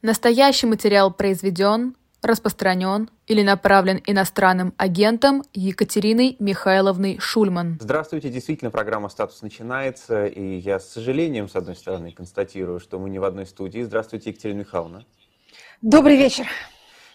Настоящий 0.00 0.68
материал 0.68 1.12
произведен, 1.12 1.96
распространен 2.22 3.10
или 3.26 3.42
направлен 3.42 4.00
иностранным 4.06 4.72
агентом 4.76 5.42
Екатериной 5.54 6.36
Михайловной 6.38 7.18
Шульман. 7.18 7.78
Здравствуйте, 7.80 8.30
действительно, 8.30 8.70
программа 8.70 9.08
«Статус» 9.08 9.42
начинается, 9.42 10.26
и 10.26 10.58
я 10.58 10.78
с 10.78 10.88
сожалением, 10.88 11.48
с 11.48 11.56
одной 11.56 11.74
стороны, 11.74 12.12
констатирую, 12.12 12.78
что 12.78 13.00
мы 13.00 13.10
не 13.10 13.18
в 13.18 13.24
одной 13.24 13.44
студии. 13.44 13.82
Здравствуйте, 13.82 14.30
Екатерина 14.30 14.60
Михайловна. 14.60 15.04
Добрый 15.82 16.16
вечер. 16.16 16.46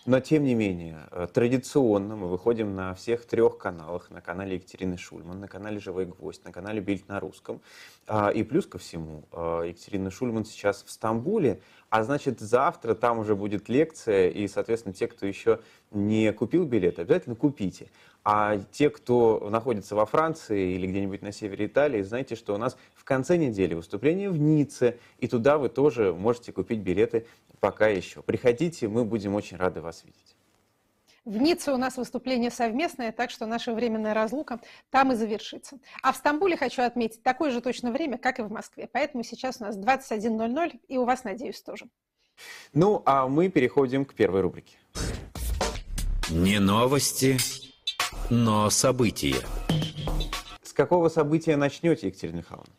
Но, 0.06 0.20
тем 0.20 0.44
не 0.44 0.54
менее, 0.54 1.08
традиционно 1.34 2.18
мы 2.18 2.28
выходим 2.28 2.76
на 2.76 2.94
всех 2.94 3.26
трех 3.26 3.58
каналах. 3.58 4.12
На 4.12 4.20
канале 4.20 4.56
Екатерины 4.56 4.98
Шульман, 4.98 5.40
на 5.40 5.48
канале 5.48 5.80
«Живой 5.80 6.06
гвоздь», 6.06 6.44
на 6.44 6.52
канале 6.52 6.82
«Бильд 6.82 7.08
на 7.08 7.22
русском». 7.22 7.62
А, 8.06 8.30
и 8.30 8.44
плюс 8.44 8.66
ко 8.66 8.78
всему, 8.78 9.24
э, 9.32 9.68
Екатерина 9.70 10.12
Шульман 10.12 10.44
сейчас 10.44 10.84
в 10.84 10.92
Стамбуле, 10.92 11.62
а 11.94 12.04
значит, 12.04 12.40
завтра 12.40 12.96
там 12.96 13.20
уже 13.20 13.36
будет 13.36 13.70
лекция, 13.70 14.28
и, 14.28 14.48
соответственно, 14.48 14.96
те, 14.96 15.06
кто 15.06 15.28
еще 15.28 15.60
не 15.92 16.34
купил 16.34 16.66
билет, 16.66 16.98
обязательно 16.98 17.36
купите. 17.36 17.92
А 18.24 18.58
те, 18.72 18.90
кто 18.90 19.48
находится 19.52 19.94
во 19.94 20.08
Франции 20.08 20.74
или 20.74 20.88
где-нибудь 20.88 21.22
на 21.22 21.32
севере 21.32 21.68
Италии, 21.68 22.02
знаете, 22.02 22.36
что 22.36 22.56
у 22.56 22.58
нас 22.58 22.78
в 22.96 23.04
конце 23.04 23.38
недели 23.38 23.76
выступление 23.76 24.32
в 24.32 24.40
Ницце, 24.40 24.98
и 25.20 25.28
туда 25.28 25.60
вы 25.60 25.70
тоже 25.70 26.16
можете 26.16 26.52
купить 26.52 26.80
билеты 26.80 27.28
пока 27.60 27.90
еще. 27.90 28.24
Приходите, 28.24 28.88
мы 28.88 29.06
будем 29.06 29.36
очень 29.36 29.58
рады 29.58 29.80
вас 29.80 30.04
видеть. 30.04 30.33
В 31.26 31.38
Ницце 31.38 31.72
у 31.72 31.78
нас 31.78 31.96
выступление 31.96 32.52
совместное, 32.52 33.14
так 33.14 33.32
что 33.32 33.46
наша 33.46 33.74
временная 33.74 34.14
разлука 34.14 34.60
там 34.90 35.14
и 35.14 35.16
завершится. 35.16 35.78
А 36.02 36.12
в 36.12 36.18
Стамбуле 36.18 36.58
хочу 36.58 36.82
отметить 36.82 37.24
такое 37.24 37.52
же 37.52 37.62
точно 37.62 37.94
время, 37.94 38.18
как 38.18 38.40
и 38.40 38.42
в 38.42 38.52
Москве. 38.52 38.90
Поэтому 38.92 39.24
сейчас 39.24 39.62
у 39.62 39.64
нас 39.64 39.78
21.00, 39.78 40.82
и 40.90 40.98
у 40.98 41.06
вас, 41.06 41.24
надеюсь, 41.24 41.62
тоже. 41.62 41.86
Ну, 42.74 43.02
а 43.06 43.30
мы 43.30 43.48
переходим 43.48 44.04
к 44.04 44.16
первой 44.16 44.42
рубрике. 44.42 44.76
Не 46.30 46.60
новости, 46.60 47.38
но 48.30 48.70
события. 48.70 49.38
С 50.62 50.74
какого 50.74 51.08
события 51.08 51.56
начнете, 51.56 52.08
Екатерина 52.08 52.38
Михайловна? 52.38 52.74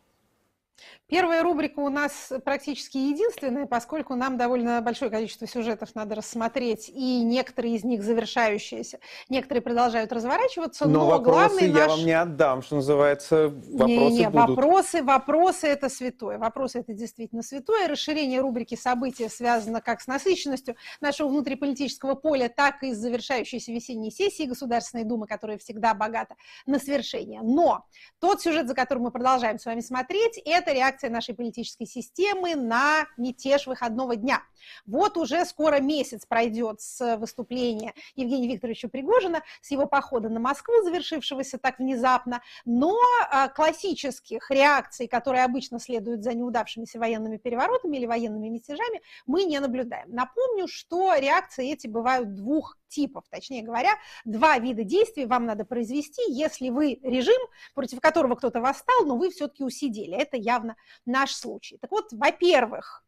Первая 1.07 1.43
рубрика 1.43 1.81
у 1.81 1.91
нас 1.91 2.33
практически 2.47 2.97
единственная, 2.97 3.67
поскольку 3.67 4.15
нам 4.15 4.39
довольно 4.39 4.81
большое 4.81 5.11
количество 5.11 5.47
сюжетов 5.47 5.91
надо 5.95 6.15
рассмотреть, 6.15 6.89
и 6.89 7.23
некоторые 7.23 7.75
из 7.75 7.85
них 7.85 8.03
завершающиеся, 8.03 9.01
некоторые 9.29 9.61
продолжают 9.61 10.13
разворачиваться, 10.13 10.87
но, 10.87 11.01
но 11.01 11.07
вопросы 11.07 11.59
главный 11.59 11.67
я 11.69 11.87
наш... 11.87 11.91
вам 11.91 12.07
не 12.07 12.13
отдам, 12.13 12.63
что 12.63 12.77
называется, 12.77 13.49
вопросы 13.49 13.91
не, 13.91 14.19
не, 14.21 14.31
будут. 14.31 14.49
Вопросы, 14.49 15.03
вопросы– 15.03 15.67
это 15.69 15.91
святое. 15.91 16.39
Вопросы– 16.39 16.79
это 16.81 16.95
действительно 16.95 17.43
святое. 17.43 17.87
Расширение 17.87 18.41
рубрики 18.41 18.75
события 18.75 19.29
связано 19.29 19.83
как 19.83 20.01
с 20.01 20.07
насыщенностью 20.07 20.75
нашего 21.03 21.29
внутриполитического 21.29 22.15
поля, 22.15 22.49
так 22.49 22.83
и 22.83 22.95
с 22.95 22.97
завершающейся 22.97 23.73
весенней 23.73 24.11
сессии 24.11 24.45
Государственной 24.45 25.05
Думы, 25.05 25.27
которая 25.27 25.59
всегда 25.59 25.93
богата 25.93 26.35
на 26.65 26.79
свершение. 26.79 27.43
Но 27.43 27.85
тот 28.21 28.41
сюжет, 28.41 28.69
за 28.69 28.75
которым 28.75 29.05
мы 29.05 29.11
продолжаем 29.11 29.59
с 29.59 29.67
вами 29.67 29.81
смотреть, 29.81 30.41
это 30.47 30.73
реакция 30.73 30.94
реакция 30.95 31.11
нашей 31.11 31.35
политической 31.35 31.87
системы 31.87 32.55
на 32.55 33.07
мятеж 33.17 33.67
выходного 33.67 34.17
дня. 34.17 34.43
Вот 34.87 35.17
уже 35.17 35.45
скоро 35.45 35.81
месяц 35.81 36.25
пройдет 36.25 36.81
с 36.81 37.17
выступления 37.17 37.95
Евгения 38.15 38.49
Викторовича 38.49 38.89
Пригожина, 38.89 39.43
с 39.61 39.71
его 39.71 39.87
похода 39.87 40.29
на 40.29 40.41
Москву, 40.41 40.75
завершившегося 40.85 41.59
так 41.59 41.79
внезапно, 41.79 42.43
но 42.65 42.97
а, 43.31 43.49
классических 43.49 44.51
реакций, 44.51 45.09
которые 45.09 45.45
обычно 45.45 45.81
следуют 45.81 46.23
за 46.23 46.33
неудавшимися 46.33 46.99
военными 46.99 47.37
переворотами 47.39 47.97
или 47.97 48.07
военными 48.07 48.49
мятежами, 48.49 49.03
мы 49.27 49.45
не 49.45 49.59
наблюдаем. 49.59 50.11
Напомню, 50.11 50.69
что 50.69 51.15
реакции 51.15 51.73
эти 51.73 51.87
бывают 51.87 52.35
двух 52.35 52.79
типов, 52.95 53.25
точнее 53.29 53.63
говоря, 53.63 53.91
два 54.25 54.59
вида 54.59 54.85
действий 54.85 55.27
вам 55.27 55.47
надо 55.47 55.65
произвести, 55.65 56.23
если 56.29 56.71
вы 56.71 57.01
режим, 57.03 57.41
против 57.75 58.01
которого 58.01 58.37
кто-то 58.37 58.61
восстал, 58.61 59.05
но 59.05 59.17
вы 59.17 59.31
все-таки 59.31 59.65
усидели. 59.65 60.15
Это 60.15 60.37
явно 60.37 60.77
наш 61.07 61.35
случай. 61.35 61.79
Так 61.81 61.91
вот, 61.91 62.13
во-первых, 62.13 63.05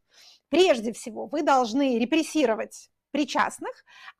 прежде 0.49 0.93
всего 0.93 1.27
вы 1.27 1.43
должны 1.43 1.99
репрессировать 1.99 2.89
причастных, 3.17 3.71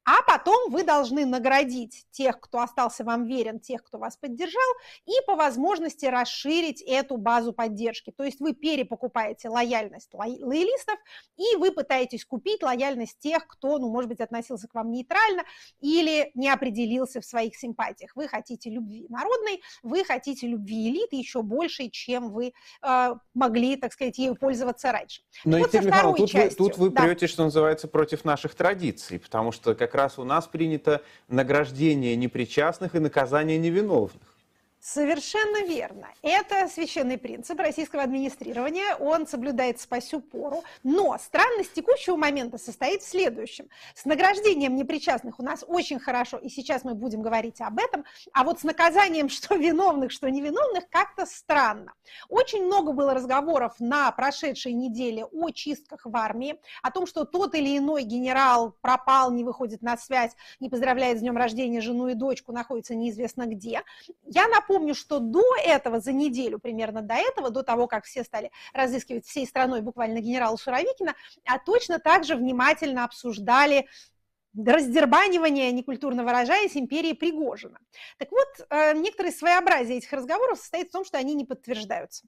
а 0.06 0.24
потом 0.24 0.72
вы 0.72 0.84
должны 0.84 1.24
наградить 1.24 2.08
тех, 2.10 2.40
кто 2.40 2.62
остался 2.62 3.04
вам 3.04 3.26
верен, 3.26 3.60
тех, 3.60 3.84
кто 3.84 4.00
вас 4.00 4.18
поддержал, 4.18 4.74
и 5.06 5.12
по 5.28 5.36
возможности 5.36 6.08
расширить 6.08 6.82
эту 6.82 7.18
базу 7.18 7.54
поддержки. 7.54 8.12
То 8.18 8.24
есть 8.24 8.40
вы 8.40 8.54
перепокупаете 8.54 9.50
лояльность 9.50 10.12
лоялистов, 10.16 10.98
и 11.36 11.58
вы 11.58 11.72
пытаетесь 11.72 12.26
купить 12.26 12.64
лояльность 12.64 13.20
тех, 13.20 13.46
кто, 13.46 13.78
ну, 13.78 13.92
может 13.92 14.10
быть, 14.10 14.20
относился 14.20 14.68
к 14.68 14.74
вам 14.74 14.90
нейтрально 14.90 15.44
или 15.80 16.32
не 16.34 16.50
определился 16.50 17.22
в 17.22 17.26
своих 17.26 17.56
симпатиях. 17.56 18.16
Вы 18.16 18.28
хотите 18.28 18.72
любви 18.72 19.06
народной, 19.10 19.62
вы 19.84 20.04
хотите 20.04 20.48
любви 20.48 20.90
элиты 20.90 21.18
еще 21.18 21.44
больше, 21.44 21.90
чем 21.90 22.32
вы 22.32 22.54
э, 22.82 23.16
могли, 23.36 23.76
так 23.76 23.94
сказать, 23.94 24.18
ею 24.18 24.36
пользоваться 24.36 24.92
раньше. 24.92 25.22
Но, 25.46 25.60
вот 25.60 25.68
Екатерина 25.68 25.88
Михайловна, 25.88 26.18
тут, 26.18 26.30
частью, 26.32 26.64
вы, 26.64 26.70
тут 26.70 26.78
вы 26.80 26.90
да. 26.90 27.04
прете, 27.04 27.28
что 27.28 27.44
называется, 27.44 27.88
против 27.88 28.26
наших 28.26 28.56
традиций, 28.56 28.87
потому 29.22 29.52
что 29.52 29.76
как 29.76 29.96
раз 29.96 30.20
у 30.20 30.24
нас 30.24 30.48
принято 30.48 31.02
награждение 31.28 32.16
непричастных 32.16 32.96
и 32.96 33.00
наказание 33.00 33.58
невиновных. 33.58 34.27
Совершенно 34.90 35.66
верно. 35.66 36.08
Это 36.22 36.70
священный 36.70 37.18
принцип 37.18 37.60
российского 37.60 38.04
администрирования, 38.04 38.96
он 38.96 39.28
соблюдается 39.28 39.86
по 39.86 40.00
сю 40.00 40.22
пору, 40.22 40.64
но 40.82 41.18
странность 41.22 41.74
текущего 41.74 42.16
момента 42.16 42.58
состоит 42.58 43.02
в 43.02 43.10
следующем. 43.10 43.68
С 43.96 44.06
награждением 44.06 44.78
непричастных 44.78 45.42
у 45.42 45.44
нас 45.44 45.66
очень 45.68 46.00
хорошо, 46.00 46.38
и 46.38 46.48
сейчас 46.48 46.86
мы 46.86 46.94
будем 46.96 47.22
говорить 47.22 47.60
об 47.60 47.80
этом, 47.80 48.06
а 48.32 48.46
вот 48.46 48.62
с 48.62 48.64
наказанием 48.64 49.28
что 49.28 49.56
виновных, 49.56 50.14
что 50.14 50.32
невиновных 50.32 50.90
как-то 50.90 51.26
странно. 51.26 51.92
Очень 52.30 52.64
много 52.64 52.94
было 52.94 53.14
разговоров 53.14 53.74
на 53.80 54.10
прошедшей 54.14 54.72
неделе 54.72 55.26
о 55.26 55.50
чистках 55.50 56.06
в 56.06 56.16
армии, 56.16 56.62
о 56.82 56.92
том, 56.92 57.08
что 57.08 57.26
тот 57.26 57.56
или 57.56 57.78
иной 57.78 58.04
генерал 58.04 58.74
пропал, 58.80 59.34
не 59.34 59.44
выходит 59.44 59.82
на 59.82 59.98
связь, 59.98 60.32
не 60.62 60.70
поздравляет 60.70 61.18
с 61.18 61.20
днем 61.20 61.36
рождения 61.36 61.82
жену 61.82 62.08
и 62.08 62.14
дочку, 62.14 62.54
находится 62.54 62.96
неизвестно 62.96 63.48
где. 63.48 63.84
Я 64.24 64.48
напомню, 64.48 64.77
помню, 64.78 64.94
что 64.94 65.20
до 65.20 65.44
этого, 65.64 66.00
за 66.00 66.14
неделю 66.14 66.60
примерно 66.60 67.02
до 67.02 67.16
этого, 67.16 67.50
до 67.50 67.64
того, 67.64 67.88
как 67.88 68.06
все 68.06 68.24
стали 68.24 68.52
разыскивать 68.74 69.26
всей 69.26 69.48
страной 69.48 69.82
буквально 69.82 70.20
генерала 70.20 70.56
Суровикина, 70.56 71.16
а 71.46 71.58
точно 71.58 71.98
так 71.98 72.24
же 72.24 72.36
внимательно 72.36 73.04
обсуждали 73.04 73.88
раздербанивание, 74.56 75.72
некультурно 75.72 76.24
выражаясь, 76.24 76.78
империи 76.78 77.14
Пригожина. 77.14 77.80
Так 78.20 78.32
вот, 78.32 78.68
э, 78.70 78.94
некоторые 78.94 79.32
своеобразие 79.32 79.98
этих 79.98 80.14
разговоров 80.14 80.60
состоит 80.60 80.90
в 80.90 80.92
том, 80.92 81.04
что 81.04 81.18
они 81.18 81.34
не 81.34 81.46
подтверждаются. 81.46 82.28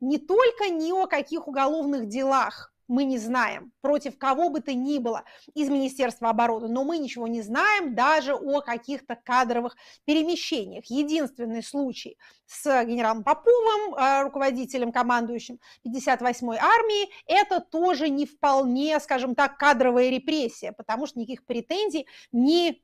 Не 0.00 0.18
только 0.18 0.68
ни 0.68 0.92
о 0.92 1.06
каких 1.06 1.48
уголовных 1.48 2.08
делах 2.08 2.74
мы 2.90 3.04
не 3.04 3.18
знаем, 3.18 3.72
против 3.80 4.18
кого 4.18 4.50
бы 4.50 4.60
то 4.60 4.74
ни 4.74 4.98
было 4.98 5.22
из 5.54 5.68
Министерства 5.68 6.30
обороны, 6.30 6.66
но 6.68 6.82
мы 6.84 6.98
ничего 6.98 7.28
не 7.28 7.40
знаем 7.40 7.94
даже 7.94 8.34
о 8.34 8.60
каких-то 8.60 9.14
кадровых 9.14 9.76
перемещениях. 10.04 10.86
Единственный 10.86 11.62
случай 11.62 12.18
с 12.46 12.84
генералом 12.84 13.22
Поповым, 13.22 13.94
э, 13.94 14.22
руководителем, 14.22 14.90
командующим 14.90 15.60
58-й 15.86 16.58
армией, 16.58 17.10
это 17.26 17.60
тоже 17.60 18.08
не 18.08 18.26
вполне, 18.26 18.98
скажем 18.98 19.36
так, 19.36 19.56
кадровая 19.56 20.10
репрессия, 20.10 20.72
потому 20.72 21.06
что 21.06 21.20
никаких 21.20 21.46
претензий 21.46 22.08
ни 22.32 22.82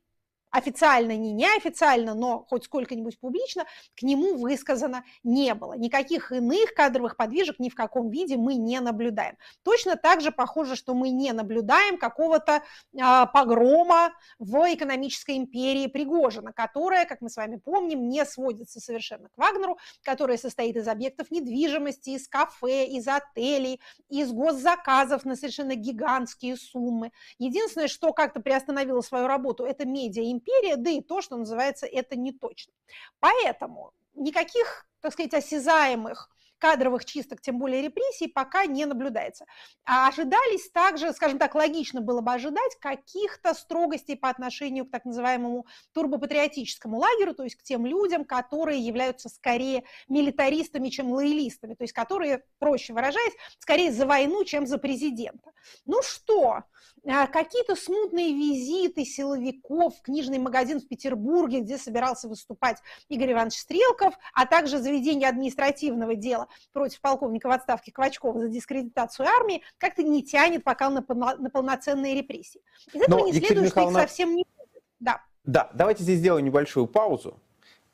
официально, 0.57 1.17
не 1.17 1.33
неофициально, 1.33 2.15
но 2.15 2.47
хоть 2.49 2.65
сколько-нибудь 2.65 3.21
публично, 3.21 3.65
к 3.95 4.03
нему 4.03 4.37
высказано 4.37 5.05
не 5.23 5.55
было. 5.55 5.75
Никаких 5.75 6.33
иных 6.33 6.73
кадровых 6.75 7.17
подвижек 7.17 7.59
ни 7.59 7.69
в 7.69 7.75
каком 7.75 8.09
виде 8.09 8.37
мы 8.37 8.55
не 8.55 8.81
наблюдаем. 8.81 9.37
Точно 9.63 9.97
так 9.97 10.23
же 10.23 10.33
похоже, 10.33 10.75
что 10.75 10.95
мы 10.95 11.11
не 11.11 11.33
наблюдаем 11.33 11.99
какого-то 11.99 12.63
э, 12.63 12.99
погрома 13.33 14.13
в 14.39 14.57
экономической 14.73 15.37
империи 15.37 15.89
Пригожина, 15.89 16.53
которая, 16.53 17.05
как 17.05 17.21
мы 17.21 17.29
с 17.29 17.37
вами 17.37 17.57
помним, 17.57 18.09
не 18.09 18.25
сводится 18.25 18.81
совершенно 18.81 19.29
к 19.29 19.37
Вагнеру, 19.37 19.79
которая 20.03 20.39
состоит 20.39 20.77
из 20.77 20.89
объектов 20.89 21.31
недвижимости, 21.31 22.11
из 22.11 22.29
кафе, 22.29 22.87
из 22.87 23.07
отелей, 23.07 23.81
из 24.09 24.33
госзаказов 24.33 25.27
на 25.27 25.37
совершенно 25.37 25.75
гигантские 25.75 26.57
суммы. 26.57 27.13
Единственное, 27.39 27.89
что 27.89 28.13
как-то 28.15 28.41
приостановило 28.41 29.03
свою 29.03 29.27
работу, 29.27 29.65
это 29.65 29.87
медиа 29.87 30.23
империя, 30.47 30.77
да 30.77 30.91
и 30.91 31.01
то, 31.01 31.21
что 31.21 31.37
называется, 31.37 31.87
это 31.87 32.17
не 32.17 32.33
точно. 32.33 32.73
Поэтому 33.21 33.93
никаких, 34.15 34.87
так 35.01 35.13
сказать, 35.13 35.35
осязаемых 35.35 36.31
кадровых 36.59 37.05
чисток, 37.05 37.41
тем 37.41 37.59
более 37.59 37.83
репрессий, 37.83 38.29
пока 38.29 38.67
не 38.67 38.85
наблюдается. 38.85 39.47
А 39.85 40.09
ожидались 40.09 40.71
также, 40.71 41.13
скажем 41.13 41.39
так, 41.39 41.55
логично 41.55 42.01
было 42.01 42.21
бы 42.21 42.33
ожидать 42.33 42.77
каких-то 42.81 43.55
строгостей 43.55 44.17
по 44.17 44.29
отношению 44.29 44.87
к 44.87 44.91
так 44.91 45.05
называемому 45.05 45.67
турбопатриотическому 45.93 46.99
лагерю, 46.99 47.35
то 47.35 47.45
есть 47.45 47.57
к 47.57 47.63
тем 47.63 47.87
людям, 47.87 48.25
которые 48.25 48.81
являются 48.81 49.29
скорее 49.29 49.85
милитаристами, 50.09 50.89
чем 50.89 51.13
лоялистами, 51.13 51.75
то 51.75 51.85
есть 51.85 51.93
которые, 51.93 52.45
проще 52.59 52.93
выражаясь, 52.93 53.35
скорее 53.59 53.93
за 53.93 54.07
войну, 54.07 54.45
чем 54.45 54.67
за 54.67 54.79
президента. 54.79 55.53
Ну 55.85 56.03
что, 56.03 56.63
а, 57.09 57.27
какие-то 57.27 57.77
смутные 57.77 58.33
визиты 58.35 59.05
силовиков 59.05 59.97
в 59.97 60.03
книжный 60.03 60.39
магазин 60.39 60.81
в 60.81 60.89
Петербурге, 60.89 61.61
где 61.61 61.79
собирался 61.79 62.29
выступать 62.29 62.79
Игорь 63.09 63.33
Иванович 63.33 63.61
Стрелков, 63.61 64.15
а 64.35 64.47
также 64.47 64.79
заведение 64.79 65.29
административного 65.29 66.17
дела 66.17 66.46
против 66.73 67.01
полковника 67.01 67.49
в 67.49 67.53
отставке 67.53 67.93
Квачкова 67.93 68.41
за 68.41 68.49
дискредитацию 68.49 69.27
армии, 69.27 69.63
как-то 69.79 70.03
не 70.03 70.23
тянет 70.23 70.65
пока 70.65 70.91
на, 70.91 71.05
на 71.09 71.51
полноценные 71.51 72.15
репрессии. 72.15 72.61
Из 72.93 73.03
этого 73.03 73.19
Но, 73.19 73.27
не 73.27 73.33
Екатерина 73.33 73.49
следует, 73.49 73.71
Михайловна... 73.71 73.99
что 73.99 74.05
их 74.05 74.09
совсем 74.09 74.35
не 74.35 74.45
будет. 74.45 74.83
Да. 75.01 75.23
Да, 75.45 75.71
давайте 75.75 76.03
здесь 76.03 76.19
сделаем 76.19 76.45
небольшую 76.45 76.87
паузу, 76.87 77.39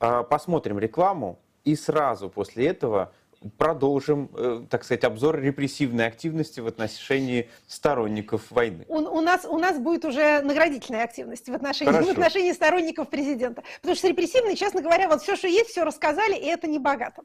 а, 0.01 0.23
посмотрим 0.23 0.79
рекламу, 0.79 1.39
и 1.65 1.77
сразу 1.77 2.29
после 2.29 2.67
этого 2.67 3.13
продолжим, 3.59 4.31
э, 4.37 4.63
так 4.71 4.85
сказать, 4.85 5.05
обзор 5.05 5.41
репрессивной 5.41 6.07
активности 6.07 6.61
в 6.61 6.67
отношении 6.67 7.51
сторонников 7.67 8.51
войны. 8.51 8.85
У, 8.89 8.99
у, 8.99 9.21
нас, 9.21 9.45
у 9.45 9.59
нас 9.59 9.79
будет 9.79 10.05
уже 10.05 10.41
наградительная 10.43 11.05
активность 11.05 11.49
в 11.49 11.55
отношении, 11.55 11.93
в 11.93 12.11
отношении 12.11 12.53
сторонников 12.53 13.09
президента. 13.09 13.63
Потому 13.81 13.97
что 13.97 14.09
репрессивные, 14.09 14.57
честно 14.57 14.81
говоря, 14.81 15.09
вот 15.09 15.23
все, 15.23 15.37
что 15.37 15.49
есть, 15.49 15.71
все 15.71 15.85
рассказали, 15.85 16.37
и 16.37 16.47
это 16.47 16.69
не 16.69 16.79
богато. 16.79 17.23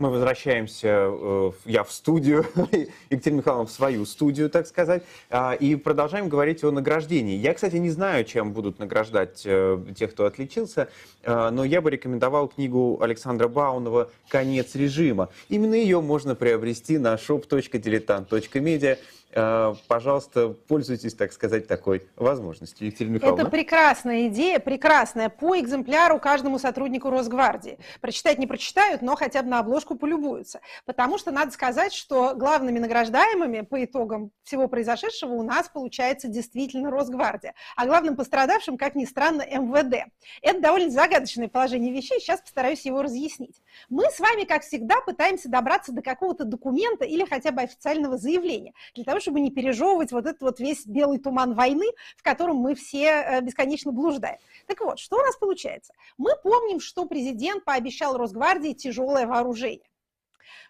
Мы 0.00 0.10
возвращаемся, 0.10 1.08
э, 1.10 1.50
я 1.64 1.82
в 1.82 1.90
студию, 1.90 2.46
Екатерина 3.10 3.38
Михайловна 3.38 3.66
в 3.66 3.72
свою 3.72 4.06
студию, 4.06 4.48
так 4.48 4.68
сказать, 4.68 5.02
а, 5.28 5.54
и 5.54 5.74
продолжаем 5.74 6.28
говорить 6.28 6.62
о 6.62 6.70
награждении. 6.70 7.36
Я, 7.36 7.52
кстати, 7.52 7.74
не 7.74 7.90
знаю, 7.90 8.24
чем 8.24 8.52
будут 8.52 8.78
награждать 8.78 9.42
э, 9.44 9.84
тех, 9.96 10.12
кто 10.12 10.26
отличился, 10.26 10.88
э, 11.24 11.50
но 11.50 11.64
я 11.64 11.80
бы 11.80 11.90
рекомендовал 11.90 12.46
книгу 12.46 12.98
Александра 13.02 13.48
Баунова 13.48 14.08
«Конец 14.28 14.76
режима». 14.76 15.30
Именно 15.48 15.74
ее 15.74 16.00
можно 16.00 16.36
приобрести 16.36 16.96
на 16.96 17.16
shop.diletant.media 17.16 18.98
пожалуйста, 19.32 20.48
пользуйтесь, 20.48 21.14
так 21.14 21.32
сказать, 21.32 21.66
такой 21.66 22.08
возможностью. 22.16 22.86
Екатерина 22.86 23.14
Михайловна. 23.14 23.42
Это 23.42 23.50
прекрасная 23.50 24.28
идея, 24.28 24.58
прекрасная, 24.58 25.28
по 25.28 25.58
экземпляру 25.58 26.18
каждому 26.18 26.58
сотруднику 26.58 27.10
Росгвардии. 27.10 27.78
Прочитать 28.00 28.38
не 28.38 28.46
прочитают, 28.46 29.02
но 29.02 29.16
хотя 29.16 29.42
бы 29.42 29.48
на 29.48 29.58
обложку 29.58 29.96
полюбуются. 29.96 30.60
Потому 30.86 31.18
что 31.18 31.30
надо 31.30 31.50
сказать, 31.50 31.92
что 31.92 32.34
главными 32.34 32.78
награждаемыми 32.78 33.62
по 33.62 33.84
итогам 33.84 34.30
всего 34.42 34.68
произошедшего 34.68 35.32
у 35.34 35.42
нас 35.42 35.68
получается 35.68 36.28
действительно 36.28 36.90
Росгвардия. 36.90 37.54
А 37.76 37.86
главным 37.86 38.16
пострадавшим, 38.16 38.78
как 38.78 38.94
ни 38.94 39.04
странно, 39.04 39.42
МВД. 39.42 40.06
Это 40.42 40.60
довольно 40.60 40.90
загадочное 40.90 41.48
положение 41.48 41.92
вещей, 41.92 42.18
сейчас 42.20 42.40
постараюсь 42.40 42.86
его 42.86 43.02
разъяснить. 43.02 43.62
Мы 43.88 44.04
с 44.10 44.18
вами, 44.20 44.44
как 44.44 44.62
всегда, 44.62 45.00
пытаемся 45.00 45.48
добраться 45.48 45.92
до 45.92 46.02
какого-то 46.02 46.44
документа 46.44 47.04
или 47.04 47.24
хотя 47.24 47.50
бы 47.50 47.62
официального 47.62 48.16
заявления, 48.16 48.72
для 48.94 49.04
того, 49.04 49.17
чтобы 49.20 49.40
не 49.40 49.50
пережевывать 49.50 50.12
вот 50.12 50.26
этот 50.26 50.42
вот 50.42 50.60
весь 50.60 50.86
белый 50.86 51.18
туман 51.18 51.54
войны, 51.54 51.86
в 52.16 52.22
котором 52.22 52.56
мы 52.56 52.74
все 52.74 53.04
э, 53.04 53.40
бесконечно 53.40 53.92
блуждаем. 53.92 54.38
Так 54.66 54.80
вот, 54.80 54.98
что 54.98 55.16
у 55.16 55.22
нас 55.22 55.36
получается? 55.36 55.92
Мы 56.16 56.32
помним, 56.42 56.80
что 56.80 57.06
президент 57.06 57.64
пообещал 57.64 58.16
Росгвардии 58.16 58.72
тяжелое 58.72 59.26
вооружение. 59.26 59.88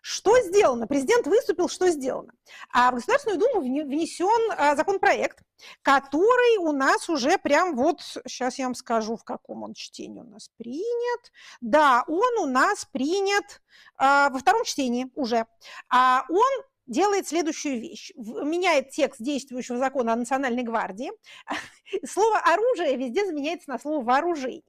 Что 0.00 0.40
сделано? 0.40 0.86
Президент 0.86 1.26
выступил, 1.26 1.68
что 1.68 1.88
сделано? 1.88 2.32
А 2.70 2.90
в 2.90 2.96
Государственную 2.96 3.40
Думу 3.40 3.60
внесен 3.60 4.52
а, 4.56 4.76
законопроект, 4.76 5.42
который 5.82 6.58
у 6.58 6.72
нас 6.72 7.08
уже 7.08 7.38
прям 7.38 7.74
вот, 7.74 8.00
сейчас 8.26 8.58
я 8.58 8.66
вам 8.66 8.74
скажу, 8.74 9.16
в 9.16 9.24
каком 9.24 9.64
он 9.64 9.74
чтении 9.74 10.20
у 10.20 10.24
нас 10.24 10.50
принят. 10.56 11.32
Да, 11.60 12.04
он 12.06 12.38
у 12.38 12.46
нас 12.46 12.84
принят 12.86 13.60
а, 13.96 14.30
во 14.30 14.38
втором 14.38 14.64
чтении 14.64 15.08
уже. 15.14 15.46
А 15.90 16.24
он 16.28 16.64
делает 16.88 17.28
следующую 17.28 17.80
вещь. 17.80 18.10
Меняет 18.16 18.90
текст 18.90 19.22
действующего 19.22 19.78
закона 19.78 20.14
о 20.14 20.16
Национальной 20.16 20.62
гвардии. 20.62 21.12
Слово 22.04 22.38
«оружие» 22.38 22.96
везде 22.96 23.24
заменяется 23.24 23.70
на 23.70 23.78
слово 23.78 24.02
«вооружение». 24.02 24.62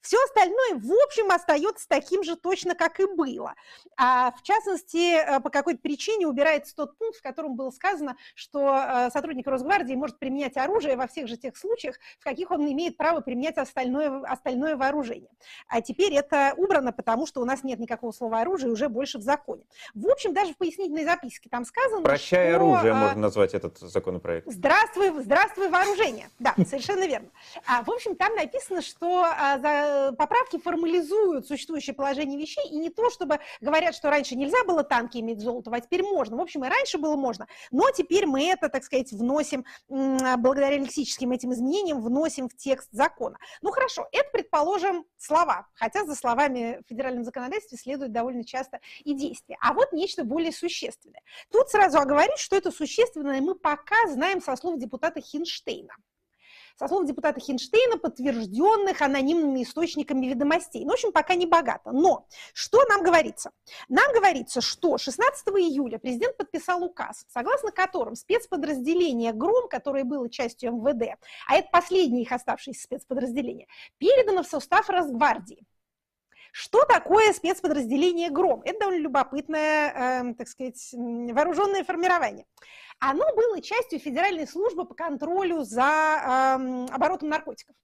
Все 0.00 0.16
остальное, 0.24 0.74
в 0.74 0.92
общем, 1.04 1.30
остается 1.30 1.88
таким 1.88 2.22
же 2.22 2.36
точно, 2.36 2.74
как 2.74 3.00
и 3.00 3.06
было. 3.06 3.54
А 3.96 4.32
в 4.32 4.42
частности, 4.42 5.14
э, 5.14 5.40
по 5.40 5.50
какой-то 5.50 5.80
причине 5.80 6.26
убирается 6.26 6.74
тот 6.74 6.96
пункт, 6.98 7.18
в 7.18 7.22
котором 7.22 7.56
было 7.56 7.70
сказано, 7.70 8.16
что 8.34 8.76
э, 8.76 9.10
сотрудник 9.10 9.46
Росгвардии 9.46 9.94
может 9.94 10.18
применять 10.18 10.56
оружие 10.56 10.96
во 10.96 11.06
всех 11.06 11.28
же 11.28 11.36
тех 11.36 11.56
случаях, 11.56 11.96
в 12.20 12.24
каких 12.24 12.50
он 12.50 12.70
имеет 12.70 12.96
право 12.96 13.20
применять 13.20 13.58
остальное, 13.58 14.22
остальное 14.22 14.76
вооружение. 14.76 15.30
А 15.68 15.80
теперь 15.80 16.14
это 16.14 16.54
убрано, 16.56 16.92
потому 16.92 17.26
что 17.26 17.40
у 17.40 17.44
нас 17.44 17.62
нет 17.62 17.78
никакого 17.78 18.12
слова 18.12 18.40
оружие 18.40 18.70
уже 18.70 18.88
больше 18.88 19.18
в 19.18 19.22
законе. 19.22 19.64
В 19.94 20.08
общем, 20.08 20.34
даже 20.34 20.52
в 20.52 20.56
пояснительной 20.56 21.04
записке 21.04 21.48
там 21.48 21.64
сказано, 21.64 22.02
Прощай 22.02 22.48
что... 22.48 22.56
оружие, 22.56 22.92
а, 22.92 22.96
можно 22.96 23.20
назвать 23.20 23.54
этот 23.54 23.78
законопроект. 23.78 24.46
Здравствуй, 24.50 25.10
здравствуй 25.22 25.68
вооружение. 25.68 26.28
Да, 26.38 26.54
совершенно 26.68 27.06
верно. 27.06 27.28
А, 27.66 27.82
в 27.82 27.90
общем, 27.90 28.16
там 28.16 28.34
написано, 28.34 28.82
что 28.82 29.24
а, 29.24 29.58
за 29.58 29.85
Э, 29.85 29.85
поправки 30.16 30.58
формализуют 30.58 31.46
существующее 31.46 31.94
положение 31.94 32.38
вещей, 32.38 32.68
и 32.68 32.76
не 32.76 32.90
то, 32.90 33.10
чтобы 33.10 33.40
говорят, 33.60 33.94
что 33.94 34.10
раньше 34.10 34.36
нельзя 34.36 34.62
было 34.64 34.82
танки 34.84 35.18
иметь 35.18 35.40
золото, 35.40 35.70
а 35.72 35.80
теперь 35.80 36.02
можно. 36.02 36.36
В 36.36 36.40
общем, 36.40 36.64
и 36.64 36.68
раньше 36.68 36.98
было 36.98 37.16
можно, 37.16 37.46
но 37.70 37.90
теперь 37.90 38.26
мы 38.26 38.48
это, 38.48 38.68
так 38.68 38.84
сказать, 38.84 39.12
вносим, 39.12 39.64
благодаря 39.88 40.78
лексическим 40.78 41.32
этим 41.32 41.52
изменениям, 41.52 42.00
вносим 42.00 42.48
в 42.48 42.56
текст 42.56 42.88
закона. 42.92 43.38
Ну 43.62 43.70
хорошо, 43.70 44.06
это, 44.12 44.28
предположим, 44.32 45.04
слова, 45.16 45.66
хотя 45.74 46.04
за 46.04 46.14
словами 46.14 46.80
в 46.84 46.88
федеральном 46.88 47.24
законодательстве 47.24 47.78
следует 47.78 48.12
довольно 48.12 48.44
часто 48.44 48.80
и 49.04 49.14
действия. 49.14 49.56
А 49.60 49.72
вот 49.74 49.92
нечто 49.92 50.24
более 50.24 50.52
существенное. 50.52 51.22
Тут 51.50 51.68
сразу 51.70 51.98
оговорюсь, 51.98 52.38
что 52.38 52.56
это 52.56 52.70
существенное 52.70 53.40
мы 53.40 53.54
пока 53.54 53.96
знаем 54.08 54.40
со 54.40 54.56
слов 54.56 54.78
депутата 54.78 55.20
Хинштейна 55.20 55.94
со 56.78 56.88
слов 56.88 57.06
депутата 57.06 57.40
Хинштейна, 57.40 57.98
подтвержденных 57.98 59.00
анонимными 59.00 59.62
источниками 59.62 60.26
ведомостей. 60.26 60.84
Ну, 60.84 60.90
в 60.90 60.92
общем, 60.94 61.12
пока 61.12 61.34
не 61.34 61.46
богато. 61.46 61.92
Но 61.92 62.26
что 62.52 62.84
нам 62.86 63.02
говорится? 63.02 63.50
Нам 63.88 64.12
говорится, 64.12 64.60
что 64.60 64.98
16 64.98 65.48
июля 65.48 65.98
президент 65.98 66.36
подписал 66.36 66.84
указ, 66.84 67.24
согласно 67.28 67.70
которым 67.70 68.14
спецподразделение 68.14 69.32
«Гром», 69.32 69.68
которое 69.68 70.04
было 70.04 70.28
частью 70.28 70.72
МВД, 70.72 71.18
а 71.48 71.56
это 71.56 71.68
последнее 71.72 72.22
их 72.22 72.32
оставшееся 72.32 72.82
спецподразделение, 72.82 73.66
передано 73.98 74.42
в 74.42 74.46
состав 74.46 74.88
Росгвардии. 74.90 75.64
Что 76.52 76.84
такое 76.84 77.34
спецподразделение 77.34 78.30
«Гром»? 78.30 78.62
Это 78.64 78.80
довольно 78.80 79.02
любопытное, 79.02 80.22
э, 80.30 80.34
так 80.34 80.48
сказать, 80.48 80.88
вооруженное 80.92 81.84
формирование. 81.84 82.46
Оно 82.98 83.24
было 83.34 83.60
частью 83.60 83.98
Федеральной 83.98 84.46
службы 84.46 84.86
по 84.86 84.94
контролю 84.94 85.64
за 85.64 86.58
э, 86.58 86.94
оборотом 86.94 87.28
наркотиков. 87.28 87.76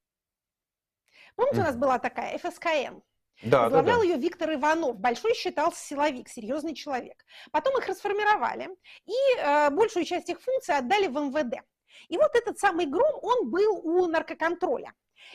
Помните, 1.37 1.61
у 1.61 1.65
нас 1.65 1.77
была 1.77 1.99
такая 1.99 2.39
ФСКН? 2.39 3.01
Да, 3.43 3.63
Возглавлял 3.63 3.99
да, 3.99 4.03
да. 4.03 4.05
ее 4.05 4.17
Виктор 4.17 4.55
Иванов. 4.55 4.99
Большой 4.99 5.35
считался 5.35 5.85
силовик, 5.85 6.29
серьезный 6.29 6.75
человек. 6.75 7.25
Потом 7.51 7.77
их 7.79 7.87
расформировали, 7.89 8.71
и 9.05 9.39
э, 9.39 9.71
большую 9.71 10.05
часть 10.05 10.29
их 10.29 10.41
функций 10.41 10.77
отдали 10.77 11.09
в 11.09 11.19
МВД. 11.19 11.63
И 12.09 12.17
вот 12.17 12.35
этот 12.35 12.59
самый 12.59 12.87
Гром, 12.87 13.19
он 13.23 13.51
был 13.51 13.81
у 13.85 14.07
наркоконтроля. 14.07 14.93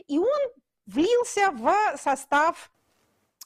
И 0.07 0.17
он 0.17 0.39
влился 0.85 1.51
в 1.51 1.97
состав 1.97 2.71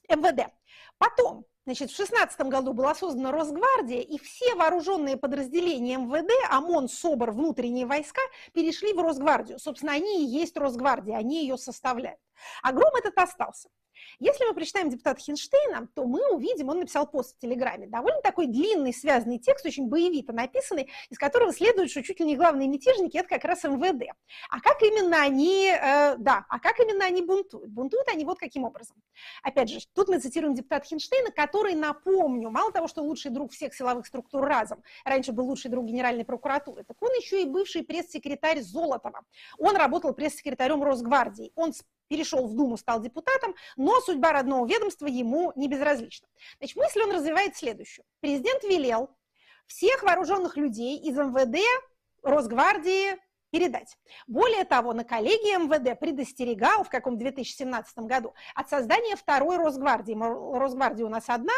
МВД. 0.08 0.52
Потом 0.98 1.46
Значит, 1.66 1.92
в 1.92 1.96
16 1.96 2.40
году 2.42 2.74
была 2.74 2.96
создана 2.96 3.32
Росгвардия, 3.32 4.02
и 4.02 4.18
все 4.18 4.56
вооруженные 4.56 5.16
подразделения 5.16 5.98
МВД, 5.98 6.32
ОМОН, 6.50 6.90
СОБР, 6.90 7.32
внутренние 7.32 7.86
войска 7.86 8.22
перешли 8.54 8.94
в 8.94 9.00
Росгвардию. 9.00 9.60
Собственно, 9.60 9.94
они 9.94 10.24
и 10.24 10.28
есть 10.28 10.58
Росгвардия, 10.58 11.18
они 11.18 11.42
ее 11.42 11.58
составляют. 11.58 12.20
А 12.64 12.72
Гром 12.72 12.96
этот 12.96 13.16
остался. 13.18 13.70
Если 14.20 14.46
мы 14.46 14.54
прочитаем 14.54 14.90
депутата 14.90 15.20
Хинштейна, 15.20 15.88
то 15.96 16.06
мы 16.06 16.34
увидим, 16.34 16.70
он 16.70 16.80
написал 16.80 17.08
пост 17.08 17.36
в 17.36 17.40
Телеграме, 17.40 17.88
довольно 17.88 18.22
такой 18.22 18.48
длинный 18.48 18.94
связанный 18.94 19.40
текст, 19.40 19.66
очень 19.66 19.88
боевито 19.88 20.34
написанный, 20.34 20.90
из 21.10 21.18
которого 21.18 21.54
следует, 21.54 21.90
что 21.90 22.04
чуть 22.04 22.20
ли 22.20 22.26
не 22.26 22.36
главные 22.36 22.68
мятежники– 22.68 23.18
это 23.18 23.30
как 23.30 23.44
раз 23.46 23.64
МВД. 23.64 24.10
А 24.50 24.60
как 24.60 24.82
именно 24.82 25.22
они, 25.22 25.68
э, 25.68 26.16
да, 26.18 26.46
а 26.50 26.60
как 26.60 26.80
именно 26.80 27.06
они 27.06 27.22
бунтуют? 27.22 27.70
Бунтуют 27.72 28.08
они 28.10 28.26
вот 28.26 28.40
каким 28.40 28.64
образом. 28.64 28.98
Опять 29.44 29.70
же, 29.70 29.80
тут 29.94 30.10
мы 30.10 30.20
цитируем 30.20 30.54
депутата 30.54 30.86
Хинштейна, 30.86 31.32
который, 31.32 31.76
напомню, 31.76 32.50
мало 32.50 32.72
того, 32.72 32.88
что 32.88 33.02
лучший 33.02 33.32
друг 33.32 33.52
всех 33.52 33.74
силовых 33.74 34.06
структур 34.06 34.44
разом, 34.44 34.84
раньше 35.04 35.32
был 35.32 35.46
лучший 35.46 35.72
друг 35.72 35.86
Генеральной 35.86 36.26
прокуратуры, 36.26 36.84
так 36.84 37.02
он 37.02 37.10
еще 37.16 37.42
и 37.42 37.46
бывший 37.46 37.84
пресс-секретарь 37.84 38.62
Золотова. 38.62 39.24
Он 39.58 39.76
работал 39.76 40.14
пресс-секретарем 40.14 40.84
Росгвардии. 40.84 41.52
Он 41.56 41.74
перешел 42.12 42.46
в 42.46 42.54
Думу, 42.54 42.76
стал 42.76 43.00
депутатом, 43.00 43.56
но 43.78 44.02
судьба 44.02 44.34
родного 44.34 44.68
ведомства 44.68 45.08
ему 45.08 45.54
не 45.56 45.70
безразлична. 45.70 46.28
Значит, 46.58 46.76
мысль 46.76 47.02
он 47.04 47.12
развивает 47.12 47.56
следующую. 47.56 48.04
Президент 48.20 48.64
велел 48.64 49.10
всех 49.66 50.04
вооруженных 50.04 50.58
людей 50.58 51.00
из 51.00 51.16
МВД, 51.16 51.58
Росгвардии, 52.22 53.18
передать. 53.50 53.98
Более 54.28 54.66
того, 54.66 54.92
на 54.92 55.06
коллегии 55.06 55.56
МВД 55.56 55.98
предостерегал 55.98 56.84
в 56.84 56.90
каком 56.90 57.18
2017 57.18 58.00
году 58.00 58.34
от 58.56 58.70
создания 58.70 59.16
второй 59.16 59.56
Росгвардии. 59.56 60.14
Росгвардия 60.14 61.06
у 61.06 61.10
нас 61.10 61.26
одна, 61.28 61.54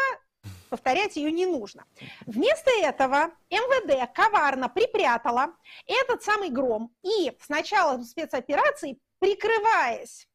повторять 0.70 1.16
ее 1.16 1.32
не 1.32 1.46
нужно. 1.46 1.84
Вместо 2.26 2.70
этого 2.80 3.32
МВД 3.50 4.12
коварно 4.14 4.68
припрятала 4.68 5.54
этот 5.84 6.22
самый 6.22 6.50
гром 6.50 6.94
и 7.02 7.32
с 7.40 7.48
начала 7.48 8.00
спецоперации, 8.02 9.00
прикрываясь 9.18 10.28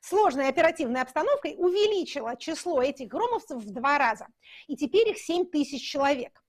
сложной 0.00 0.48
оперативной 0.48 1.02
обстановкой, 1.02 1.54
увеличила 1.58 2.36
число 2.36 2.82
этих 2.82 3.08
громовцев 3.08 3.62
в 3.62 3.70
два 3.70 3.98
раза. 3.98 4.26
И 4.66 4.76
теперь 4.76 5.10
их 5.10 5.18
7 5.18 5.46
тысяч 5.46 5.82
человек. 5.82 6.42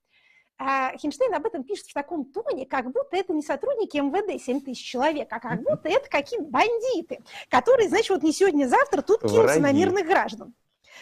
А 0.59 0.97
Хинштейн 0.97 1.33
об 1.35 1.45
этом 1.45 1.63
пишет 1.63 1.85
в 1.85 1.93
таком 1.93 2.25
тоне, 2.25 2.65
как 2.65 2.91
будто 2.91 3.15
это 3.15 3.31
не 3.31 3.43
сотрудники 3.43 3.97
МВД 3.97 4.41
7 4.41 4.61
тысяч 4.61 4.83
человек, 4.83 5.27
а 5.31 5.39
как 5.39 5.61
будто 5.61 5.87
это 5.87 6.09
какие-то 6.09 6.45
бандиты, 6.45 7.19
которые, 7.49 7.89
значит, 7.89 8.09
вот 8.09 8.23
не 8.23 8.33
сегодня-завтра 8.33 9.03
тут 9.03 9.21
кинутся 9.21 9.41
Враги. 9.41 9.59
на 9.59 9.71
мирных 9.71 10.07
граждан. 10.07 10.55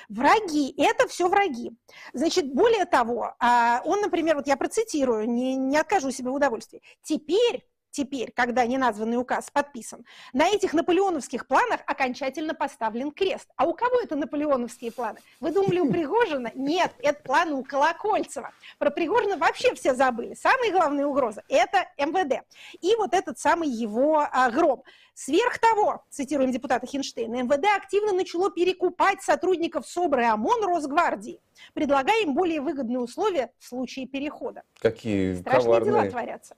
Враги, 0.10 0.74
это 0.78 1.08
все 1.08 1.30
враги. 1.30 1.72
Значит, 2.12 2.54
более 2.54 2.86
того, 2.86 3.34
а, 3.40 3.82
он, 3.86 4.02
например, 4.02 4.36
вот 4.36 4.46
я 4.46 4.58
процитирую, 4.58 5.30
не, 5.30 5.56
не 5.56 5.78
откажу 5.78 6.12
себе 6.12 6.32
в 6.32 6.34
удовольствии. 6.34 6.82
Теперь 7.02 7.66
теперь, 7.96 8.32
когда 8.36 8.66
неназванный 8.66 9.18
указ 9.18 9.50
подписан, 9.52 10.06
на 10.34 10.48
этих 10.48 10.74
наполеоновских 10.74 11.48
планах 11.48 11.80
окончательно 11.88 12.54
поставлен 12.54 13.12
крест. 13.12 13.50
А 13.56 13.66
у 13.66 13.74
кого 13.74 14.02
это 14.02 14.16
наполеоновские 14.16 14.92
планы? 14.92 15.20
Вы 15.40 15.52
думали, 15.52 15.80
у 15.80 15.90
Пригожина? 15.96 16.52
Нет, 16.56 16.92
это 17.00 17.22
планы 17.24 17.54
у 17.54 17.64
Колокольцева. 17.64 18.52
Про 18.78 18.92
Пригожина 18.92 19.38
вообще 19.38 19.74
все 19.76 19.96
забыли. 19.96 20.34
Самая 20.34 20.72
главная 20.72 21.06
угроза– 21.06 21.44
это 21.50 21.88
МВД. 21.98 22.46
И 22.82 22.96
вот 22.96 23.14
этот 23.14 23.40
самый 23.40 23.70
его 23.70 24.28
а, 24.30 24.52
гром. 24.52 24.84
Сверх 25.14 25.60
того, 25.60 26.04
цитируем 26.10 26.52
депутата 26.52 26.86
Хинштейна, 26.86 27.44
МВД 27.44 27.66
активно 27.78 28.12
начало 28.12 28.52
перекупать 28.52 29.22
сотрудников 29.22 29.88
СОБР 29.88 30.20
и 30.20 30.24
ОМОН 30.26 30.66
Росгвардии, 30.66 31.40
предлагая 31.74 32.24
им 32.24 32.34
более 32.34 32.60
выгодные 32.60 33.00
условия 33.00 33.54
в 33.58 33.66
случае 33.66 34.08
перехода. 34.08 34.64
Какие 34.80 35.36
Страшные 35.36 35.64
коварные. 35.64 35.92
дела 35.94 36.10
творятся. 36.10 36.58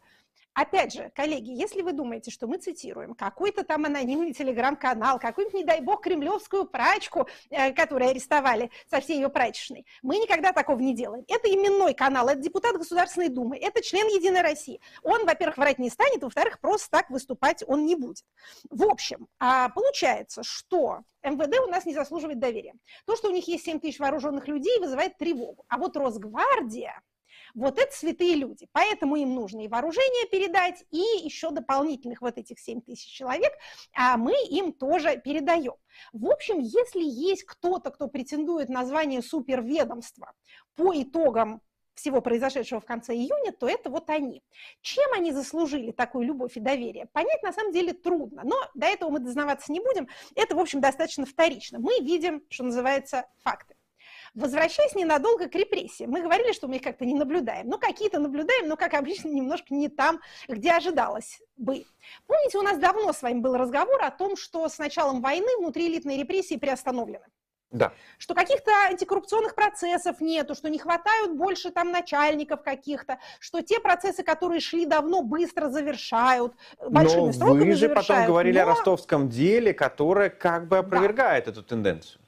Опять 0.58 0.92
же, 0.92 1.12
коллеги, 1.14 1.52
если 1.52 1.84
вы 1.84 1.92
думаете, 1.94 2.32
что 2.32 2.48
мы 2.48 2.58
цитируем 2.58 3.14
какой-то 3.14 3.64
там 3.64 3.86
анонимный 3.86 4.34
телеграм-канал, 4.34 5.20
какую-нибудь, 5.20 5.60
не 5.60 5.64
дай 5.64 5.82
бог, 5.82 6.02
кремлевскую 6.02 6.66
прачку, 6.66 7.28
э, 7.52 7.74
которую 7.74 8.10
арестовали 8.10 8.72
со 8.90 9.00
всей 9.00 9.18
ее 9.18 9.30
прачечной, 9.30 9.86
мы 10.02 10.18
никогда 10.18 10.54
такого 10.54 10.80
не 10.80 10.96
делаем. 10.96 11.24
Это 11.28 11.48
именной 11.48 11.94
канал, 11.94 12.28
это 12.28 12.40
депутат 12.42 12.76
Государственной 12.76 13.30
Думы, 13.30 13.56
это 13.56 13.84
член 13.84 14.08
Единой 14.08 14.42
России. 14.42 14.82
Он, 15.04 15.28
во-первых, 15.28 15.58
врать 15.58 15.78
не 15.78 15.92
станет, 15.92 16.24
во-вторых, 16.24 16.60
просто 16.60 16.90
так 16.90 17.12
выступать 17.12 17.64
он 17.68 17.86
не 17.86 17.96
будет. 17.96 18.26
В 18.72 18.84
общем, 18.84 19.28
а, 19.38 19.70
получается, 19.70 20.42
что 20.42 21.02
МВД 21.22 21.60
у 21.68 21.70
нас 21.70 21.86
не 21.86 21.94
заслуживает 21.94 22.40
доверия. 22.40 22.74
То, 23.06 23.16
что 23.16 23.28
у 23.28 23.32
них 23.32 23.48
есть 23.48 23.66
7 23.66 23.80
тысяч 23.80 24.00
вооруженных 24.00 24.48
людей, 24.48 24.80
вызывает 24.80 25.20
тревогу. 25.20 25.66
А 25.68 25.78
вот 25.78 25.96
Росгвардия, 25.96 27.00
вот 27.58 27.80
это 27.80 27.92
святые 27.92 28.36
люди. 28.36 28.68
Поэтому 28.72 29.16
им 29.16 29.34
нужно 29.34 29.62
и 29.62 29.68
вооружение 29.68 30.28
передать, 30.30 30.84
и 30.92 31.00
еще 31.24 31.50
дополнительных 31.50 32.22
вот 32.22 32.38
этих 32.38 32.60
7 32.60 32.82
тысяч 32.82 33.12
человек, 33.12 33.52
а 33.94 34.16
мы 34.18 34.34
им 34.50 34.72
тоже 34.72 35.20
передаем. 35.24 35.76
В 36.14 36.30
общем, 36.30 36.60
если 36.60 37.04
есть 37.04 37.44
кто-то, 37.44 37.90
кто 37.90 38.08
претендует 38.08 38.70
на 38.70 38.86
звание 38.86 39.24
суперведомства 39.24 40.34
по 40.76 40.94
итогам 40.94 41.62
всего 41.96 42.22
произошедшего 42.22 42.80
в 42.80 42.86
конце 42.86 43.16
июня, 43.16 43.52
то 43.52 43.68
это 43.68 43.90
вот 43.90 44.08
они. 44.12 44.44
Чем 44.82 45.12
они 45.14 45.32
заслужили 45.32 45.92
такую 45.92 46.28
любовь 46.28 46.56
и 46.56 46.60
доверие, 46.60 47.08
понять 47.08 47.42
на 47.42 47.52
самом 47.52 47.72
деле 47.72 47.94
трудно, 47.94 48.44
но 48.46 48.56
до 48.76 48.86
этого 48.86 49.10
мы 49.10 49.20
дознаваться 49.20 49.72
не 49.72 49.80
будем, 49.80 50.08
это, 50.36 50.56
в 50.56 50.60
общем, 50.60 50.80
достаточно 50.80 51.26
вторично. 51.26 51.80
Мы 51.80 52.00
видим, 52.02 52.44
что 52.50 52.66
называется, 52.66 53.26
факты. 53.44 53.77
Возвращаясь 54.34 54.96
ненадолго 54.96 55.48
к 55.48 55.56
репрессиям, 55.56 56.12
мы 56.12 56.22
говорили, 56.22 56.54
что 56.54 56.68
мы 56.68 56.78
их 56.78 56.82
как-то 56.82 57.06
не 57.06 57.16
наблюдаем. 57.16 57.68
Ну, 57.68 57.78
какие-то 57.78 58.20
наблюдаем, 58.20 58.68
но, 58.68 58.76
как 58.76 58.94
обычно, 58.94 59.30
немножко 59.30 59.74
не 59.74 59.90
там, 59.90 60.20
где 60.48 60.72
ожидалось 60.72 61.42
бы. 61.56 61.86
Помните, 62.26 62.58
у 62.58 62.62
нас 62.62 62.78
давно 62.78 63.14
с 63.14 63.22
вами 63.22 63.40
был 63.40 63.56
разговор 63.56 64.04
о 64.04 64.12
том, 64.12 64.38
что 64.38 64.68
с 64.68 64.78
началом 64.78 65.22
войны 65.22 65.48
внутриэлитные 65.60 66.18
репрессии 66.18 66.58
приостановлены. 66.58 67.26
Да. 67.72 67.92
Что 68.18 68.34
каких-то 68.34 68.72
антикоррупционных 68.90 69.54
процессов 69.54 70.22
нету, 70.22 70.56
что 70.56 70.70
не 70.70 70.80
хватают 70.80 71.34
больше 71.34 71.70
там 71.70 71.92
начальников 71.92 72.64
каких-то, 72.64 73.20
что 73.40 73.62
те 73.62 73.82
процессы, 73.82 74.24
которые 74.24 74.62
шли 74.62 74.86
давно, 74.86 75.22
быстро 75.22 75.70
завершают, 75.70 76.54
большими 76.80 77.28
Но 77.28 77.34
сроками 77.34 77.60
вы 77.60 77.72
же 77.74 77.88
завершают. 77.88 78.08
потом 78.08 78.26
говорили 78.26 78.58
Но... 78.58 78.64
о 78.64 78.66
ростовском 78.68 79.30
деле, 79.30 79.74
которое 79.74 80.30
как 80.30 80.68
бы 80.70 80.78
опровергает 80.78 81.46
да. 81.46 81.52
эту 81.52 81.64
тенденцию. 81.64 82.22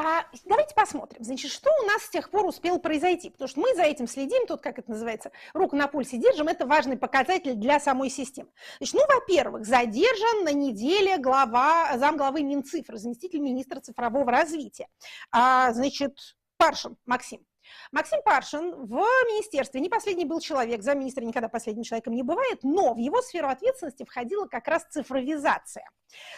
А, 0.00 0.24
давайте 0.44 0.76
посмотрим, 0.76 1.24
значит, 1.24 1.50
что 1.50 1.72
у 1.82 1.86
нас 1.86 2.04
с 2.04 2.10
тех 2.10 2.30
пор 2.30 2.46
успело 2.46 2.78
произойти, 2.78 3.30
потому 3.30 3.48
что 3.48 3.58
мы 3.58 3.74
за 3.74 3.82
этим 3.82 4.06
следим, 4.06 4.46
тут, 4.46 4.60
как 4.60 4.78
это 4.78 4.92
называется, 4.92 5.32
руку 5.54 5.74
на 5.74 5.88
пульсе 5.88 6.18
держим, 6.18 6.46
это 6.46 6.66
важный 6.66 6.96
показатель 6.96 7.54
для 7.54 7.80
самой 7.80 8.08
системы. 8.08 8.48
Значит, 8.78 8.94
ну, 8.94 9.00
во-первых, 9.12 9.66
задержан 9.66 10.44
на 10.44 10.52
неделе 10.52 11.18
глава, 11.18 11.98
замглавы 11.98 12.44
Минцифры, 12.44 12.96
заместитель 12.96 13.40
министра 13.40 13.80
цифрового 13.80 14.30
развития, 14.30 14.86
а, 15.32 15.72
значит, 15.72 16.16
Паршин 16.58 16.96
Максим. 17.04 17.44
Максим 17.92 18.20
Паршин 18.22 18.74
в 18.86 18.94
министерстве 19.26 19.80
не 19.80 19.88
последний 19.88 20.24
был 20.24 20.40
человек, 20.40 20.82
замминистра 20.82 21.24
никогда 21.24 21.48
последним 21.48 21.84
человеком 21.84 22.14
не 22.14 22.22
бывает, 22.22 22.60
но 22.62 22.94
в 22.94 22.98
его 22.98 23.22
сферу 23.22 23.48
ответственности 23.48 24.04
входила 24.04 24.46
как 24.46 24.68
раз 24.68 24.84
цифровизация. 24.90 25.88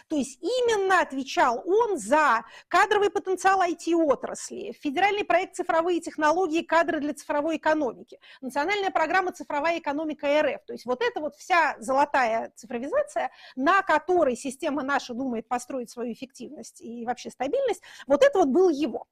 То 0.09 0.17
есть 0.17 0.43
именно 0.43 1.01
отвечал 1.01 1.63
он 1.65 1.99
за 1.99 2.45
кадровый 2.69 3.11
потенциал 3.11 3.63
IT-отрасли, 3.63 4.73
федеральный 4.73 5.25
проект 5.25 5.57
«Цифровые 5.57 6.01
технологии. 6.01 6.63
Кадры 6.63 7.01
для 7.01 7.15
цифровой 7.15 7.57
экономики», 7.57 8.19
национальная 8.41 8.91
программа 8.91 9.33
«Цифровая 9.33 9.79
экономика 9.79 10.27
РФ». 10.43 10.65
То 10.67 10.73
есть 10.73 10.87
вот 10.87 11.03
эта 11.03 11.21
вот 11.21 11.37
вся 11.37 11.77
золотая 11.79 12.53
цифровизация, 12.57 13.31
на 13.57 13.83
которой 13.83 14.37
система 14.37 14.83
наша 14.83 15.15
думает 15.15 15.49
построить 15.49 15.91
свою 15.91 16.13
эффективность 16.13 16.81
и 16.81 17.05
вообще 17.05 17.31
стабильность, 17.31 17.83
вот 18.07 18.23
это 18.23 18.39
вот 18.39 18.49
был 18.49 18.69
его. 18.69 19.07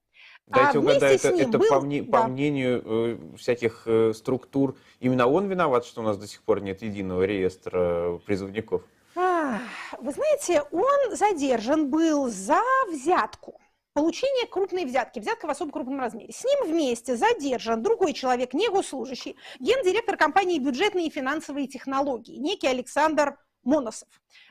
Дайте 0.47 0.79
а 0.79 0.81
угадаю, 0.81 1.15
это, 1.15 1.29
это 1.29 1.59
был... 1.59 1.69
по, 1.69 1.81
мне, 1.81 2.03
да. 2.03 2.23
по 2.23 2.29
мнению 2.29 2.83
э, 2.85 3.37
всяких 3.37 3.83
э, 3.87 4.13
структур, 4.15 4.77
именно 4.99 5.27
он 5.27 5.47
виноват, 5.47 5.85
что 5.85 6.01
у 6.01 6.05
нас 6.05 6.17
до 6.17 6.27
сих 6.27 6.43
пор 6.43 6.61
нет 6.61 6.81
единого 6.81 7.23
реестра 7.25 8.19
призывников? 8.25 8.83
А, 9.15 9.59
вы 9.99 10.13
знаете, 10.13 10.63
он 10.71 11.17
задержан 11.17 11.91
был 11.91 12.29
за 12.29 12.61
взятку. 12.91 13.61
Получение 13.93 14.47
крупной 14.47 14.85
взятки, 14.85 15.19
взятка 15.19 15.47
в 15.47 15.51
особо 15.51 15.73
крупном 15.73 15.99
размере. 15.99 16.33
С 16.33 16.45
ним 16.45 16.73
вместе 16.73 17.17
задержан 17.17 17.83
другой 17.83 18.13
человек, 18.13 18.55
не 18.55 18.69
госслужащий, 18.69 19.37
гендиректор 19.59 20.17
компании 20.17 20.61
«Бюджетные 20.61 21.09
и 21.09 21.11
финансовые 21.11 21.67
технологии», 21.67 22.37
некий 22.37 22.69
Александр 22.69 23.37
Моносов. 23.65 24.09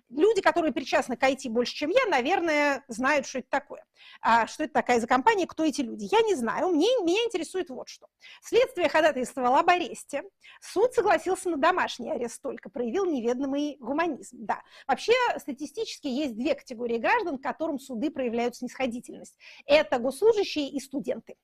Люди, 0.09 0.41
которые 0.41 0.71
причастны 0.71 1.17
к 1.17 1.23
IT 1.23 1.49
больше, 1.49 1.73
чем 1.73 1.89
я, 1.89 2.05
наверное, 2.09 2.83
знают, 2.87 3.27
что 3.27 3.39
это 3.39 3.49
такое. 3.49 3.85
А 4.21 4.47
что 4.47 4.63
это 4.63 4.73
такая 4.73 4.99
за 4.99 5.07
компания, 5.07 5.45
кто 5.45 5.65
эти 5.65 5.81
люди. 5.81 6.07
Я 6.11 6.21
не 6.21 6.35
знаю. 6.35 6.69
Мне, 6.69 6.87
меня 7.03 7.19
интересует 7.25 7.69
вот 7.69 7.89
что. 7.89 8.07
Следствие 8.41 8.87
ходатайствовало 8.87 9.59
об 9.59 9.69
аресте. 9.69 10.23
Суд 10.61 10.93
согласился 10.93 11.49
на 11.49 11.57
домашний 11.57 12.11
арест 12.11 12.41
только, 12.41 12.69
проявил 12.69 13.05
неведомый 13.05 13.77
гуманизм. 13.79 14.37
Да. 14.39 14.61
Вообще, 14.87 15.13
статистически 15.37 16.07
есть 16.07 16.35
две 16.35 16.55
категории 16.55 16.97
граждан, 16.97 17.37
к 17.37 17.43
которым 17.43 17.79
суды 17.79 18.09
проявляют 18.09 18.55
снисходительность. 18.55 19.37
Это 19.65 19.99
госслужащие 19.99 20.69
и 20.69 20.79
студенты. 20.79 21.35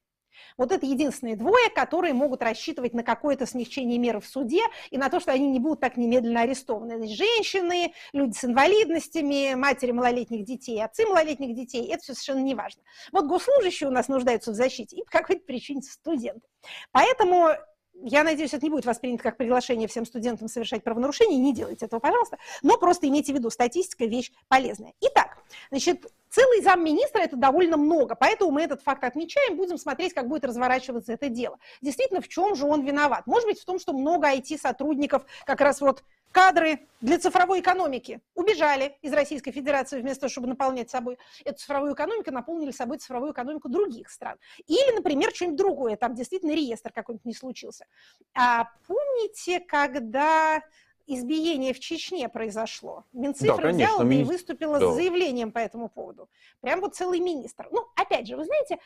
Вот 0.58 0.72
это 0.72 0.86
единственные 0.86 1.36
двое, 1.36 1.70
которые 1.70 2.14
могут 2.14 2.42
рассчитывать 2.42 2.94
на 2.94 3.04
какое-то 3.04 3.46
смягчение 3.46 3.98
меры 3.98 4.20
в 4.20 4.28
суде 4.28 4.62
и 4.92 4.98
на 4.98 5.10
то, 5.10 5.20
что 5.20 5.32
они 5.32 5.50
не 5.50 5.60
будут 5.60 5.80
так 5.80 5.98
немедленно 5.98 6.42
арестованы. 6.42 6.98
Значит, 6.98 7.18
женщины, 7.18 7.94
люди 8.14 8.34
с 8.34 8.44
инвалидностями, 8.44 9.56
матери 9.56 9.92
малолетних 9.92 10.46
детей, 10.46 10.84
отцы 10.84 11.06
малолетних 11.06 11.56
детей, 11.56 11.88
это 11.88 12.04
все 12.04 12.14
совершенно 12.14 12.44
не 12.44 12.56
важно. 12.56 12.82
Вот 13.12 13.26
госслужащие 13.26 13.90
у 13.90 13.92
нас 13.92 14.08
нуждаются 14.08 14.52
в 14.52 14.56
защите 14.56 14.98
и 14.98 15.04
по 15.04 15.12
какой-то 15.12 15.46
причине 15.46 15.82
студенты. 15.82 16.48
Поэтому 16.92 17.50
я 17.94 18.24
надеюсь, 18.24 18.54
это 18.54 18.66
не 18.66 18.70
будет 18.70 18.86
воспринято 18.86 19.24
как 19.24 19.38
приглашение 19.38 19.88
всем 19.88 20.06
студентам 20.06 20.48
совершать 20.48 20.84
правонарушения, 20.84 21.38
не 21.38 21.54
делайте 21.54 21.86
этого, 21.86 22.00
пожалуйста, 22.00 22.38
но 22.62 22.78
просто 22.78 23.08
имейте 23.08 23.34
в 23.34 23.38
виду, 23.38 23.50
статистика– 23.50 24.06
вещь 24.06 24.32
полезная. 24.48 24.94
Итак, 25.02 25.38
значит, 25.70 26.06
целый 26.30 26.62
замминистра– 26.62 27.20
это 27.22 27.36
довольно 27.36 27.78
много, 27.78 28.16
поэтому 28.16 28.52
мы 28.52 28.64
этот 28.64 28.82
факт 28.82 29.04
отмечаем, 29.04 29.56
будем 29.58 29.78
смотреть, 29.78 30.14
как 30.14 30.28
будет 30.28 30.46
разворачиваться 30.46 31.14
это 31.14 31.30
дело. 31.30 31.60
Действительно, 31.82 32.22
в 32.22 32.28
чем 32.28 32.56
же 32.56 32.66
он 32.66 32.84
виноват? 32.84 33.28
Может 33.28 33.48
быть, 33.48 33.60
в 33.60 33.66
том, 33.66 33.80
что 33.80 33.94
много 33.94 34.34
IT-сотрудников 34.34 35.26
как 35.46 35.62
раз 35.62 35.82
вот 35.82 36.04
кадры 36.34 36.88
для 37.00 37.20
цифровой 37.20 37.62
экономики 37.62 38.20
убежали 38.36 38.98
из 39.02 39.14
Российской 39.14 39.52
Федерации 39.52 40.02
вместо 40.02 40.22
того, 40.22 40.32
чтобы 40.32 40.48
наполнять 40.48 40.90
собой 40.90 41.18
эту 41.46 41.60
цифровую 41.60 41.94
экономику, 41.94 42.32
наполнили 42.32 42.72
собой 42.72 42.98
цифровую 42.98 43.32
экономику 43.32 43.70
других 43.70 44.10
стран. 44.10 44.38
Или, 44.68 44.96
например, 44.96 45.32
что-нибудь 45.34 45.58
другое, 45.58 45.96
там 45.96 46.16
действительно 46.16 46.52
реестр 46.52 46.92
какой-нибудь 46.92 47.26
не 47.26 47.34
случился. 47.34 47.86
А 48.34 48.70
помните, 48.88 49.60
когда 49.62 50.62
избиение 51.06 51.74
в 51.74 51.80
Чечне 51.80 52.28
произошло. 52.30 53.06
Минцифра 53.14 53.58
да, 53.58 53.62
конечно, 53.64 53.88
взяла 53.88 54.04
мини... 54.04 54.22
и 54.22 54.24
выступила 54.24 54.80
да. 54.80 54.92
с 54.92 54.96
заявлением 54.96 55.52
по 55.52 55.60
этому 55.60 55.90
поводу. 55.90 56.30
Прям 56.62 56.80
вот 56.80 56.96
целый 56.96 57.20
министр. 57.20 57.68
Ну, 57.72 57.88
опять 57.96 58.28
же, 58.28 58.38
вы 58.38 58.46
знаете, 58.46 58.80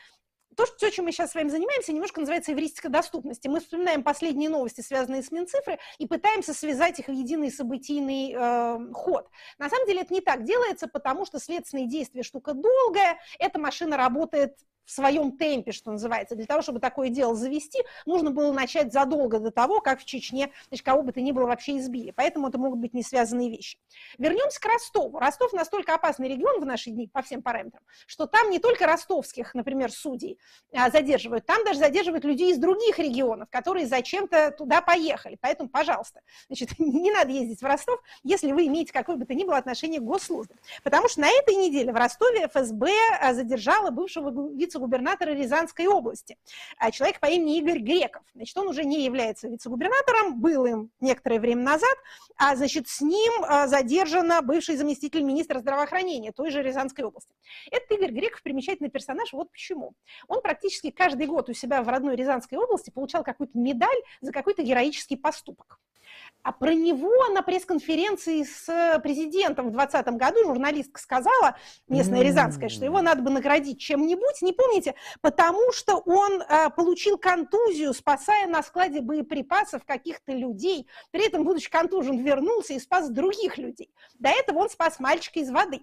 то, 0.56 0.66
что, 0.66 0.90
чем 0.90 1.04
мы 1.04 1.12
сейчас 1.12 1.32
с 1.32 1.34
вами 1.34 1.48
занимаемся, 1.48 1.92
немножко 1.92 2.20
называется 2.20 2.52
эвристика 2.52 2.88
доступности. 2.88 3.48
Мы 3.48 3.60
вспоминаем 3.60 4.02
последние 4.02 4.50
новости, 4.50 4.80
связанные 4.80 5.22
с 5.22 5.30
Минцифрой, 5.30 5.78
и 5.98 6.06
пытаемся 6.06 6.52
связать 6.54 6.98
их 6.98 7.06
в 7.06 7.12
единый 7.12 7.50
событийный 7.50 8.34
э, 8.34 8.92
ход. 8.92 9.28
На 9.58 9.68
самом 9.68 9.86
деле 9.86 10.00
это 10.00 10.12
не 10.12 10.20
так 10.20 10.44
делается, 10.44 10.88
потому 10.88 11.26
что 11.26 11.38
следственные 11.38 11.86
действия 11.86 12.22
штука 12.22 12.54
долгая, 12.54 13.18
эта 13.38 13.58
машина 13.58 13.96
работает 13.96 14.56
в 14.88 14.90
своем 14.90 15.36
темпе, 15.36 15.72
что 15.72 15.92
называется. 15.92 16.34
Для 16.34 16.46
того, 16.46 16.62
чтобы 16.62 16.80
такое 16.80 17.10
дело 17.10 17.34
завести, 17.34 17.78
нужно 18.06 18.30
было 18.30 18.54
начать 18.54 18.90
задолго 18.90 19.38
до 19.38 19.50
того, 19.50 19.82
как 19.82 20.00
в 20.00 20.06
Чечне, 20.06 20.50
значит, 20.68 20.84
кого 20.84 21.02
бы 21.02 21.12
то 21.12 21.20
ни 21.20 21.30
было 21.30 21.44
вообще 21.44 21.76
избили. 21.76 22.10
Поэтому 22.10 22.48
это 22.48 22.56
могут 22.56 22.78
быть 22.78 22.94
не 22.94 23.02
связанные 23.02 23.50
вещи. 23.50 23.78
Вернемся 24.16 24.58
к 24.58 24.64
Ростову. 24.64 25.18
Ростов 25.18 25.52
настолько 25.52 25.94
опасный 25.94 26.28
регион 26.30 26.62
в 26.62 26.64
наши 26.64 26.88
дни 26.88 27.06
по 27.06 27.20
всем 27.20 27.42
параметрам, 27.42 27.82
что 28.06 28.26
там 28.26 28.50
не 28.50 28.60
только 28.60 28.86
ростовских, 28.86 29.52
например, 29.52 29.92
судей 29.92 30.38
а, 30.72 30.90
задерживают, 30.90 31.44
там 31.44 31.62
даже 31.66 31.80
задерживают 31.80 32.24
людей 32.24 32.52
из 32.52 32.56
других 32.56 32.98
регионов, 32.98 33.50
которые 33.50 33.86
зачем-то 33.86 34.52
туда 34.52 34.80
поехали. 34.80 35.36
Поэтому, 35.38 35.68
пожалуйста, 35.68 36.22
значит, 36.46 36.70
не 36.78 37.12
надо 37.12 37.30
ездить 37.30 37.60
в 37.60 37.66
Ростов, 37.66 38.00
если 38.22 38.52
вы 38.52 38.66
имеете 38.68 38.94
какое 38.94 39.16
бы 39.16 39.26
то 39.26 39.34
ни 39.34 39.44
было 39.44 39.58
отношение 39.58 40.00
к 40.00 40.04
госслужбе. 40.04 40.54
Потому 40.82 41.10
что 41.10 41.20
на 41.20 41.28
этой 41.28 41.56
неделе 41.56 41.92
в 41.92 41.96
Ростове 41.96 42.48
ФСБ 42.48 42.90
а, 43.20 43.34
задержала 43.34 43.90
бывшего 43.90 44.48
вице 44.56 44.77
вице-губернатора 44.78 45.30
Рязанской 45.30 45.86
области, 45.86 46.36
а 46.78 46.90
человек 46.90 47.20
по 47.20 47.26
имени 47.26 47.58
Игорь 47.58 47.80
Греков. 47.80 48.22
Значит, 48.34 48.56
он 48.56 48.68
уже 48.68 48.84
не 48.84 49.04
является 49.04 49.48
вице-губернатором, 49.48 50.40
был 50.40 50.64
им 50.66 50.90
некоторое 51.00 51.40
время 51.40 51.62
назад, 51.62 51.96
а, 52.36 52.56
значит, 52.56 52.88
с 52.88 53.00
ним 53.00 53.32
а, 53.42 53.66
задержана 53.66 54.40
бывший 54.42 54.76
заместитель 54.76 55.22
министра 55.22 55.58
здравоохранения 55.58 56.32
той 56.32 56.50
же 56.50 56.62
Рязанской 56.62 57.04
области. 57.04 57.34
Этот 57.70 57.90
Игорь 57.92 58.12
Греков 58.12 58.42
примечательный 58.42 58.90
персонаж, 58.90 59.32
вот 59.32 59.50
почему. 59.50 59.92
Он 60.28 60.40
практически 60.40 60.90
каждый 60.90 61.26
год 61.26 61.48
у 61.48 61.52
себя 61.52 61.82
в 61.82 61.88
родной 61.88 62.16
Рязанской 62.16 62.58
области 62.58 62.90
получал 62.90 63.24
какую-то 63.24 63.58
медаль 63.58 63.88
за 64.20 64.32
какой-то 64.32 64.62
героический 64.62 65.16
поступок. 65.16 65.78
А 66.42 66.52
про 66.52 66.72
него 66.72 67.28
на 67.28 67.42
пресс-конференции 67.42 68.44
с 68.44 69.00
президентом 69.02 69.68
в 69.68 69.72
2020 69.72 70.14
году 70.16 70.44
журналистка 70.44 71.00
сказала, 71.00 71.56
местная 71.88 72.22
Рязанская, 72.22 72.68
что 72.68 72.84
его 72.84 73.02
надо 73.02 73.22
бы 73.22 73.30
наградить 73.30 73.80
чем-нибудь, 73.80 74.40
не 74.42 74.52
помните, 74.52 74.94
потому 75.20 75.72
что 75.72 75.96
он 75.96 76.42
а, 76.48 76.70
получил 76.70 77.18
контузию, 77.18 77.92
спасая 77.92 78.46
на 78.46 78.62
складе 78.62 79.00
боеприпасов 79.00 79.84
каких-то 79.84 80.32
людей. 80.32 80.88
При 81.10 81.26
этом, 81.26 81.44
будучи 81.44 81.68
контужен, 81.68 82.18
вернулся 82.18 82.74
и 82.74 82.80
спас 82.80 83.10
других 83.10 83.58
людей. 83.58 83.92
До 84.18 84.30
этого 84.30 84.60
он 84.60 84.70
спас 84.70 85.00
мальчика 85.00 85.40
из 85.40 85.50
воды. 85.50 85.80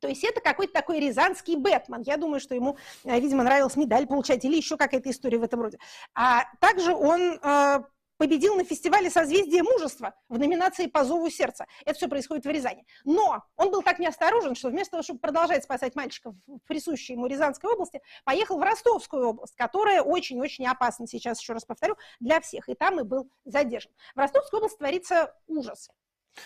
То 0.00 0.08
есть 0.08 0.22
это 0.22 0.42
какой-то 0.42 0.74
такой 0.74 1.00
рязанский 1.00 1.56
Бэтмен. 1.56 2.02
Я 2.02 2.18
думаю, 2.18 2.38
что 2.38 2.54
ему, 2.54 2.76
э, 3.04 3.18
видимо, 3.18 3.42
нравилось 3.42 3.74
медаль 3.76 4.06
получать 4.06 4.44
или 4.44 4.54
еще 4.54 4.76
какая-то 4.76 5.10
история 5.10 5.38
в 5.38 5.42
этом 5.42 5.62
роде. 5.62 5.78
А 6.14 6.44
также 6.60 6.94
он 6.94 7.38
э, 7.42 7.82
победил 8.16 8.54
на 8.54 8.64
фестивале 8.64 9.10
«Созвездие 9.10 9.62
мужества» 9.62 10.14
в 10.28 10.38
номинации 10.38 10.86
«По 10.86 11.04
зову 11.04 11.30
сердца». 11.30 11.66
Это 11.84 11.96
все 11.96 12.08
происходит 12.08 12.44
в 12.44 12.48
Рязани. 12.48 12.86
Но 13.04 13.42
он 13.56 13.70
был 13.70 13.82
так 13.82 13.98
неосторожен, 13.98 14.54
что 14.54 14.68
вместо 14.68 14.92
того, 14.92 15.02
чтобы 15.02 15.20
продолжать 15.20 15.64
спасать 15.64 15.94
мальчиков 15.94 16.34
в 16.46 16.58
присущей 16.66 17.14
ему 17.14 17.26
Рязанской 17.26 17.70
области, 17.70 18.00
поехал 18.24 18.58
в 18.58 18.62
Ростовскую 18.62 19.28
область, 19.28 19.56
которая 19.56 20.02
очень-очень 20.02 20.66
опасна, 20.66 21.06
сейчас 21.06 21.40
еще 21.40 21.52
раз 21.52 21.64
повторю, 21.64 21.96
для 22.20 22.40
всех. 22.40 22.68
И 22.68 22.74
там 22.74 23.00
и 23.00 23.02
был 23.02 23.30
задержан. 23.44 23.92
В 24.14 24.18
Ростовской 24.18 24.58
области 24.58 24.78
творится 24.78 25.34
ужас 25.46 25.88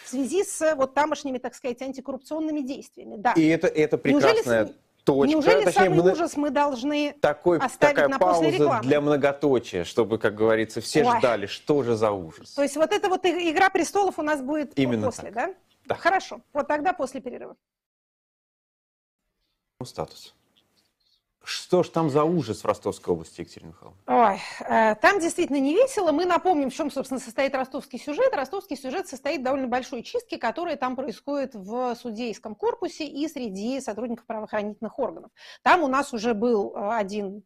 в 0.04 0.08
связи 0.08 0.44
с 0.44 0.74
вот 0.74 0.94
тамошними, 0.94 1.38
так 1.38 1.54
сказать, 1.54 1.80
антикоррупционными 1.80 2.60
действиями. 2.60 3.16
Да. 3.16 3.32
И 3.32 3.46
это, 3.46 3.68
это 3.68 3.96
прекрасная 3.96 4.64
Неужели 4.64 4.76
точка. 5.08 5.30
Неужели 5.30 5.64
Точнее, 5.64 5.84
самый 5.84 6.02
мы... 6.02 6.12
ужас 6.12 6.36
мы 6.36 6.50
должны 6.50 7.14
такой, 7.20 7.58
оставить 7.58 7.96
такая 7.96 8.08
на 8.08 8.18
пауза 8.18 8.40
после 8.40 8.58
рекламы? 8.58 8.82
для 8.82 9.00
многоточия, 9.00 9.84
чтобы, 9.84 10.18
как 10.18 10.34
говорится, 10.34 10.80
все 10.80 11.04
Ой. 11.04 11.18
ждали, 11.18 11.46
что 11.46 11.82
же 11.82 11.96
за 11.96 12.10
ужас. 12.10 12.52
То 12.52 12.62
есть 12.62 12.76
вот 12.76 12.92
эта 12.92 13.08
вот 13.08 13.24
«Игра 13.24 13.70
престолов» 13.70 14.18
у 14.18 14.22
нас 14.22 14.42
будет 14.42 14.78
Именно 14.78 15.06
после, 15.06 15.30
так. 15.30 15.34
да? 15.34 15.54
Да. 15.86 15.94
Хорошо, 15.94 16.42
вот 16.52 16.68
тогда 16.68 16.92
после 16.92 17.20
перерыва. 17.22 17.56
Статус. 19.82 20.34
Что 21.48 21.82
ж 21.82 21.88
там 21.88 22.10
за 22.10 22.24
ужас 22.24 22.62
в 22.62 22.66
Ростовской 22.66 23.14
области, 23.14 23.40
Екатерина 23.40 23.68
Михайловна? 23.70 23.98
Ой, 24.06 24.38
э, 24.66 24.94
там 24.96 25.18
действительно 25.18 25.56
не 25.56 25.74
весело. 25.74 26.12
Мы 26.12 26.26
напомним, 26.26 26.68
в 26.68 26.74
чем, 26.74 26.90
собственно, 26.90 27.18
состоит 27.18 27.54
ростовский 27.54 27.98
сюжет. 27.98 28.34
Ростовский 28.34 28.76
сюжет 28.76 29.08
состоит 29.08 29.42
довольно 29.42 29.66
большой 29.66 30.02
чистки, 30.02 30.36
которая 30.36 30.76
там 30.76 30.94
происходит 30.94 31.54
в 31.54 31.94
судейском 31.94 32.54
корпусе 32.54 33.06
и 33.06 33.26
среди 33.28 33.80
сотрудников 33.80 34.26
правоохранительных 34.26 34.98
органов. 34.98 35.30
Там 35.62 35.82
у 35.82 35.88
нас 35.88 36.12
уже 36.12 36.34
был 36.34 36.74
э, 36.76 36.90
один 36.92 37.42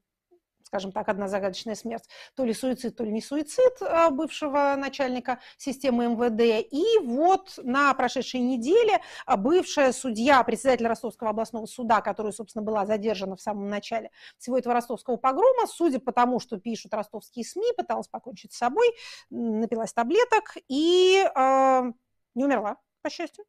скажем 0.72 0.90
так, 0.90 1.06
одна 1.10 1.28
загадочная 1.28 1.74
смерть, 1.74 2.08
то 2.34 2.46
ли 2.46 2.54
суицид, 2.54 2.96
то 2.96 3.04
ли 3.04 3.12
не 3.12 3.20
суицид 3.20 3.82
а, 3.82 4.08
бывшего 4.08 4.74
начальника 4.78 5.38
системы 5.58 6.06
МВД. 6.06 6.66
И 6.72 6.98
вот 7.04 7.58
на 7.62 7.92
прошедшей 7.92 8.40
неделе 8.40 9.02
а, 9.26 9.36
бывшая 9.36 9.92
судья, 9.92 10.42
председатель 10.44 10.86
Ростовского 10.86 11.28
областного 11.28 11.66
суда, 11.66 12.00
которая, 12.00 12.32
собственно, 12.32 12.62
была 12.62 12.86
задержана 12.86 13.36
в 13.36 13.42
самом 13.42 13.68
начале 13.68 14.10
всего 14.38 14.56
этого 14.56 14.74
ростовского 14.74 15.16
погрома, 15.18 15.66
судя 15.66 16.00
по 16.00 16.10
тому, 16.10 16.40
что 16.40 16.56
пишут 16.56 16.94
ростовские 16.94 17.44
СМИ, 17.44 17.74
пыталась 17.76 18.08
покончить 18.08 18.54
с 18.54 18.56
собой, 18.56 18.88
напилась 19.28 19.92
таблеток 19.92 20.56
и 20.68 21.22
э, 21.22 21.92
не 22.34 22.44
умерла 22.46 22.78
по 23.02 23.10
счастью. 23.10 23.44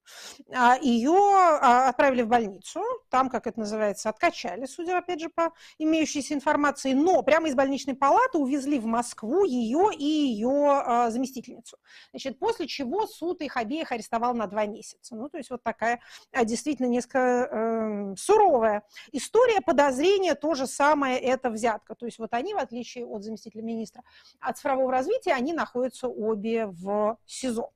А, 0.52 0.78
Ее 0.82 1.14
а, 1.14 1.90
отправили 1.90 2.24
в 2.24 2.28
больницу, 2.28 2.82
там, 3.10 3.30
как 3.30 3.48
это 3.48 3.60
называется, 3.60 4.10
откачали, 4.10 4.66
судя, 4.66 4.98
опять 4.98 5.22
же, 5.22 5.30
по 5.30 5.54
имеющейся 5.78 6.34
информации, 6.34 6.94
но 6.94 7.22
прямо 7.22 7.48
из 7.48 7.56
больничной 7.56 7.96
палаты 7.96 8.38
увезли 8.38 8.80
в 8.80 8.86
Москву 8.86 9.46
ее 9.46 9.90
и 9.94 10.04
ее 10.04 10.82
а, 10.86 11.12
заместительницу. 11.12 11.78
Значит, 12.12 12.40
после 12.40 12.68
чего 12.68 13.08
суд 13.08 13.42
их 13.42 13.58
обеих 13.58 13.92
арестовал 13.92 14.34
на 14.34 14.48
два 14.48 14.66
месяца. 14.66 15.16
Ну, 15.16 15.30
то 15.30 15.38
есть 15.38 15.50
вот 15.50 15.64
такая 15.64 16.02
действительно 16.44 16.88
несколько 16.88 17.20
э, 17.20 18.16
суровая 18.18 18.84
история. 19.12 19.62
Подозрение 19.62 20.36
то 20.36 20.54
же 20.56 20.68
самое, 20.68 21.20
это 21.20 21.50
взятка. 21.50 21.96
То 21.96 22.06
есть 22.06 22.20
вот 22.20 22.34
они, 22.34 22.54
в 22.54 22.58
отличие 22.58 23.06
от 23.06 23.24
заместителя 23.24 23.62
министра 23.62 24.04
от 24.40 24.58
цифрового 24.58 24.92
развития, 24.92 25.34
они 25.34 25.54
находятся 25.54 26.08
обе 26.08 26.66
в 26.68 27.18
СИЗО. 27.26 27.72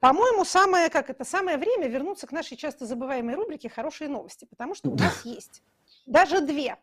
По-моему, 0.00 0.44
самое, 0.44 0.90
как 0.90 1.10
это, 1.10 1.24
самое 1.24 1.56
время 1.56 1.88
вернуться 1.88 2.26
к 2.26 2.32
нашей 2.32 2.56
часто 2.56 2.86
забываемой 2.86 3.34
рубрике 3.34 3.68
«Хорошие 3.68 4.08
новости», 4.08 4.44
потому 4.44 4.74
что 4.74 4.90
у 4.90 4.96
нас 4.96 5.24
есть 5.24 5.62
даже 6.06 6.40
две. 6.40 6.76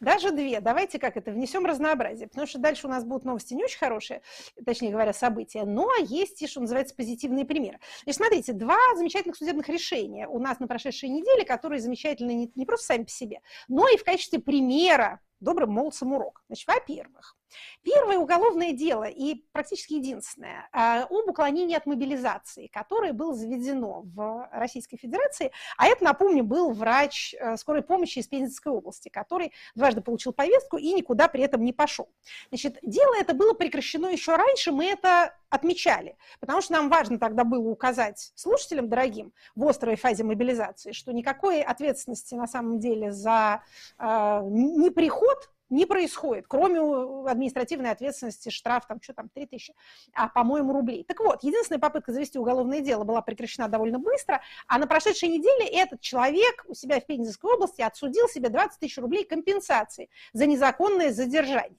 Даже 0.00 0.32
две. 0.32 0.60
Давайте 0.60 0.98
как 0.98 1.16
это, 1.16 1.30
внесем 1.30 1.64
разнообразие, 1.66 2.28
потому 2.28 2.46
что 2.46 2.58
дальше 2.58 2.86
у 2.86 2.90
нас 2.90 3.04
будут 3.04 3.24
новости 3.24 3.54
не 3.54 3.64
очень 3.64 3.78
хорошие, 3.78 4.22
точнее 4.64 4.90
говоря, 4.90 5.12
события, 5.12 5.64
но 5.64 5.88
есть 6.00 6.42
и, 6.42 6.46
что 6.46 6.60
называется, 6.60 6.94
позитивные 6.94 7.44
примеры. 7.44 7.80
Значит, 8.02 8.18
смотрите, 8.18 8.52
два 8.52 8.76
замечательных 8.96 9.36
судебных 9.36 9.68
решения 9.68 10.28
у 10.28 10.38
нас 10.38 10.60
на 10.60 10.68
прошедшей 10.68 11.08
неделе, 11.08 11.44
которые 11.44 11.80
замечательны 11.80 12.34
не, 12.34 12.52
не 12.54 12.66
просто 12.66 12.86
сами 12.86 13.04
по 13.04 13.10
себе, 13.10 13.40
но 13.68 13.88
и 13.88 13.96
в 13.96 14.04
качестве 14.04 14.40
примера 14.40 15.20
добрым 15.40 15.70
молодцам 15.70 16.12
урок. 16.12 16.42
Значит, 16.48 16.66
во-первых, 16.68 17.36
Первое 17.82 18.18
уголовное 18.18 18.72
дело, 18.72 19.04
и 19.04 19.44
практически 19.52 19.94
единственное, 19.94 20.68
а, 20.72 21.04
об 21.04 21.28
уклонении 21.28 21.76
от 21.76 21.86
мобилизации, 21.86 22.68
которое 22.68 23.12
было 23.12 23.34
заведено 23.34 24.02
в 24.14 24.48
Российской 24.52 24.96
Федерации, 24.96 25.52
а 25.76 25.86
это, 25.86 26.04
напомню, 26.04 26.44
был 26.44 26.72
врач 26.72 27.34
э, 27.34 27.56
скорой 27.56 27.82
помощи 27.82 28.18
из 28.18 28.28
Пензенской 28.28 28.72
области, 28.72 29.08
который 29.08 29.52
дважды 29.74 30.00
получил 30.00 30.32
повестку 30.32 30.76
и 30.76 30.92
никуда 30.92 31.28
при 31.28 31.42
этом 31.42 31.62
не 31.62 31.72
пошел. 31.72 32.08
Значит, 32.48 32.78
дело 32.82 33.14
это 33.18 33.34
было 33.34 33.54
прекращено 33.54 34.06
еще 34.06 34.36
раньше, 34.36 34.72
мы 34.72 34.86
это 34.86 35.34
отмечали, 35.50 36.16
потому 36.40 36.60
что 36.60 36.72
нам 36.72 36.88
важно 36.88 37.18
тогда 37.18 37.44
было 37.44 37.68
указать 37.68 38.32
слушателям 38.34 38.88
дорогим 38.88 39.32
в 39.54 39.66
острой 39.66 39.96
фазе 39.96 40.24
мобилизации, 40.24 40.92
что 40.92 41.12
никакой 41.12 41.62
ответственности 41.62 42.34
на 42.34 42.46
самом 42.46 42.80
деле 42.80 43.12
за 43.12 43.62
э, 43.98 44.40
неприход 44.44 45.50
не 45.74 45.86
происходит, 45.86 46.46
кроме 46.48 46.80
административной 47.28 47.90
ответственности, 47.90 48.48
штраф, 48.48 48.86
там, 48.86 49.02
что 49.02 49.12
там, 49.12 49.28
3 49.28 49.46
тысячи, 49.46 49.74
а, 50.14 50.28
по-моему, 50.28 50.72
рублей. 50.72 51.04
Так 51.04 51.20
вот, 51.20 51.42
единственная 51.42 51.80
попытка 51.80 52.12
завести 52.12 52.38
уголовное 52.38 52.80
дело 52.80 53.04
была 53.04 53.20
прекращена 53.20 53.68
довольно 53.68 53.98
быстро, 53.98 54.40
а 54.68 54.78
на 54.78 54.86
прошедшей 54.86 55.28
неделе 55.28 55.66
этот 55.66 56.00
человек 56.00 56.64
у 56.66 56.74
себя 56.74 57.00
в 57.00 57.06
Пензенской 57.06 57.52
области 57.52 57.82
отсудил 57.82 58.28
себе 58.28 58.48
20 58.48 58.78
тысяч 58.78 58.98
рублей 58.98 59.24
компенсации 59.24 60.08
за 60.32 60.46
незаконное 60.46 61.12
задержание. 61.12 61.78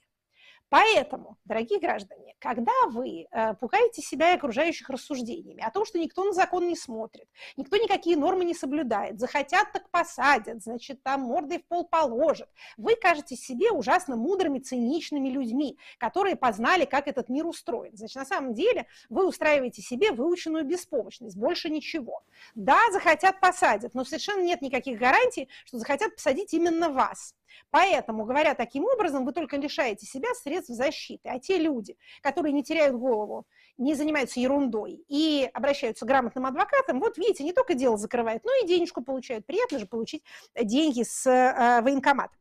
Поэтому, 0.75 1.37
дорогие 1.45 1.79
граждане, 1.79 2.35
когда 2.37 2.73
вы 2.89 3.27
э, 3.31 3.53
пугаете 3.53 4.01
себя 4.01 4.33
и 4.33 4.35
окружающих 4.35 4.89
рассуждениями 4.89 5.63
о 5.63 5.71
том, 5.71 5.85
что 5.85 5.97
никто 5.97 6.25
на 6.25 6.33
закон 6.33 6.67
не 6.67 6.75
смотрит, 6.75 7.29
никто 7.55 7.77
никакие 7.77 8.17
нормы 8.17 8.43
не 8.43 8.53
соблюдает, 8.53 9.17
захотят 9.17 9.71
так 9.71 9.89
посадят, 9.89 10.61
значит, 10.61 11.01
там 11.01 11.21
мордой 11.21 11.59
в 11.59 11.65
пол 11.65 11.87
положат, 11.87 12.49
вы 12.75 12.97
кажетесь 12.97 13.39
себе 13.39 13.71
ужасно 13.71 14.17
мудрыми, 14.17 14.59
циничными 14.59 15.29
людьми, 15.29 15.77
которые 15.97 16.35
познали, 16.35 16.83
как 16.83 17.07
этот 17.07 17.29
мир 17.29 17.47
устроен. 17.47 17.95
Значит, 17.95 18.17
на 18.17 18.25
самом 18.25 18.53
деле 18.53 18.85
вы 19.07 19.25
устраиваете 19.25 19.81
себе 19.81 20.11
выученную 20.11 20.65
беспомощность, 20.65 21.37
больше 21.37 21.69
ничего. 21.69 22.21
Да, 22.53 22.79
захотят 22.91 23.39
посадят, 23.39 23.93
но 23.93 24.03
совершенно 24.03 24.41
нет 24.41 24.61
никаких 24.61 24.99
гарантий, 24.99 25.47
что 25.63 25.77
захотят 25.77 26.15
посадить 26.17 26.53
именно 26.53 26.89
вас. 26.89 27.33
Поэтому, 27.71 28.25
говоря 28.25 28.55
таким 28.55 28.85
образом, 28.85 29.25
вы 29.25 29.31
только 29.31 29.57
лишаете 29.57 30.05
себя 30.05 30.33
средств 30.33 30.73
защиты. 30.73 31.29
А 31.29 31.39
те 31.39 31.57
люди, 31.57 31.97
которые 32.21 32.53
не 32.53 32.63
теряют 32.63 32.95
голову, 32.95 33.45
не 33.77 33.93
занимаются 33.93 34.39
ерундой 34.39 35.03
и 35.07 35.49
обращаются 35.53 36.05
к 36.05 36.07
грамотным 36.07 36.45
адвокатам, 36.45 36.99
вот 36.99 37.17
видите, 37.17 37.43
не 37.43 37.53
только 37.53 37.73
дело 37.73 37.97
закрывают, 37.97 38.43
но 38.43 38.51
и 38.63 38.67
денежку 38.67 39.01
получают. 39.01 39.45
Приятно 39.45 39.79
же 39.79 39.85
получить 39.85 40.23
деньги 40.55 41.03
с 41.03 41.25
э, 41.27 41.81
военкомата. 41.81 42.35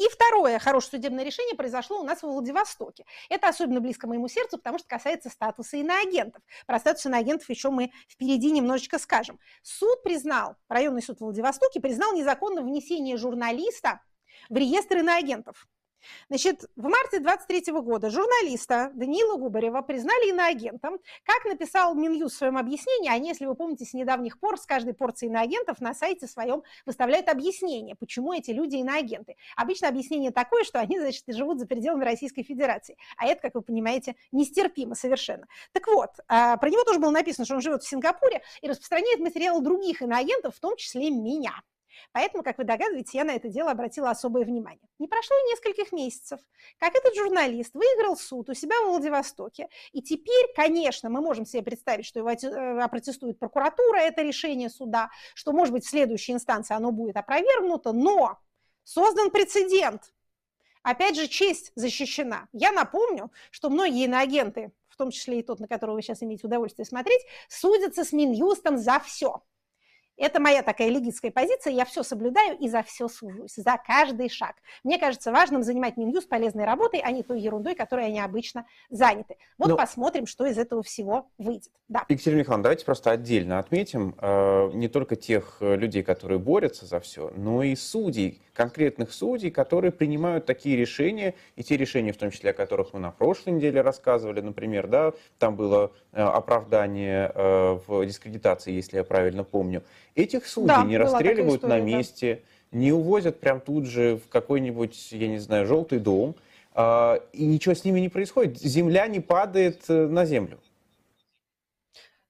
И 0.00 0.08
второе 0.08 0.58
хорошее 0.58 0.92
судебное 0.92 1.24
решение 1.24 1.54
произошло 1.54 2.00
у 2.00 2.04
нас 2.04 2.20
в 2.20 2.22
Владивостоке. 2.22 3.04
Это 3.28 3.48
особенно 3.48 3.80
близко 3.80 4.06
моему 4.06 4.28
сердцу, 4.28 4.56
потому 4.56 4.78
что 4.78 4.88
касается 4.88 5.28
статуса 5.28 5.76
иноагентов. 5.76 6.42
Про 6.66 6.78
статус 6.78 7.04
иноагентов 7.04 7.50
еще 7.50 7.68
мы 7.68 7.92
впереди 8.08 8.50
немножечко 8.50 8.98
скажем. 8.98 9.38
Суд 9.62 10.02
признал, 10.02 10.56
районный 10.68 11.02
суд 11.02 11.20
Владивостоке 11.20 11.80
признал 11.80 12.14
незаконное 12.14 12.62
внесение 12.62 13.18
журналиста 13.18 14.00
в 14.50 14.56
реестр 14.56 14.98
иноагентов. 14.98 15.66
Значит, 16.28 16.64
в 16.76 16.84
марте 16.84 17.20
23 17.20 17.72
года 17.80 18.10
журналиста 18.10 18.90
Даниила 18.94 19.36
Губарева 19.36 19.82
признали 19.82 20.30
иноагентом. 20.30 20.98
Как 21.24 21.44
написал 21.44 21.94
Минюс 21.94 22.32
в 22.32 22.36
своем 22.36 22.56
объяснении, 22.56 23.10
они, 23.10 23.28
если 23.28 23.46
вы 23.46 23.54
помните, 23.54 23.84
с 23.84 23.92
недавних 23.92 24.38
пор 24.40 24.58
с 24.58 24.66
каждой 24.66 24.94
порции 24.94 25.26
иноагентов 25.26 25.80
на 25.80 25.94
сайте 25.94 26.26
своем 26.26 26.62
выставляют 26.86 27.28
объяснение, 27.28 27.96
почему 27.96 28.32
эти 28.32 28.50
люди 28.50 28.76
иноагенты. 28.76 29.36
Обычно 29.56 29.88
объяснение 29.88 30.30
такое, 30.30 30.64
что 30.64 30.80
они, 30.80 30.98
значит, 30.98 31.24
живут 31.28 31.58
за 31.58 31.66
пределами 31.66 32.04
Российской 32.04 32.42
Федерации. 32.42 32.96
А 33.16 33.26
это, 33.26 33.42
как 33.42 33.54
вы 33.54 33.62
понимаете, 33.62 34.16
нестерпимо 34.32 34.94
совершенно. 34.94 35.46
Так 35.72 35.86
вот, 35.86 36.10
а, 36.28 36.56
про 36.56 36.70
него 36.70 36.84
тоже 36.84 36.98
было 36.98 37.10
написано, 37.10 37.44
что 37.44 37.54
он 37.54 37.60
живет 37.60 37.82
в 37.82 37.88
Сингапуре 37.88 38.42
и 38.62 38.68
распространяет 38.68 39.20
материалы 39.20 39.62
других 39.62 40.02
иноагентов, 40.02 40.56
в 40.56 40.60
том 40.60 40.76
числе 40.76 41.10
меня. 41.10 41.62
Поэтому, 42.12 42.42
как 42.42 42.58
вы 42.58 42.64
догадываетесь, 42.64 43.14
я 43.14 43.24
на 43.24 43.32
это 43.32 43.48
дело 43.48 43.70
обратила 43.70 44.10
особое 44.10 44.44
внимание. 44.44 44.88
Не 44.98 45.08
прошло 45.08 45.36
и 45.36 45.50
нескольких 45.50 45.92
месяцев, 45.92 46.40
как 46.78 46.94
этот 46.94 47.14
журналист 47.14 47.74
выиграл 47.74 48.16
суд 48.16 48.48
у 48.48 48.54
себя 48.54 48.74
в 48.82 48.88
Владивостоке, 48.88 49.68
и 49.92 50.02
теперь, 50.02 50.52
конечно, 50.54 51.10
мы 51.10 51.20
можем 51.20 51.46
себе 51.46 51.62
представить, 51.62 52.06
что 52.06 52.20
его 52.20 52.30
э, 52.30 52.80
опротестует 52.80 53.38
прокуратура, 53.38 53.98
это 53.98 54.22
решение 54.22 54.70
суда, 54.70 55.10
что, 55.34 55.52
может 55.52 55.72
быть, 55.72 55.84
в 55.84 55.90
следующей 55.90 56.32
инстанции 56.32 56.74
оно 56.74 56.92
будет 56.92 57.16
опровергнуто, 57.16 57.92
но 57.92 58.38
создан 58.84 59.30
прецедент. 59.30 60.12
Опять 60.82 61.16
же, 61.16 61.28
честь 61.28 61.72
защищена. 61.74 62.48
Я 62.52 62.72
напомню, 62.72 63.30
что 63.50 63.68
многие 63.68 64.04
иноагенты, 64.04 64.72
в 64.88 64.96
том 64.96 65.10
числе 65.10 65.40
и 65.40 65.42
тот, 65.42 65.60
на 65.60 65.68
которого 65.68 65.96
вы 65.96 66.02
сейчас 66.02 66.22
имеете 66.22 66.46
удовольствие 66.46 66.86
смотреть, 66.86 67.20
судятся 67.48 68.04
с 68.04 68.12
Минюстом 68.12 68.78
за 68.78 68.98
все. 69.00 69.42
Это 70.20 70.38
моя 70.38 70.62
такая 70.62 70.90
легитская 70.90 71.30
позиция, 71.30 71.72
я 71.72 71.86
все 71.86 72.02
соблюдаю 72.02 72.58
и 72.58 72.68
за 72.68 72.82
все 72.82 73.08
сужусь, 73.08 73.54
за 73.54 73.78
каждый 73.84 74.28
шаг. 74.28 74.54
Мне 74.84 74.98
кажется 74.98 75.32
важным 75.32 75.62
занимать 75.62 75.96
Минюст 75.96 76.28
полезной 76.28 76.66
работой, 76.66 77.00
а 77.02 77.10
не 77.10 77.22
той 77.22 77.40
ерундой, 77.40 77.74
которой 77.74 78.04
они 78.04 78.20
обычно 78.20 78.66
заняты. 78.90 79.36
Вот 79.56 79.68
Но... 79.68 79.70
Ну, 79.72 79.76
посмотрим, 79.78 80.26
что 80.26 80.44
из 80.44 80.58
этого 80.58 80.82
всего 80.82 81.30
выйдет. 81.38 81.72
Да. 81.88 82.04
Екатерина 82.10 82.40
Михайловна, 82.40 82.64
давайте 82.64 82.84
просто 82.84 83.12
отдельно 83.12 83.58
отметим 83.58 84.14
э, 84.20 84.70
не 84.74 84.88
только 84.88 85.16
тех 85.16 85.56
э, 85.60 85.76
людей, 85.76 86.02
которые 86.02 86.38
борются 86.38 86.84
за 86.84 87.00
все, 87.00 87.32
но 87.34 87.62
и 87.62 87.74
судей, 87.74 88.42
конкретных 88.52 89.14
судей, 89.14 89.50
которые 89.50 89.90
принимают 89.90 90.44
такие 90.44 90.76
решения, 90.76 91.34
и 91.56 91.62
те 91.62 91.78
решения, 91.78 92.12
в 92.12 92.18
том 92.18 92.30
числе, 92.30 92.50
о 92.50 92.52
которых 92.52 92.92
мы 92.92 93.00
на 93.00 93.10
прошлой 93.10 93.54
неделе 93.54 93.80
рассказывали, 93.80 94.42
например, 94.42 94.86
да, 94.86 95.14
там 95.38 95.56
было 95.56 95.92
э, 96.12 96.20
оправдание 96.20 97.32
э, 97.34 97.78
в 97.86 98.04
дискредитации, 98.04 98.72
если 98.72 98.98
я 98.98 99.04
правильно 99.04 99.44
помню, 99.44 99.82
Этих 100.14 100.46
судей 100.46 100.68
да, 100.68 100.84
не 100.84 100.96
расстреливают 100.96 101.62
история, 101.62 101.80
на 101.80 101.80
месте, 101.80 102.42
да. 102.72 102.78
не 102.78 102.92
увозят 102.92 103.40
прям 103.40 103.60
тут 103.60 103.86
же 103.86 104.16
в 104.24 104.28
какой-нибудь, 104.28 105.12
я 105.12 105.28
не 105.28 105.38
знаю, 105.38 105.66
желтый 105.66 105.98
дом, 105.98 106.34
э, 106.74 107.20
и 107.32 107.46
ничего 107.46 107.74
с 107.74 107.84
ними 107.84 108.00
не 108.00 108.08
происходит. 108.08 108.58
Земля 108.58 109.06
не 109.06 109.20
падает 109.20 109.82
э, 109.88 110.06
на 110.06 110.24
землю 110.24 110.58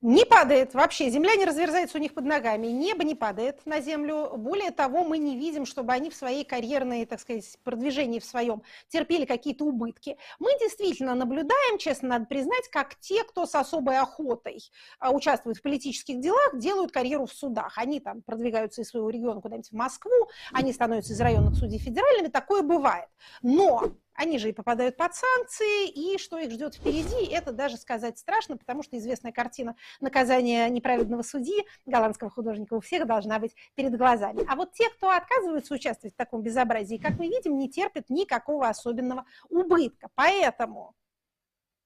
не 0.02 0.24
падает 0.24 0.72
вообще, 0.72 1.10
земля 1.10 1.34
не 1.36 1.44
разверзается 1.44 1.98
у 1.98 2.00
них 2.00 2.14
под 2.14 2.24
ногами, 2.24 2.68
небо 2.68 3.04
не 3.04 3.14
падает 3.14 3.64
на 3.66 3.80
землю. 3.80 4.32
Более 4.36 4.70
того, 4.70 5.04
мы 5.04 5.18
не 5.18 5.36
видим, 5.36 5.66
чтобы 5.66 5.92
они 5.92 6.08
в 6.08 6.14
своей 6.14 6.44
карьерной, 6.44 7.04
так 7.04 7.20
сказать, 7.20 7.58
продвижении 7.64 8.18
в 8.18 8.24
своем 8.24 8.62
терпели 8.88 9.26
какие-то 9.26 9.64
убытки. 9.64 10.16
Мы 10.38 10.58
действительно 10.58 11.14
наблюдаем, 11.14 11.76
честно 11.78 12.08
надо 12.08 12.24
признать, 12.24 12.68
как 12.70 12.94
те, 12.96 13.24
кто 13.24 13.44
с 13.44 13.54
особой 13.54 13.98
охотой 13.98 14.62
а, 14.98 15.10
участвует 15.10 15.58
в 15.58 15.62
политических 15.62 16.18
делах, 16.18 16.58
делают 16.58 16.92
карьеру 16.92 17.26
в 17.26 17.32
судах. 17.32 17.76
Они 17.76 18.00
там 18.00 18.22
продвигаются 18.22 18.80
из 18.80 18.88
своего 18.88 19.10
региона 19.10 19.42
куда-нибудь 19.42 19.70
в 19.70 19.74
Москву, 19.74 20.30
они 20.52 20.72
становятся 20.72 21.12
из 21.12 21.20
районных 21.20 21.56
судей 21.56 21.78
федеральными, 21.78 22.28
такое 22.28 22.62
бывает. 22.62 23.08
Но 23.42 23.92
они 24.20 24.38
же 24.38 24.50
и 24.50 24.52
попадают 24.52 24.98
под 24.98 25.14
санкции, 25.14 25.88
и 25.88 26.18
что 26.18 26.38
их 26.38 26.50
ждет 26.50 26.74
впереди, 26.74 27.24
это 27.32 27.52
даже 27.52 27.78
сказать 27.78 28.18
страшно, 28.18 28.58
потому 28.58 28.82
что 28.82 28.98
известная 28.98 29.32
картина 29.32 29.76
наказания 30.00 30.68
неправедного 30.68 31.22
судьи, 31.22 31.66
голландского 31.86 32.28
художника, 32.28 32.74
у 32.74 32.80
всех 32.80 33.06
должна 33.06 33.38
быть 33.38 33.56
перед 33.76 33.96
глазами. 33.96 34.44
А 34.46 34.56
вот 34.56 34.72
те, 34.72 34.90
кто 34.90 35.10
отказывается 35.10 35.72
участвовать 35.72 36.12
в 36.12 36.18
таком 36.18 36.42
безобразии, 36.42 36.98
как 36.98 37.18
мы 37.18 37.28
видим, 37.28 37.56
не 37.56 37.70
терпят 37.70 38.10
никакого 38.10 38.68
особенного 38.68 39.24
убытка. 39.48 40.10
Поэтому 40.14 40.94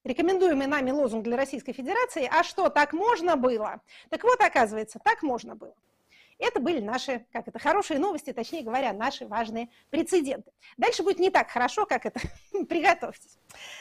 рекомендуемый 0.03 0.67
нами 0.67 0.91
лозунг 0.91 1.23
для 1.23 1.37
Российской 1.37 1.71
Федерации 1.71 2.29
«А 2.29 2.43
что, 2.43 2.67
так 2.67 2.91
можно 2.91 3.37
было?» 3.37 3.81
Так 4.09 4.23
вот, 4.25 4.41
оказывается, 4.41 4.99
так 5.01 5.23
можно 5.23 5.55
было. 5.55 5.73
Это 6.37 6.59
были 6.59 6.79
наши, 6.79 7.25
как 7.31 7.47
это, 7.47 7.59
хорошие 7.59 7.99
новости, 7.99 8.33
точнее 8.33 8.63
говоря, 8.63 8.93
наши 8.93 9.25
важные 9.25 9.69
прецеденты. 9.89 10.51
Дальше 10.77 11.03
будет 11.03 11.19
не 11.19 11.29
так 11.29 11.49
хорошо, 11.49 11.85
как 11.85 12.05
это. 12.05 12.19
Приготовьтесь. 12.67 13.37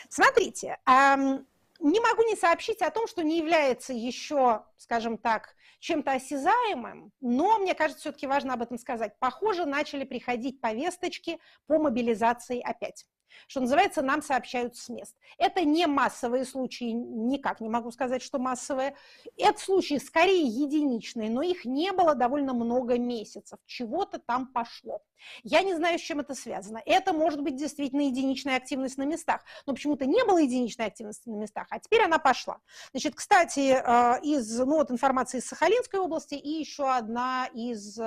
Смотрите, 0.08 0.78
не 0.86 2.00
могу 2.00 2.22
не 2.22 2.36
сообщить 2.36 2.80
о 2.82 2.90
том, 2.90 3.06
что 3.08 3.22
не 3.22 3.38
является 3.38 3.92
еще, 3.92 4.64
скажем 4.76 5.18
так, 5.18 5.54
чем-то 5.80 6.12
осязаемым, 6.12 7.12
но 7.20 7.58
мне 7.58 7.74
кажется, 7.74 8.00
все-таки 8.00 8.26
важно 8.26 8.54
об 8.54 8.62
этом 8.62 8.78
сказать. 8.78 9.18
Похоже, 9.18 9.66
начали 9.66 10.04
приходить 10.04 10.60
повесточки 10.60 11.40
по 11.66 11.78
мобилизации 11.78 12.60
опять 12.60 13.06
что 13.46 13.60
называется, 13.60 14.02
нам 14.02 14.22
сообщают 14.22 14.76
с 14.76 14.88
мест. 14.88 15.16
Это 15.38 15.64
не 15.64 15.86
массовые 15.86 16.44
случаи, 16.44 16.90
никак 16.92 17.60
не 17.60 17.68
могу 17.68 17.90
сказать, 17.90 18.22
что 18.22 18.38
массовые. 18.38 18.96
Это 19.36 19.58
случаи 19.60 19.98
скорее 19.98 20.46
единичные, 20.46 21.30
но 21.30 21.42
их 21.42 21.64
не 21.64 21.92
было 21.92 22.14
довольно 22.14 22.52
много 22.54 22.98
месяцев. 22.98 23.58
Чего-то 23.66 24.18
там 24.18 24.46
пошло. 24.46 25.02
Я 25.42 25.62
не 25.62 25.74
знаю, 25.74 25.98
с 25.98 26.02
чем 26.02 26.20
это 26.20 26.34
связано. 26.34 26.82
Это 26.84 27.12
может 27.12 27.42
быть 27.42 27.56
действительно 27.56 28.02
единичная 28.02 28.56
активность 28.56 28.98
на 28.98 29.04
местах, 29.04 29.42
но 29.66 29.74
почему-то 29.74 30.06
не 30.06 30.24
было 30.24 30.38
единичной 30.38 30.86
активности 30.86 31.28
на 31.28 31.36
местах, 31.36 31.66
а 31.70 31.78
теперь 31.78 32.02
она 32.02 32.18
пошла. 32.18 32.58
Значит, 32.92 33.14
кстати, 33.14 33.80
э, 33.82 34.20
из, 34.22 34.58
ну, 34.58 34.76
вот 34.76 34.90
информации 34.90 35.38
из 35.38 35.46
Сахалинской 35.46 36.00
области 36.00 36.34
и 36.34 36.50
еще 36.50 36.90
одна 36.90 37.48
из 37.54 37.98
э, 37.98 38.04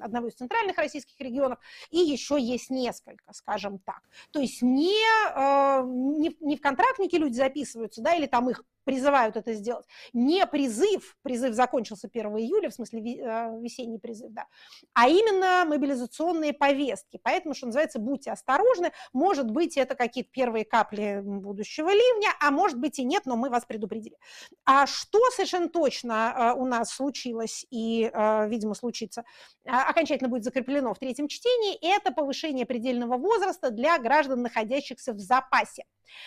одного 0.00 0.28
из 0.28 0.34
центральных 0.34 0.76
российских 0.78 1.18
регионов, 1.20 1.58
и 1.90 1.98
еще 1.98 2.40
есть 2.40 2.70
несколько, 2.70 3.32
скажем 3.32 3.78
так. 3.78 4.02
То 4.30 4.40
есть 4.40 4.59
не, 4.62 5.04
э, 5.34 5.82
не, 5.84 6.36
не 6.40 6.56
в 6.56 6.60
контрактники 6.60 7.16
люди 7.16 7.34
записываются, 7.34 8.02
да, 8.02 8.14
или 8.14 8.26
там 8.26 8.48
их 8.50 8.64
призывают 8.84 9.36
это 9.36 9.52
сделать. 9.54 9.86
Не 10.12 10.46
призыв, 10.46 11.16
призыв 11.22 11.54
закончился 11.54 12.08
1 12.12 12.26
июля, 12.38 12.70
в 12.70 12.74
смысле 12.74 13.00
э, 13.00 13.60
весенний 13.60 13.98
призыв, 13.98 14.32
да, 14.32 14.46
а 14.94 15.08
именно 15.08 15.64
мобилизационные 15.66 16.52
повестки. 16.52 17.20
Поэтому, 17.22 17.54
что 17.54 17.66
называется, 17.66 17.98
будьте 17.98 18.30
осторожны. 18.30 18.92
Может 19.12 19.50
быть, 19.50 19.76
это 19.76 19.94
какие-то 19.94 20.30
первые 20.30 20.64
капли 20.64 21.20
будущего 21.22 21.90
ливня, 21.90 22.30
а 22.40 22.50
может 22.50 22.78
быть 22.78 22.98
и 22.98 23.04
нет, 23.04 23.26
но 23.26 23.36
мы 23.36 23.50
вас 23.50 23.64
предупредили. 23.64 24.16
А 24.64 24.86
что 24.86 25.18
совершенно 25.30 25.68
точно 25.68 26.54
э, 26.56 26.60
у 26.60 26.66
нас 26.66 26.90
случилось 26.90 27.66
и, 27.70 28.10
э, 28.12 28.48
видимо, 28.48 28.74
случится, 28.74 29.24
окончательно 29.64 30.28
будет 30.28 30.44
закреплено 30.44 30.94
в 30.94 30.98
третьем 30.98 31.28
чтении, 31.28 31.78
это 31.80 32.12
повышение 32.12 32.66
предельного 32.66 33.16
возраста 33.16 33.70
для 33.70 33.98
граждан, 33.98 34.42
находящихся 34.42 35.12
в 35.12 35.18
запасе. 35.18 35.84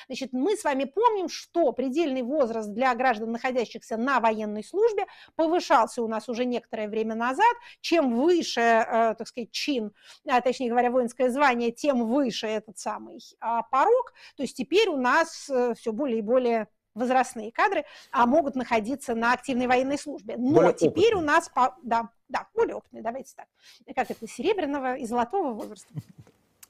Значит, 0.08 0.34
мы 0.34 0.56
с 0.56 0.64
вами 0.64 0.86
помним, 0.86 1.30
что 1.30 1.72
предельный 1.72 2.22
возраст 2.22 2.70
для 2.70 2.94
граждан, 2.96 3.32
находящихся 3.32 3.98
на 3.98 4.20
военной 4.20 4.64
службе, 4.64 5.06
повышался 5.36 6.02
у 6.04 6.08
нас 6.08 6.30
уже 6.30 6.46
некоторое 6.46 6.88
время 6.88 7.16
назад. 7.16 7.56
Чем 7.82 8.16
выше, 8.16 8.62
э, 8.62 9.16
так 9.16 9.28
сказать, 9.28 9.52
чин, 9.52 9.92
а, 10.28 10.42
точнее 10.42 10.70
говоря, 10.70 10.92
воинское 10.92 11.30
звание, 11.30 11.72
тем 11.72 12.08
выше 12.08 12.48
этот 12.48 12.78
самый 12.78 13.20
а, 13.40 13.64
порог. 13.64 14.14
То 14.36 14.44
есть 14.44 14.56
теперь 14.56 14.90
у 14.90 14.98
нас 14.98 15.50
э, 15.50 15.74
все 15.76 15.92
более 15.92 16.20
и 16.20 16.22
более 16.22 16.68
возрастные 16.96 17.52
кадры 17.52 17.86
а 18.12 18.26
могут 18.26 18.56
находиться 18.56 19.16
на 19.16 19.34
активной 19.34 19.68
военной 19.68 19.98
службе. 19.98 20.36
Но 20.38 20.56
более 20.56 20.74
теперь 20.74 21.16
опытные. 21.16 21.16
у 21.16 21.22
нас, 21.22 21.52
да, 21.82 22.10
да, 22.30 22.48
более 22.54 22.76
опытные, 22.76 23.04
давайте 23.04 23.34
так, 23.36 23.48
как 23.96 24.12
это, 24.12 24.28
серебряного 24.28 24.96
и 24.96 25.06
золотого 25.06 25.54
возраста. 25.54 25.94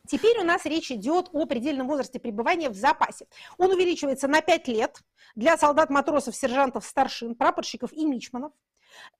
Теперь 0.05 0.37
у 0.39 0.43
нас 0.43 0.65
речь 0.65 0.91
идет 0.91 1.29
о 1.31 1.45
предельном 1.45 1.87
возрасте 1.87 2.19
пребывания 2.19 2.69
в 2.69 2.75
запасе. 2.75 3.25
Он 3.57 3.71
увеличивается 3.71 4.27
на 4.27 4.41
5 4.41 4.67
лет 4.67 4.99
для 5.35 5.57
солдат, 5.57 5.89
матросов, 5.89 6.35
сержантов, 6.35 6.85
старшин, 6.85 7.35
прапорщиков 7.35 7.93
и 7.93 8.05
мичманов. 8.05 8.51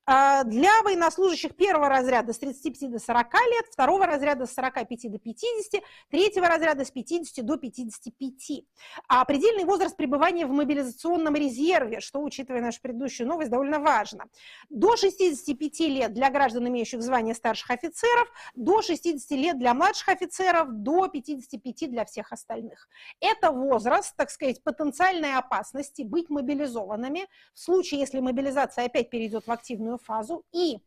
А, 0.05 0.43
для 0.43 0.81
военнослужащих 0.83 1.55
первого 1.55 1.87
разряда 1.87 2.33
с 2.33 2.39
35 2.39 2.91
до 2.91 2.99
40 2.99 3.33
лет, 3.33 3.65
второго 3.71 4.05
разряда 4.05 4.45
с 4.45 4.53
45 4.53 5.09
до 5.09 5.17
50, 5.17 5.81
третьего 6.09 6.47
разряда 6.47 6.83
с 6.83 6.91
50 6.91 7.45
до 7.45 7.55
55. 7.55 8.65
А 9.07 9.23
предельный 9.23 9.63
возраст 9.63 9.95
пребывания 9.95 10.45
в 10.45 10.51
мобилизационном 10.51 11.35
резерве, 11.35 12.01
что, 12.01 12.21
учитывая 12.21 12.61
нашу 12.61 12.81
предыдущую 12.81 13.27
новость, 13.29 13.49
довольно 13.49 13.79
важно. 13.79 14.25
До 14.69 14.97
65 14.97 15.79
лет 15.81 16.13
для 16.13 16.29
граждан, 16.29 16.67
имеющих 16.67 17.01
звание 17.01 17.33
старших 17.33 17.71
офицеров, 17.71 18.29
до 18.55 18.81
60 18.81 19.31
лет 19.31 19.57
для 19.57 19.73
младших 19.73 20.09
офицеров, 20.09 20.67
до 20.69 21.07
55 21.07 21.89
для 21.89 22.03
всех 22.03 22.33
остальных. 22.33 22.89
Это 23.21 23.51
возраст, 23.51 24.13
так 24.17 24.29
сказать, 24.29 24.61
потенциальной 24.63 25.35
опасности 25.35 26.01
быть 26.01 26.29
мобилизованными 26.29 27.27
в 27.53 27.59
случае, 27.59 28.01
если 28.01 28.19
мобилизация 28.19 28.85
опять 28.85 29.09
перейдет 29.09 29.47
в 29.47 29.51
активную 29.63 29.97
фазу, 29.97 30.43
и 30.51 30.79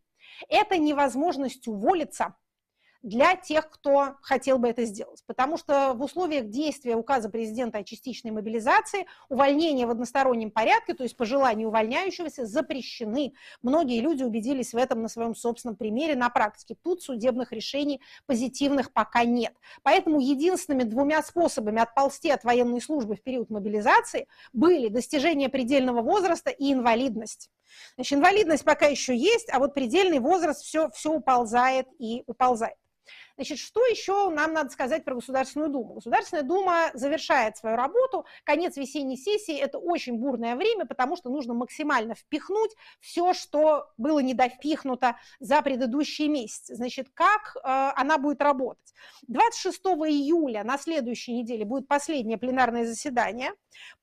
это 0.49 0.77
невозможность 0.77 1.67
уволиться 1.67 2.37
для 3.03 3.37
тех, 3.37 3.71
кто 3.71 4.17
хотел 4.21 4.59
бы 4.59 4.69
это 4.69 4.85
сделать. 4.85 5.23
Потому 5.27 5.57
что 5.57 5.95
в 5.95 6.03
условиях 6.03 6.49
действия 6.49 6.97
указа 6.97 7.29
президента 7.29 7.79
о 7.79 7.85
частичной 7.85 8.33
мобилизации 8.33 9.07
увольнения 9.29 9.87
в 9.87 9.91
одностороннем 9.91 10.51
порядке, 10.51 10.93
то 10.93 11.05
есть 11.05 11.17
по 11.17 11.25
желанию 11.25 11.69
увольняющегося, 11.69 12.47
запрещены. 12.47 13.35
Многие 13.62 14.01
люди 14.01 14.25
убедились 14.25 14.75
в 14.75 14.77
этом 14.77 15.03
на 15.03 15.09
своем 15.09 15.37
собственном 15.37 15.77
примере, 15.77 16.17
на 16.17 16.31
практике. 16.31 16.77
Тут 16.83 17.01
судебных 17.01 17.53
решений 17.53 18.01
позитивных 18.27 18.93
пока 18.93 19.25
нет. 19.25 19.55
Поэтому 19.85 20.19
единственными 20.19 20.83
двумя 20.83 21.23
способами 21.23 21.81
отползти 21.81 22.31
от 22.31 22.43
военной 22.43 22.81
службы 22.81 23.15
в 23.15 23.23
период 23.23 23.51
мобилизации 23.51 24.27
были 24.53 24.89
достижение 24.89 25.49
предельного 25.49 26.03
возраста 26.03 26.51
и 26.51 26.73
инвалидность. 26.73 27.51
Значит, 27.94 28.18
инвалидность 28.18 28.64
пока 28.64 28.87
еще 28.87 29.16
есть, 29.16 29.48
а 29.52 29.59
вот 29.59 29.74
предельный 29.74 30.18
возраст 30.18 30.62
все, 30.62 30.90
все 30.90 31.12
уползает 31.12 31.87
и 31.98 32.22
уползает. 32.26 32.76
Значит, 33.37 33.59
что 33.59 33.85
еще 33.85 34.31
нам 34.31 34.55
надо 34.55 34.70
сказать 34.70 35.05
про 35.05 35.14
Государственную 35.14 35.70
Думу? 35.70 35.94
Государственная 35.94 36.42
Дума 36.42 36.90
завершает 36.94 37.57
свою 37.57 37.77
работу. 37.77 38.25
Конец 38.44 38.77
весенней 38.77 39.18
сессии– 39.18 39.57
это 39.59 39.79
очень 39.79 40.18
бурное 40.18 40.57
время, 40.57 40.87
потому 40.87 41.16
что 41.16 41.29
нужно 41.29 41.53
максимально 41.53 42.14
впихнуть 42.14 42.72
все, 43.01 43.35
что 43.35 43.90
было 43.99 44.20
недовпихнуто 44.20 45.16
за 45.38 45.61
предыдущие 45.61 46.29
месяцы. 46.29 46.75
Значит, 46.77 47.09
как 47.12 47.57
э, 47.57 47.61
она 47.96 48.16
будет 48.16 48.40
работать? 48.40 48.94
26 49.29 49.79
июля 50.09 50.64
на 50.64 50.79
следующей 50.79 51.35
неделе 51.35 51.66
будет 51.66 51.88
последнее 51.88 52.38
пленарное 52.38 52.87
заседание. 52.87 53.53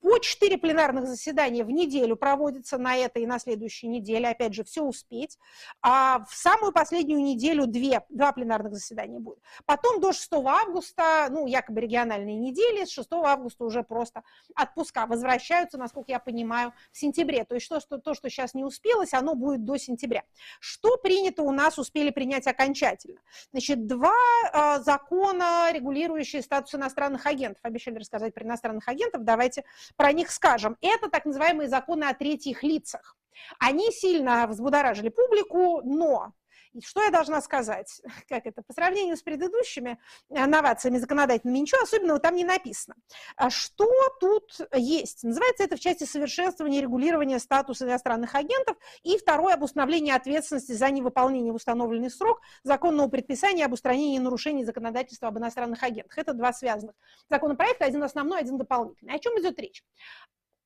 По 0.01 0.19
4 0.19 0.57
пленарных 0.59 1.07
заседания 1.07 1.63
в 1.63 1.71
неделю 1.71 2.15
проводятся 2.15 2.77
на 2.77 2.95
этой 2.95 3.23
и 3.23 3.25
на 3.25 3.39
следующей 3.39 3.87
неделе. 3.87 4.27
Опять 4.29 4.53
же, 4.53 4.63
все 4.63 4.83
успеть. 4.83 5.39
А 5.81 6.23
в 6.29 6.35
самую 6.35 6.71
последнюю 6.71 7.21
неделю 7.23 7.65
две, 7.65 8.05
два 8.09 8.31
пленарных 8.31 8.73
заседания 8.73 9.22
будет. 9.23 9.39
Потом 9.65 9.99
до 9.99 10.13
6 10.13 10.31
августа, 10.33 11.27
ну, 11.29 11.47
якобы 11.47 11.81
региональные 11.81 12.37
недели, 12.37 12.85
с 12.85 12.91
6 12.91 13.11
августа 13.13 13.63
уже 13.63 13.83
просто 13.83 14.23
отпуска 14.55 15.05
возвращаются, 15.05 15.77
насколько 15.77 16.11
я 16.11 16.19
понимаю, 16.19 16.73
в 16.91 16.97
сентябре. 16.97 17.45
То 17.45 17.55
есть 17.55 17.65
что, 17.65 17.79
что, 17.79 17.97
то, 17.97 18.13
что 18.13 18.29
сейчас 18.29 18.53
не 18.53 18.63
успелось, 18.63 19.13
оно 19.13 19.35
будет 19.35 19.65
до 19.65 19.77
сентября. 19.77 20.23
Что 20.59 20.97
принято 20.97 21.43
у 21.43 21.51
нас, 21.51 21.79
успели 21.79 22.11
принять 22.11 22.47
окончательно? 22.47 23.21
Значит, 23.51 23.87
два 23.87 24.13
э, 24.53 24.79
закона, 24.81 25.71
регулирующие 25.71 26.41
статус 26.41 26.75
иностранных 26.75 27.25
агентов. 27.25 27.63
Обещали 27.63 27.97
рассказать 27.97 28.33
про 28.33 28.43
иностранных 28.43 28.87
агентов, 28.87 29.23
давайте 29.23 29.63
про 29.95 30.11
них 30.11 30.31
скажем. 30.31 30.77
Это 30.81 31.09
так 31.09 31.25
называемые 31.25 31.69
законы 31.69 32.03
о 32.05 32.13
третьих 32.13 32.63
лицах. 32.63 33.15
Они 33.59 33.91
сильно 33.91 34.47
взбудоражили 34.47 35.09
публику, 35.09 35.81
но 35.83 36.33
и 36.73 36.81
что 36.81 37.03
я 37.03 37.11
должна 37.11 37.41
сказать? 37.41 38.01
Как 38.29 38.45
это? 38.45 38.61
По 38.63 38.73
сравнению 38.73 39.15
с 39.15 39.21
предыдущими 39.21 39.99
э, 40.29 40.45
новациями 40.45 40.97
законодательными, 40.97 41.59
ничего 41.59 41.81
особенного 41.81 42.19
там 42.19 42.35
не 42.35 42.43
написано. 42.43 42.95
А 43.35 43.49
что 43.49 43.89
тут 44.19 44.59
есть? 44.73 45.23
Называется 45.23 45.63
это 45.63 45.75
в 45.75 45.79
части 45.79 46.03
совершенствования 46.03 46.79
и 46.79 46.81
регулирования 46.81 47.39
статуса 47.39 47.85
иностранных 47.85 48.35
агентов 48.35 48.77
и 49.03 49.17
второе 49.17 49.53
об 49.53 49.63
установлении 49.63 50.11
ответственности 50.11 50.71
за 50.71 50.89
невыполнение 50.89 51.51
в 51.51 51.55
установленный 51.55 52.09
срок 52.09 52.41
законного 52.63 53.07
предписания 53.07 53.65
об 53.65 53.73
устранении 53.73 54.17
нарушений 54.19 54.65
законодательства 54.65 55.27
об 55.27 55.37
иностранных 55.37 55.83
агентах. 55.83 56.17
Это 56.17 56.33
два 56.33 56.53
связанных 56.53 56.95
законопроекта, 57.29 57.85
один 57.85 58.03
основной, 58.03 58.39
один 58.39 58.57
дополнительный. 58.57 59.13
О 59.13 59.19
чем 59.19 59.39
идет 59.39 59.59
речь? 59.59 59.83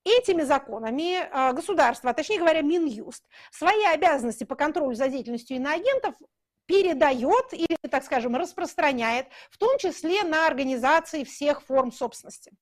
Этими 0.07 0.43
законами 0.43 1.27
а, 1.31 1.51
государство, 1.51 2.09
а 2.09 2.13
точнее 2.13 2.39
говоря, 2.39 2.61
Минюст, 2.61 3.25
свои 3.51 3.83
обязанности 3.83 4.45
по 4.45 4.55
контролю 4.55 4.95
за 4.95 5.09
деятельностью 5.09 5.57
иноагентов 5.57 6.15
передает 6.65 7.53
или, 7.53 7.89
так 7.89 8.05
скажем, 8.05 8.35
распространяет, 8.35 9.27
в 9.49 9.57
том 9.57 9.77
числе 9.77 10.23
на 10.23 10.47
организации 10.47 11.25
всех 11.25 11.61
форм 11.61 11.91
собственности. 11.91 12.53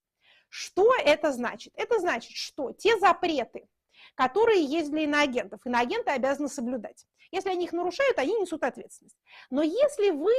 Что 0.49 0.91
это 0.95 1.31
значит? 1.31 1.73
Это 1.75 1.99
значит, 1.99 2.35
что 2.35 2.71
те 2.71 2.97
запреты, 2.97 3.67
которые 4.15 4.63
есть 4.63 4.89
для 4.89 5.03
иноагентов, 5.03 5.59
иноагенты 5.65 6.11
обязаны 6.11 6.49
соблюдать. 6.49 7.05
Если 7.31 7.49
они 7.49 7.65
их 7.65 7.73
нарушают, 7.73 8.17
они 8.17 8.33
несут 8.39 8.63
ответственность. 8.63 9.17
Но 9.51 9.61
если 9.61 10.09
вы 10.09 10.33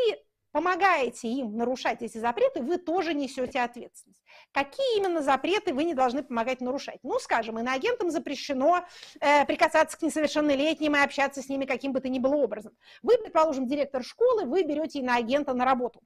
помогаете 0.53 1.29
им 1.29 1.57
нарушать 1.57 2.01
эти 2.01 2.16
запреты, 2.16 2.62
вы 2.62 2.79
тоже 2.79 3.12
несете 3.12 3.61
ответственность. 3.61 4.25
Какие 4.57 4.97
именно 4.97 5.21
запреты 5.21 5.75
вы 5.75 5.85
не 5.85 5.92
должны 5.92 6.23
помогать 6.23 6.62
нарушать? 6.62 6.99
Ну, 7.03 7.19
скажем, 7.19 7.59
иноагентам 7.59 8.11
запрещено 8.11 8.87
э, 9.21 9.45
прикасаться 9.45 9.99
к 9.99 10.01
несовершеннолетним 10.01 10.97
и 10.97 10.99
общаться 10.99 11.42
с 11.42 11.51
ними 11.51 11.66
каким 11.66 11.92
бы 11.92 12.01
то 12.01 12.09
ни 12.09 12.19
было 12.19 12.37
образом. 12.37 12.73
Вы, 13.03 13.19
предположим, 13.19 13.66
директор 13.66 14.03
школы, 14.03 14.47
вы 14.47 14.62
берете 14.62 15.01
иноагента 15.01 15.53
на 15.53 15.66
работу. 15.66 16.01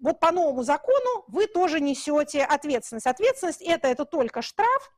Вот 0.00 0.18
по 0.18 0.32
новому 0.32 0.64
закону 0.64 1.26
вы 1.28 1.46
тоже 1.46 1.78
несете 1.78 2.42
ответственность. 2.42 3.06
Ответственность 3.06 3.62
это, 3.62 3.86
это 3.86 4.04
только 4.04 4.42
штраф, 4.42 4.92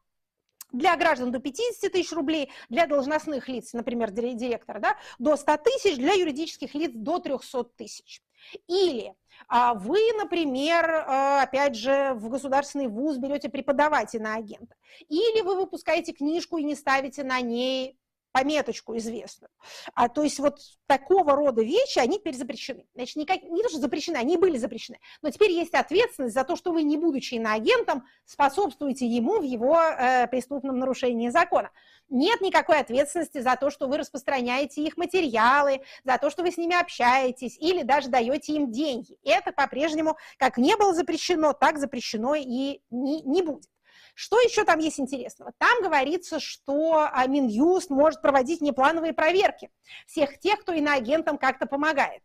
для 0.73 0.97
граждан 0.97 1.33
до 1.33 1.41
50 1.41 1.93
тысяч 1.93 2.11
рублей, 2.13 2.51
для 2.71 2.87
должностных 2.87 3.49
лиц, 3.49 3.75
например, 3.75 4.13
директора, 4.13 4.81
да, 4.81 4.97
до 5.19 5.37
100 5.37 5.59
тысяч, 5.59 5.97
для 5.97 6.15
юридических 6.15 6.75
лиц 6.75 6.93
до 6.95 7.19
300 7.19 7.65
тысяч. 7.77 8.23
Или 8.67 9.15
а, 9.49 9.75
вы, 9.75 10.01
например, 10.17 11.05
а, 11.07 11.43
опять 11.43 11.77
же, 11.77 12.15
в 12.15 12.29
государственный 12.29 12.89
вуз 12.89 13.19
берете 13.19 13.49
преподавателя 13.49 14.35
агента. 14.35 14.75
Или 15.09 15.43
вы 15.43 15.57
выпускаете 15.57 16.13
книжку 16.13 16.59
и 16.59 16.65
не 16.65 16.75
ставите 16.75 17.23
на 17.23 17.41
ней 17.41 17.99
пометочку 18.37 18.95
известную. 18.99 19.51
А, 19.95 20.11
то 20.11 20.23
есть 20.23 20.39
вот 20.39 20.59
такого 20.87 21.35
рода 21.35 21.63
вещи, 21.63 21.99
они 21.99 22.19
теперь 22.19 22.35
запрещены. 22.35 22.85
Значит, 22.95 23.17
никак, 23.17 23.43
не 23.43 23.63
то, 23.63 23.71
что 23.71 23.79
запрещены, 23.79 24.17
они 24.17 24.37
были 24.37 24.59
запрещены. 24.59 24.99
Но 25.23 25.31
теперь 25.31 25.53
есть 25.53 25.73
ответственность 25.73 26.35
за 26.35 26.45
то, 26.45 26.55
что 26.55 26.73
вы, 26.73 26.83
не 26.83 26.99
будучи 26.99 27.35
иноагентом, 27.35 28.05
способствуете 28.27 29.07
ему 29.07 29.39
в 29.41 29.43
его 29.43 29.81
э, 29.81 30.27
преступном 30.27 30.79
нарушении 30.79 31.31
закона. 31.31 31.71
Нет 32.09 32.41
никакой 32.41 32.79
ответственности 32.79 33.41
за 33.41 33.57
то, 33.57 33.71
что 33.71 33.89
вы 33.89 33.99
распространяете 33.99 34.83
их 34.83 34.97
материалы, 34.97 35.83
за 36.05 36.19
то, 36.19 36.31
что 36.31 36.43
вы 36.43 36.53
с 36.53 36.57
ними 36.57 36.79
общаетесь 36.79 37.59
или 37.59 37.83
даже 37.83 38.09
даете 38.09 38.53
им 38.53 38.71
деньги. 38.71 39.19
Это 39.25 39.53
по-прежнему, 39.53 40.17
как 40.39 40.57
не 40.57 40.77
было 40.77 40.95
запрещено, 40.95 41.53
так 41.53 41.79
запрещено 41.79 42.37
и 42.37 42.81
не, 42.91 43.23
не 43.23 43.43
будет. 43.43 43.69
Что 44.15 44.41
еще 44.41 44.65
там 44.65 44.79
есть 44.79 45.01
интересного? 45.01 45.53
Там 45.59 45.83
говорится, 45.83 46.41
что 46.41 47.11
Минюст 47.27 47.91
может 47.91 48.23
проводить 48.23 48.63
неплановые 48.63 49.13
проверки 49.13 49.71
всех 50.07 50.39
тех, 50.39 50.61
кто 50.61 50.73
иноагентам 50.73 51.37
как-то 51.37 51.67
помогает. 51.67 52.23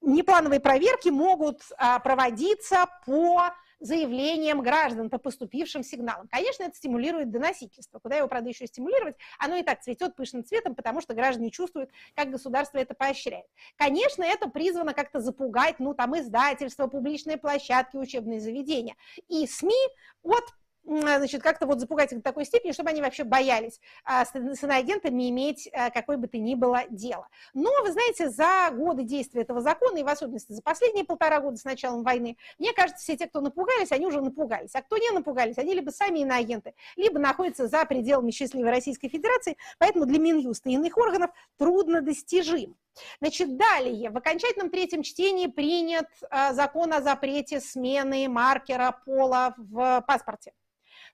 Неплановые 0.00 0.60
проверки 0.60 1.10
могут 1.10 1.60
а, 1.76 1.98
проводиться 1.98 2.86
по 3.04 3.52
заявлениям 3.80 4.62
граждан 4.62 5.10
по 5.10 5.18
поступившим 5.18 5.82
сигналам. 5.82 6.28
Конечно, 6.28 6.64
это 6.64 6.76
стимулирует 6.76 7.30
доносительство. 7.30 7.98
Куда 7.98 8.16
его, 8.16 8.28
правда, 8.28 8.48
еще 8.48 8.66
стимулировать? 8.66 9.16
Оно 9.38 9.56
и 9.56 9.62
так 9.62 9.82
цветет 9.82 10.16
пышным 10.16 10.44
цветом, 10.44 10.74
потому 10.74 11.00
что 11.00 11.14
граждане 11.14 11.50
чувствуют, 11.50 11.90
как 12.14 12.30
государство 12.30 12.78
это 12.78 12.94
поощряет. 12.94 13.46
Конечно, 13.76 14.24
это 14.24 14.48
призвано 14.48 14.94
как-то 14.94 15.20
запугать, 15.20 15.78
ну, 15.78 15.94
там, 15.94 16.18
издательства, 16.18 16.86
публичные 16.86 17.36
площадки, 17.36 17.96
учебные 17.96 18.40
заведения. 18.40 18.96
И 19.28 19.46
СМИ 19.46 19.74
от 20.22 20.44
значит, 20.88 21.42
как-то 21.42 21.66
вот 21.66 21.80
запугать 21.80 22.12
их 22.12 22.18
до 22.18 22.24
такой 22.24 22.44
степени, 22.44 22.72
чтобы 22.72 22.90
они 22.90 23.02
вообще 23.02 23.24
боялись 23.24 23.80
а, 24.04 24.24
с 24.24 24.34
иноагентами 24.34 25.28
иметь 25.28 25.68
а, 25.72 25.90
какое 25.90 26.16
бы 26.16 26.28
то 26.28 26.38
ни 26.38 26.54
было 26.54 26.82
дело. 26.88 27.28
Но, 27.52 27.70
вы 27.82 27.92
знаете, 27.92 28.30
за 28.30 28.70
годы 28.72 29.02
действия 29.02 29.42
этого 29.42 29.60
закона, 29.60 29.98
и 29.98 30.02
в 30.02 30.08
особенности 30.08 30.52
за 30.52 30.62
последние 30.62 31.04
полтора 31.04 31.40
года 31.40 31.56
с 31.56 31.64
началом 31.64 32.02
войны, 32.02 32.36
мне 32.58 32.72
кажется, 32.72 33.02
все 33.02 33.16
те, 33.16 33.26
кто 33.26 33.40
напугались, 33.40 33.92
они 33.92 34.06
уже 34.06 34.20
напугались. 34.20 34.74
А 34.74 34.82
кто 34.82 34.96
не 34.96 35.10
напугались, 35.10 35.58
они 35.58 35.74
либо 35.74 35.90
сами 35.90 36.20
иноагенты, 36.20 36.74
либо 36.96 37.18
находятся 37.18 37.68
за 37.68 37.84
пределами 37.84 38.30
счастливой 38.30 38.70
Российской 38.70 39.08
Федерации, 39.08 39.56
поэтому 39.78 40.06
для 40.06 40.18
Минюста 40.18 40.70
и 40.70 40.72
иных 40.72 40.96
органов 40.96 41.30
трудно 41.58 42.00
достижим. 42.00 42.76
Значит, 43.20 43.56
далее, 43.56 44.10
в 44.10 44.16
окончательном 44.16 44.70
третьем 44.70 45.02
чтении 45.02 45.46
принят 45.46 46.08
э, 46.30 46.52
закон 46.52 46.92
о 46.92 47.00
запрете 47.00 47.60
смены 47.60 48.28
маркера 48.28 49.00
пола 49.04 49.54
в 49.56 50.02
паспорте 50.06 50.52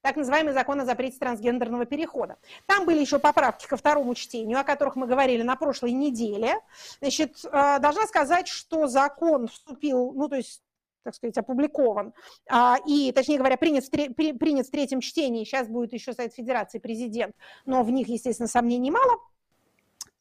так 0.04 0.16
называемый 0.16 0.52
закон 0.52 0.78
о 0.82 0.84
запрете 0.84 1.18
трансгендерного 1.18 1.86
перехода. 1.86 2.36
Там 2.66 2.84
были 2.84 3.00
еще 3.00 3.18
поправки 3.18 3.66
ко 3.66 3.78
второму 3.78 4.14
чтению, 4.14 4.60
о 4.60 4.62
которых 4.62 4.96
мы 4.96 5.06
говорили 5.06 5.40
на 5.42 5.56
прошлой 5.56 5.92
неделе. 5.92 6.60
Значит, 7.00 7.42
э, 7.42 7.78
должна 7.78 8.06
сказать, 8.06 8.46
что 8.46 8.86
закон 8.86 9.48
вступил, 9.48 10.12
ну, 10.12 10.28
то 10.28 10.36
есть 10.36 10.60
так 11.04 11.14
сказать, 11.14 11.36
опубликован, 11.36 12.14
а, 12.48 12.78
и, 12.86 13.12
точнее 13.12 13.36
говоря, 13.36 13.58
принят 13.58 13.90
принят 13.90 14.66
в 14.66 14.70
третьем 14.70 15.02
чтении, 15.02 15.44
сейчас 15.44 15.68
будет 15.68 15.92
еще 15.92 16.14
Совет 16.14 16.32
Федерации, 16.32 16.78
президент, 16.78 17.36
но 17.66 17.82
в 17.82 17.90
них, 17.90 18.08
естественно, 18.08 18.48
сомнений 18.48 18.90
мало– 18.90 19.18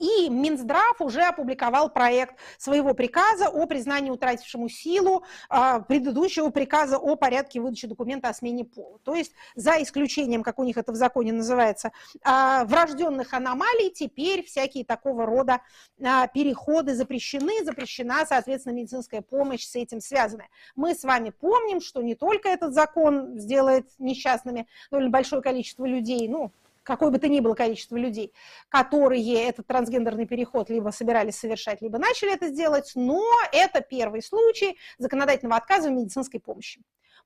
и 0.03 0.29
Минздрав 0.29 0.99
уже 0.99 1.21
опубликовал 1.21 1.89
проект 1.89 2.35
своего 2.57 2.93
приказа 2.93 3.47
о 3.47 3.65
признании 3.65 4.11
утратившему 4.11 4.67
силу 4.67 5.23
а, 5.47 5.79
предыдущего 5.79 6.49
приказа 6.49 6.97
о 6.97 7.15
порядке 7.15 7.61
выдачи 7.61 7.87
документа 7.87 8.27
о 8.27 8.33
смене 8.33 8.65
пола. 8.65 8.99
То 9.03 9.15
есть 9.15 9.31
за 9.55 9.81
исключением, 9.81 10.43
как 10.43 10.59
у 10.59 10.65
них 10.65 10.75
это 10.75 10.91
в 10.91 10.95
законе 10.95 11.31
называется, 11.31 11.93
а, 12.21 12.65
врожденных 12.65 13.33
аномалий, 13.33 13.91
теперь 13.91 14.43
всякие 14.43 14.83
такого 14.83 15.25
рода 15.25 15.61
а, 16.03 16.27
переходы 16.27 16.95
запрещены, 16.95 17.63
запрещена, 17.63 18.25
соответственно, 18.25 18.73
медицинская 18.73 19.21
помощь 19.21 19.65
с 19.65 19.75
этим 19.75 20.01
связанная. 20.01 20.49
Мы 20.75 20.95
с 20.95 21.03
вами 21.03 21.29
помним, 21.29 21.79
что 21.79 22.01
не 22.01 22.15
только 22.15 22.49
этот 22.49 22.73
закон 22.73 23.39
сделает 23.39 23.87
несчастными 23.99 24.67
довольно 24.91 25.11
большое 25.11 25.41
количество 25.41 25.85
людей, 25.85 26.27
ну, 26.27 26.51
какое 26.83 27.09
бы 27.09 27.17
то 27.17 27.27
ни 27.27 27.39
было 27.39 27.55
количество 27.55 27.95
людей, 27.95 28.33
которые 28.69 29.43
этот 29.43 29.67
трансгендерный 29.67 30.27
переход 30.27 30.69
либо 30.69 30.89
собирались 30.89 31.37
совершать, 31.37 31.81
либо 31.81 31.97
начали 31.97 32.33
это 32.33 32.47
сделать, 32.47 32.91
но 32.95 33.23
это 33.51 33.81
первый 33.81 34.21
случай 34.21 34.77
законодательного 34.97 35.57
отказа 35.57 35.89
в 35.89 35.93
медицинской 35.93 36.39
помощи 36.39 36.81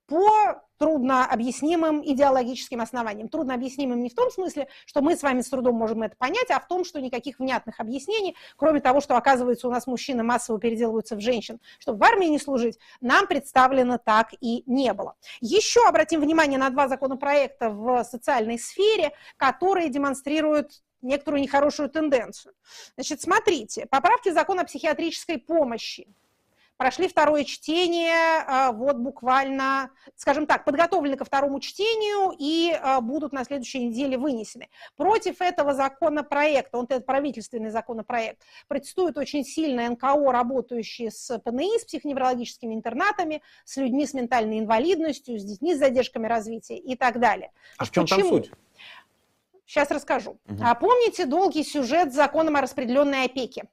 по 0.08 0.64
трудно 0.78 1.26
объяснимым 1.26 2.04
идеологическим 2.06 2.82
основаниям. 2.82 3.30
Трудно 3.30 3.54
объяснимым 3.54 4.02
не 4.02 4.10
в 4.10 4.16
том 4.16 4.32
смысле, 4.32 4.68
что 4.86 5.02
мы 5.02 5.16
с 5.16 5.24
вами 5.24 5.42
с 5.42 5.50
трудом 5.50 5.76
можем 5.76 6.04
это 6.04 6.16
понять, 6.18 6.50
а 6.50 6.60
в 6.60 6.68
том, 6.68 6.86
что 6.86 7.02
никаких 7.02 7.40
внятных 7.40 7.80
объяснений, 7.80 8.36
кроме 8.56 8.80
того, 8.80 9.02
что, 9.02 9.18
оказывается, 9.18 9.68
у 9.68 9.72
нас 9.72 9.88
мужчины 9.88 10.24
массово 10.24 10.60
переделываются 10.60 11.16
в 11.16 11.20
женщин, 11.20 11.60
чтобы 11.80 12.00
в 12.00 12.04
армии 12.04 12.28
не 12.28 12.40
служить, 12.40 12.80
нам 13.02 13.28
представлено 13.28 13.98
так 13.98 14.30
и 14.40 14.64
не 14.66 14.94
было. 14.94 15.16
Еще 15.42 15.82
обратим 15.88 16.22
внимание 16.22 16.60
на 16.60 16.70
два 16.70 16.88
законопроекта 16.88 17.70
в 17.70 18.04
социальной 18.04 18.60
сфере, 18.60 19.14
которые 19.38 19.90
демонстрируют 19.90 20.84
некоторую 21.02 21.42
нехорошую 21.42 21.90
тенденцию. 21.90 22.54
Значит, 22.96 23.22
смотрите, 23.22 23.86
поправки 23.88 24.30
в 24.30 24.34
закон 24.34 24.60
о 24.60 24.64
психиатрической 24.64 25.38
помощи 25.38 26.08
прошли 26.78 27.08
второе 27.08 27.44
чтение, 27.44 28.44
а, 28.48 28.72
вот 28.72 28.98
буквально, 28.98 29.90
скажем 30.16 30.46
так, 30.46 30.64
подготовлены 30.64 31.18
ко 31.18 31.26
второму 31.26 31.60
чтению 31.60 32.34
и 32.38 32.72
а, 32.72 33.02
будут 33.02 33.34
на 33.34 33.44
следующей 33.44 33.86
неделе 33.86 34.18
вынесены. 34.18 34.70
Против 34.96 35.42
этого 35.42 35.74
законопроекта, 35.74 36.78
он 36.78 36.86
этот 36.86 37.06
правительственный 37.06 37.72
законопроект, 37.72 38.42
протестуют 38.68 39.18
очень 39.18 39.44
сильно 39.44 39.90
НКО, 39.90 40.32
работающие 40.32 41.12
с 41.12 41.38
ПНИ, 41.40 41.80
с 41.80 41.86
психоневрологическими 41.86 42.74
интернатами, 42.74 43.42
с 43.66 43.78
людьми 43.78 44.06
с 44.06 44.14
ментальной 44.14 44.60
инвалидностью, 44.60 45.40
с 45.40 45.44
детьми 45.44 45.76
с 45.76 45.80
задержками 45.80 46.28
развития 46.28 46.78
и 46.78 46.96
так 46.96 47.20
далее. 47.20 47.52
А 47.78 47.86
в 47.86 47.92
чем 47.92 48.04
Почему? 48.04 48.20
там 48.20 48.30
суть? 48.30 48.52
Сейчас 49.66 49.92
расскажу. 49.92 50.40
Угу. 50.48 50.64
А 50.64 50.76
помните 50.76 51.26
долгий 51.26 51.64
сюжет 51.64 52.14
с 52.14 52.16
законом 52.16 52.56
о 52.56 52.62
распределенной 52.62 53.26
опеке? 53.26 53.68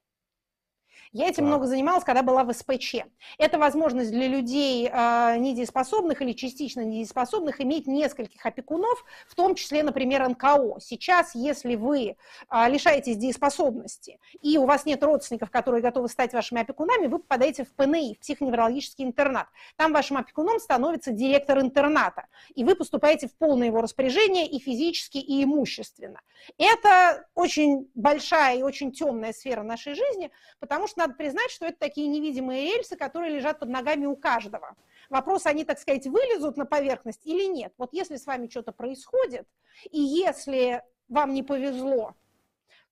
Я 1.14 1.28
этим 1.28 1.46
много 1.46 1.68
занималась, 1.68 2.02
когда 2.02 2.24
была 2.24 2.42
в 2.42 2.52
СПЧ. 2.52 2.96
Это 3.38 3.56
возможность 3.56 4.10
для 4.10 4.26
людей 4.26 4.90
э, 4.92 5.36
недееспособных 5.38 6.20
или 6.20 6.32
частично 6.32 6.80
недееспособных 6.80 7.60
иметь 7.60 7.86
нескольких 7.86 8.44
опекунов, 8.44 9.04
в 9.28 9.36
том 9.36 9.54
числе, 9.54 9.84
например, 9.84 10.28
НКО. 10.28 10.80
Сейчас, 10.80 11.36
если 11.36 11.76
вы 11.76 12.16
э, 12.50 12.68
лишаетесь 12.68 13.16
дееспособности 13.16 14.18
и 14.42 14.58
у 14.58 14.66
вас 14.66 14.86
нет 14.86 15.04
родственников, 15.04 15.52
которые 15.52 15.82
готовы 15.82 16.08
стать 16.08 16.32
вашими 16.32 16.62
опекунами, 16.62 17.06
вы 17.06 17.20
попадаете 17.20 17.62
в 17.62 17.72
ПНИ, 17.74 18.16
в 18.16 18.18
психоневрологический 18.18 19.04
интернат. 19.04 19.46
Там 19.76 19.92
вашим 19.92 20.16
опекуном 20.16 20.58
становится 20.58 21.12
директор 21.12 21.60
интерната, 21.60 22.26
и 22.56 22.64
вы 22.64 22.74
поступаете 22.74 23.28
в 23.28 23.36
полное 23.36 23.68
его 23.68 23.80
распоряжение 23.80 24.48
и 24.48 24.58
физически, 24.58 25.18
и 25.18 25.44
имущественно. 25.44 26.20
Это 26.58 27.28
очень 27.36 27.88
большая 27.94 28.58
и 28.58 28.62
очень 28.62 28.90
темная 28.90 29.32
сфера 29.32 29.62
нашей 29.62 29.94
жизни, 29.94 30.32
потому 30.58 30.88
что 30.88 31.03
надо 31.04 31.14
признать, 31.14 31.50
что 31.50 31.66
это 31.66 31.78
такие 31.78 32.08
невидимые 32.08 32.74
рельсы, 32.74 32.96
которые 32.96 33.36
лежат 33.36 33.60
под 33.60 33.68
ногами 33.68 34.06
у 34.06 34.16
каждого. 34.16 34.74
Вопрос, 35.10 35.46
они, 35.46 35.64
так 35.64 35.78
сказать, 35.78 36.06
вылезут 36.06 36.56
на 36.56 36.64
поверхность 36.64 37.20
или 37.24 37.44
нет. 37.44 37.74
Вот 37.76 37.92
если 37.92 38.16
с 38.16 38.26
вами 38.26 38.48
что-то 38.48 38.72
происходит, 38.72 39.46
и 39.90 40.00
если 40.00 40.82
вам 41.08 41.34
не 41.34 41.42
повезло, 41.42 42.14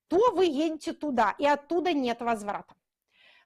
то 0.07 0.31
вы 0.31 0.45
едете 0.45 0.93
туда, 0.93 1.35
и 1.39 1.45
оттуда 1.45 1.91
нет 1.93 2.21
возврата. 2.21 2.75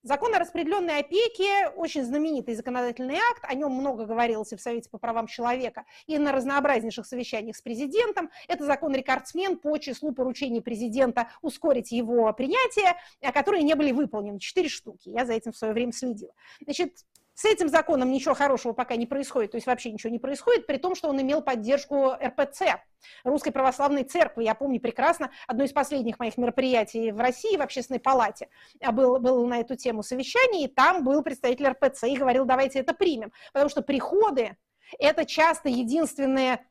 Закон 0.08 0.34
о 0.34 0.40
распределенной 0.40 1.00
опеке– 1.00 1.68
очень 1.76 2.02
знаменитый 2.02 2.56
законодательный 2.56 3.18
акт, 3.18 3.44
о 3.44 3.54
нем 3.54 3.74
много 3.74 4.06
говорилось 4.06 4.54
и 4.54 4.56
в 4.56 4.62
Совете 4.62 4.90
по 4.90 4.98
правам 4.98 5.28
человека, 5.28 5.84
и 6.06 6.18
на 6.18 6.32
разнообразнейших 6.32 7.06
совещаниях 7.06 7.58
с 7.58 7.62
президентом. 7.62 8.30
Это 8.48 8.64
закон-рекордсмен 8.66 9.58
по 9.58 9.78
числу 9.80 10.14
поручений 10.14 10.62
президента 10.62 11.28
ускорить 11.42 11.92
его 11.92 12.32
принятие, 12.32 12.96
которые 13.34 13.64
не 13.64 13.74
были 13.76 13.92
выполнены. 13.92 14.40
Четыре 14.40 14.70
штуки. 14.70 15.10
Я 15.10 15.26
за 15.26 15.34
этим 15.34 15.52
в 15.52 15.58
свое 15.58 15.74
время 15.74 15.92
следила. 15.92 16.32
Значит, 16.62 17.00
с 17.38 17.46
этим 17.46 17.70
законом 17.70 18.12
ничего 18.12 18.34
хорошего 18.34 18.74
пока 18.74 18.96
не 18.96 19.06
происходит, 19.06 19.52
то 19.52 19.58
есть 19.58 19.68
вообще 19.68 19.92
ничего 19.92 20.12
не 20.12 20.18
происходит, 20.18 20.66
при 20.66 20.78
том, 20.78 20.96
что 20.96 21.08
он 21.08 21.22
имел 21.22 21.44
поддержку 21.44 22.14
РПЦ, 22.14 22.82
Русской 23.24 23.52
Православной 23.52 24.06
Церкви. 24.06 24.44
Я 24.44 24.56
помню 24.56 24.82
прекрасно 24.82 25.30
одно 25.46 25.64
из 25.64 25.72
последних 25.72 26.18
моих 26.18 26.36
мероприятий 26.38 27.12
в 27.12 27.20
России 27.20 27.56
в 27.56 27.62
Общественной 27.62 28.00
Палате. 28.00 28.50
Был, 28.92 29.20
был 29.20 29.46
на 29.46 29.60
эту 29.60 29.76
тему 29.76 30.02
совещание, 30.02 30.64
и 30.64 30.68
там 30.68 31.04
был 31.04 31.22
представитель 31.22 31.68
РПЦ 31.68 32.06
и 32.06 32.18
говорил, 32.18 32.46
давайте 32.46 32.80
это 32.80 32.96
примем, 32.96 33.32
потому 33.54 33.70
что 33.70 33.84
приходы 33.84 34.58
это 34.98 35.24
часто 35.24 35.70
единственные 35.70 36.66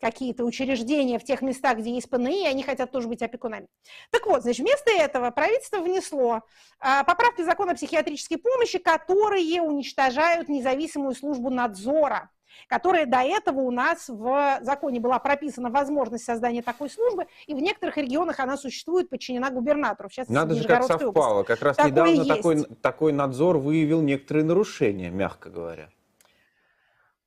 какие-то 0.00 0.44
учреждения 0.44 1.18
в 1.18 1.24
тех 1.24 1.42
местах, 1.42 1.78
где 1.78 1.94
есть 1.94 2.08
ПНИ, 2.08 2.44
и 2.44 2.46
они 2.46 2.62
хотят 2.62 2.90
тоже 2.90 3.08
быть 3.08 3.22
опекунами. 3.22 3.68
Так 4.10 4.26
вот, 4.26 4.42
значит, 4.42 4.60
вместо 4.60 4.90
этого 4.90 5.30
правительство 5.30 5.78
внесло 5.78 6.42
а, 6.80 7.04
поправки 7.04 7.42
закона 7.42 7.72
о 7.72 7.74
психиатрической 7.74 8.38
помощи, 8.38 8.78
которые 8.78 9.62
уничтожают 9.62 10.48
независимую 10.48 11.14
службу 11.14 11.50
надзора 11.50 12.30
которая 12.68 13.06
до 13.06 13.18
этого 13.18 13.60
у 13.60 13.70
нас 13.70 14.08
в 14.08 14.58
законе 14.62 15.00
была 15.00 15.18
прописана 15.18 15.70
возможность 15.70 16.24
создания 16.24 16.62
такой 16.62 16.90
службы, 16.90 17.26
и 17.46 17.54
в 17.54 17.58
некоторых 17.58 17.96
регионах 17.96 18.40
она 18.40 18.56
существует, 18.56 19.08
подчинена 19.08 19.50
губернатору. 19.50 20.10
Сейчас 20.10 20.28
Надо 20.28 20.54
же, 20.54 20.66
как 20.66 20.84
совпало. 20.84 21.40
Области. 21.40 21.46
Как 21.46 21.62
раз 21.62 21.76
Такое 21.76 21.90
недавно 21.90 22.24
такой, 22.24 22.64
такой 22.82 23.12
надзор 23.12 23.58
выявил 23.58 24.02
некоторые 24.02 24.44
нарушения, 24.44 25.10
мягко 25.10 25.50
говоря. 25.50 25.90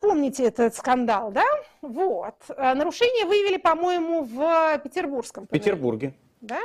Помните 0.04 0.44
этот 0.44 0.76
скандал, 0.76 1.32
да? 1.32 1.46
Вот. 1.82 2.36
Э, 2.50 2.74
нарушение 2.74 3.26
выявили, 3.26 3.56
по-моему, 3.56 4.24
в 4.24 4.78
Петербургском. 4.80 5.46
В 5.46 5.50
Петербурге. 5.50 6.13
Да? 6.42 6.60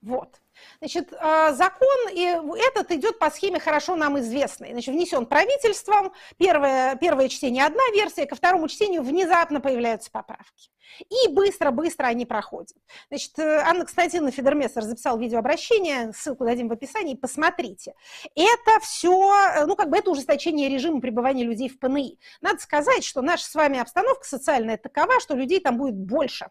Вот. 0.00 0.40
Значит, 0.78 1.12
а, 1.18 1.52
закон 1.52 2.08
и 2.10 2.22
этот 2.68 2.90
идет 2.92 3.18
по 3.18 3.30
схеме 3.30 3.60
хорошо 3.60 3.96
нам 3.96 4.18
известной. 4.20 4.72
Значит, 4.72 4.94
внесен 4.94 5.26
правительством, 5.26 6.12
первое, 6.36 6.96
первое 6.96 7.28
чтение 7.28 7.64
одна 7.64 7.82
версия, 7.92 8.26
ко 8.26 8.34
второму 8.34 8.68
чтению 8.68 9.02
внезапно 9.02 9.60
появляются 9.60 10.10
поправки. 10.10 10.70
И 11.08 11.28
быстро-быстро 11.28 12.06
они 12.06 12.26
проходят. 12.26 12.76
Значит, 13.08 13.38
э, 13.38 13.62
Анна 13.64 13.80
Константиновна 13.80 14.30
Федермессер 14.30 14.82
записала 14.82 15.18
видеообращение, 15.18 16.12
ссылку 16.12 16.44
дадим 16.44 16.68
в 16.68 16.72
описании, 16.72 17.14
посмотрите. 17.14 17.94
Это 18.34 18.80
все, 18.80 19.32
э, 19.56 19.66
ну, 19.66 19.76
как 19.76 19.90
бы 19.90 19.98
это 19.98 20.10
ужесточение 20.10 20.68
режима 20.68 21.00
пребывания 21.00 21.44
людей 21.44 21.68
в 21.68 21.78
ПНИ. 21.78 22.18
Надо 22.40 22.58
сказать, 22.60 23.04
что 23.04 23.22
наша 23.22 23.44
с 23.44 23.54
вами 23.54 23.78
обстановка 23.78 24.24
социальная 24.24 24.76
такова, 24.76 25.20
что 25.20 25.34
людей 25.34 25.60
там 25.60 25.78
будет 25.78 25.96
больше. 25.96 26.48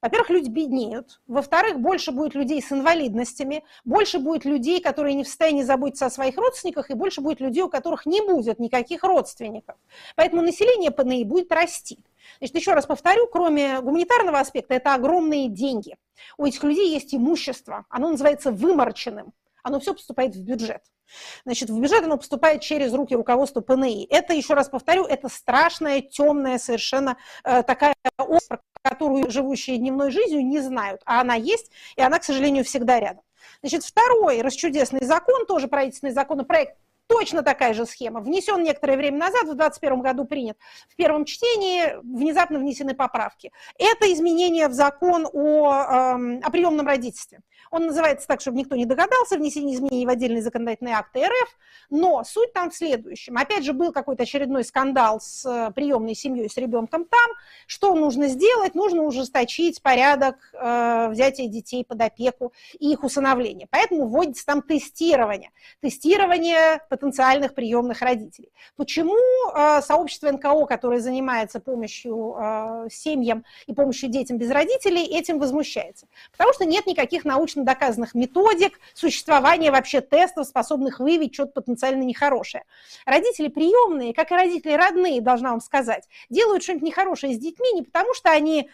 Во-первых, 0.00 0.30
люди 0.30 0.48
беднеют. 0.48 1.20
Во-вторых, 1.26 1.80
больше 1.80 2.12
будет 2.12 2.34
людей 2.34 2.62
с 2.62 2.70
инвалидностями, 2.70 3.64
больше 3.84 4.20
будет 4.20 4.44
людей, 4.44 4.80
которые 4.80 5.14
не 5.14 5.24
в 5.24 5.28
состоянии 5.28 5.62
заботиться 5.62 6.06
о 6.06 6.10
своих 6.10 6.36
родственниках, 6.36 6.90
и 6.90 6.94
больше 6.94 7.20
будет 7.20 7.40
людей, 7.40 7.62
у 7.62 7.68
которых 7.68 8.06
не 8.06 8.20
будет 8.20 8.60
никаких 8.60 9.02
родственников. 9.02 9.76
Поэтому 10.14 10.42
население 10.42 10.92
ПНИ 10.92 11.24
будет 11.24 11.50
расти. 11.50 11.98
Значит, 12.38 12.56
еще 12.56 12.74
раз 12.74 12.86
повторю, 12.86 13.26
кроме 13.26 13.80
гуманитарного 13.80 14.38
аспекта, 14.38 14.74
это 14.74 14.94
огромные 14.94 15.48
деньги. 15.48 15.96
У 16.36 16.46
этих 16.46 16.62
людей 16.62 16.90
есть 16.92 17.14
имущество, 17.14 17.84
оно 17.88 18.10
называется 18.10 18.52
выморченным, 18.52 19.32
оно 19.62 19.80
все 19.80 19.94
поступает 19.94 20.36
в 20.36 20.42
бюджет. 20.42 20.82
Значит, 21.44 21.70
в 21.70 21.80
бюджет 21.80 22.04
оно 22.04 22.16
поступает 22.16 22.60
через 22.60 22.92
руки 22.92 23.14
руководства 23.14 23.60
ПНИ. 23.60 24.06
Это, 24.10 24.34
еще 24.34 24.54
раз 24.54 24.68
повторю, 24.68 25.04
это 25.04 25.28
страшная, 25.28 26.00
темная, 26.00 26.58
совершенно 26.58 27.16
э, 27.44 27.62
такая 27.62 27.94
ось, 28.18 28.48
которую 28.82 29.30
живущие 29.30 29.78
дневной 29.78 30.10
жизнью 30.10 30.44
не 30.44 30.60
знают, 30.60 31.02
а 31.04 31.20
она 31.20 31.34
есть, 31.34 31.70
и 31.96 32.02
она, 32.02 32.18
к 32.18 32.24
сожалению, 32.24 32.64
всегда 32.64 33.00
рядом. 33.00 33.22
Значит, 33.62 33.84
второй 33.84 34.40
расчудесный 34.40 35.04
закон, 35.04 35.46
тоже 35.46 35.68
правительственный 35.68 36.12
законопроект, 36.12 36.76
точно 37.08 37.42
такая 37.42 37.74
же 37.74 37.86
схема. 37.86 38.20
Внесен 38.20 38.62
некоторое 38.62 38.96
время 38.96 39.18
назад, 39.18 39.42
в 39.42 39.56
2021 39.56 40.00
году 40.00 40.24
принят. 40.24 40.56
В 40.88 40.94
первом 40.94 41.24
чтении 41.24 41.96
внезапно 42.02 42.58
внесены 42.58 42.94
поправки. 42.94 43.50
Это 43.78 44.12
изменение 44.12 44.68
в 44.68 44.74
закон 44.74 45.26
о, 45.32 45.72
э, 45.72 46.40
о 46.40 46.50
приемном 46.50 46.86
родительстве. 46.86 47.40
Он 47.70 47.86
называется 47.86 48.26
так, 48.26 48.40
чтобы 48.40 48.58
никто 48.58 48.76
не 48.76 48.86
догадался, 48.86 49.36
внесение 49.36 49.76
изменений 49.76 50.06
в 50.06 50.10
отдельные 50.10 50.42
законодательные 50.42 50.94
акты 50.94 51.26
РФ, 51.26 51.58
но 51.90 52.22
суть 52.24 52.52
там 52.52 52.70
в 52.70 52.74
следующем. 52.74 53.36
Опять 53.36 53.64
же, 53.64 53.72
был 53.72 53.92
какой-то 53.92 54.22
очередной 54.22 54.64
скандал 54.64 55.20
с 55.20 55.44
э, 55.44 55.72
приемной 55.72 56.14
семьей, 56.14 56.48
с 56.48 56.56
ребенком 56.56 57.04
там. 57.04 57.30
Что 57.66 57.94
нужно 57.94 58.28
сделать? 58.28 58.74
Нужно 58.74 59.02
ужесточить 59.02 59.82
порядок 59.82 60.36
э, 60.52 61.08
взятия 61.10 61.48
детей 61.48 61.84
под 61.84 62.00
опеку 62.00 62.52
и 62.78 62.92
их 62.92 63.04
усыновления. 63.04 63.66
Поэтому 63.70 64.06
вводится 64.06 64.44
там 64.46 64.62
тестирование. 64.62 65.50
Тестирование 65.80 66.80
потенциальных 66.98 67.54
приемных 67.54 68.02
родителей. 68.02 68.50
Почему 68.76 69.16
э, 69.16 69.80
сообщество 69.82 70.30
НКО, 70.30 70.66
которое 70.66 71.00
занимается 71.00 71.60
помощью 71.60 72.36
э, 72.38 72.88
семьям 72.90 73.44
и 73.66 73.74
помощью 73.74 74.08
детям 74.10 74.38
без 74.38 74.50
родителей, 74.50 75.04
этим 75.04 75.38
возмущается? 75.38 76.06
Потому 76.32 76.52
что 76.52 76.64
нет 76.64 76.86
никаких 76.86 77.24
научно 77.24 77.64
доказанных 77.64 78.14
методик 78.14 78.78
существования 78.94 79.70
вообще 79.70 80.00
тестов, 80.00 80.46
способных 80.46 81.00
выявить 81.00 81.34
что-то 81.34 81.52
потенциально 81.52 82.02
нехорошее. 82.02 82.64
Родители 83.06 83.48
приемные, 83.48 84.12
как 84.12 84.30
и 84.30 84.34
родители 84.34 84.72
родные, 84.72 85.20
должна 85.20 85.50
вам 85.50 85.60
сказать, 85.60 86.08
делают 86.30 86.62
что-нибудь 86.62 86.88
нехорошее 86.88 87.34
с 87.34 87.38
детьми 87.38 87.72
не 87.72 87.82
потому, 87.82 88.14
что 88.14 88.30
они 88.30 88.68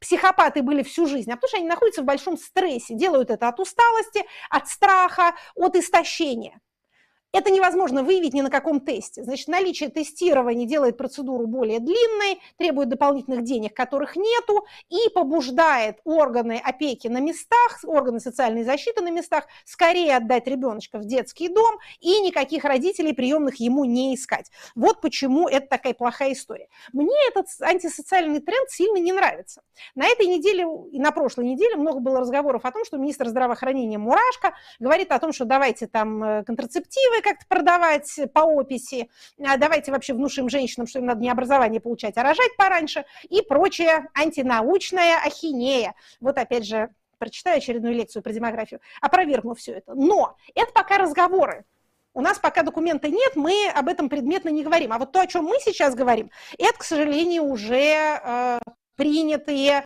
психопаты 0.00 0.62
были 0.62 0.82
всю 0.82 1.06
жизнь, 1.06 1.30
а 1.30 1.36
потому 1.36 1.48
что 1.48 1.56
они 1.58 1.66
находятся 1.66 2.02
в 2.02 2.04
большом 2.04 2.36
стрессе, 2.36 2.94
делают 2.94 3.30
это 3.30 3.48
от 3.48 3.60
усталости, 3.60 4.24
от 4.50 4.68
страха, 4.68 5.34
от 5.54 5.76
истощения. 5.76 6.60
Это 7.32 7.50
невозможно 7.50 8.02
выявить 8.02 8.34
ни 8.34 8.40
на 8.40 8.50
каком 8.50 8.80
тесте. 8.80 9.22
Значит, 9.22 9.48
наличие 9.48 9.90
тестирования 9.90 10.66
делает 10.66 10.96
процедуру 10.96 11.46
более 11.46 11.80
длинной, 11.80 12.40
требует 12.56 12.88
дополнительных 12.88 13.42
денег, 13.42 13.74
которых 13.74 14.16
нету, 14.16 14.66
и 14.88 15.10
побуждает 15.10 15.98
органы 16.04 16.60
опеки 16.64 17.08
на 17.08 17.18
местах, 17.18 17.80
органы 17.84 18.20
социальной 18.20 18.64
защиты 18.64 19.02
на 19.02 19.10
местах 19.10 19.46
скорее 19.64 20.16
отдать 20.16 20.46
ребеночка 20.46 20.98
в 20.98 21.04
детский 21.04 21.48
дом 21.48 21.76
и 22.00 22.20
никаких 22.20 22.64
родителей 22.64 23.12
приемных 23.12 23.56
ему 23.56 23.84
не 23.84 24.14
искать. 24.14 24.50
Вот 24.74 25.00
почему 25.00 25.48
это 25.48 25.66
такая 25.66 25.94
плохая 25.94 26.32
история. 26.32 26.68
Мне 26.92 27.16
этот 27.28 27.46
антисоциальный 27.60 28.40
тренд 28.40 28.70
сильно 28.70 28.98
не 28.98 29.12
нравится. 29.12 29.62
На 29.94 30.06
этой 30.06 30.26
неделе 30.26 30.64
и 30.90 30.98
на 30.98 31.10
прошлой 31.10 31.46
неделе 31.46 31.76
много 31.76 32.00
было 32.00 32.20
разговоров 32.20 32.64
о 32.64 32.72
том, 32.72 32.84
что 32.84 32.96
министр 32.96 33.28
здравоохранения 33.28 33.98
Мурашко 33.98 34.54
говорит 34.78 35.12
о 35.12 35.18
том, 35.18 35.32
что 35.32 35.44
давайте 35.44 35.86
там 35.86 36.22
э, 36.22 36.44
контрацептивы 37.16 37.22
как-то 37.22 37.46
продавать 37.48 38.18
по 38.32 38.40
описи, 38.40 39.08
а 39.42 39.56
давайте 39.56 39.92
вообще 39.92 40.14
внушим 40.14 40.48
женщинам, 40.48 40.86
что 40.86 40.98
им 40.98 41.06
надо 41.06 41.20
не 41.20 41.30
образование 41.30 41.80
получать, 41.80 42.16
а 42.16 42.22
рожать 42.22 42.56
пораньше, 42.56 43.04
и 43.28 43.42
прочая 43.42 44.08
антинаучная 44.14 45.18
ахинея. 45.24 45.94
Вот 46.20 46.38
опять 46.38 46.66
же, 46.66 46.90
прочитаю 47.18 47.58
очередную 47.58 47.94
лекцию 47.94 48.22
про 48.22 48.32
демографию, 48.32 48.80
опровергну 49.00 49.54
все 49.54 49.72
это. 49.72 49.94
Но 49.94 50.36
это 50.54 50.72
пока 50.72 50.98
разговоры. 50.98 51.64
У 52.14 52.22
нас 52.22 52.38
пока 52.38 52.62
документа 52.62 53.08
нет, 53.08 53.36
мы 53.36 53.68
об 53.74 53.88
этом 53.88 54.08
предметно 54.08 54.48
не 54.48 54.64
говорим. 54.64 54.92
А 54.92 54.98
вот 54.98 55.12
то, 55.12 55.20
о 55.20 55.26
чем 55.26 55.44
мы 55.44 55.58
сейчас 55.60 55.94
говорим, 55.94 56.30
это, 56.58 56.78
к 56.78 56.82
сожалению, 56.82 57.44
уже 57.44 57.76
э, 57.76 58.58
принятые 58.96 59.84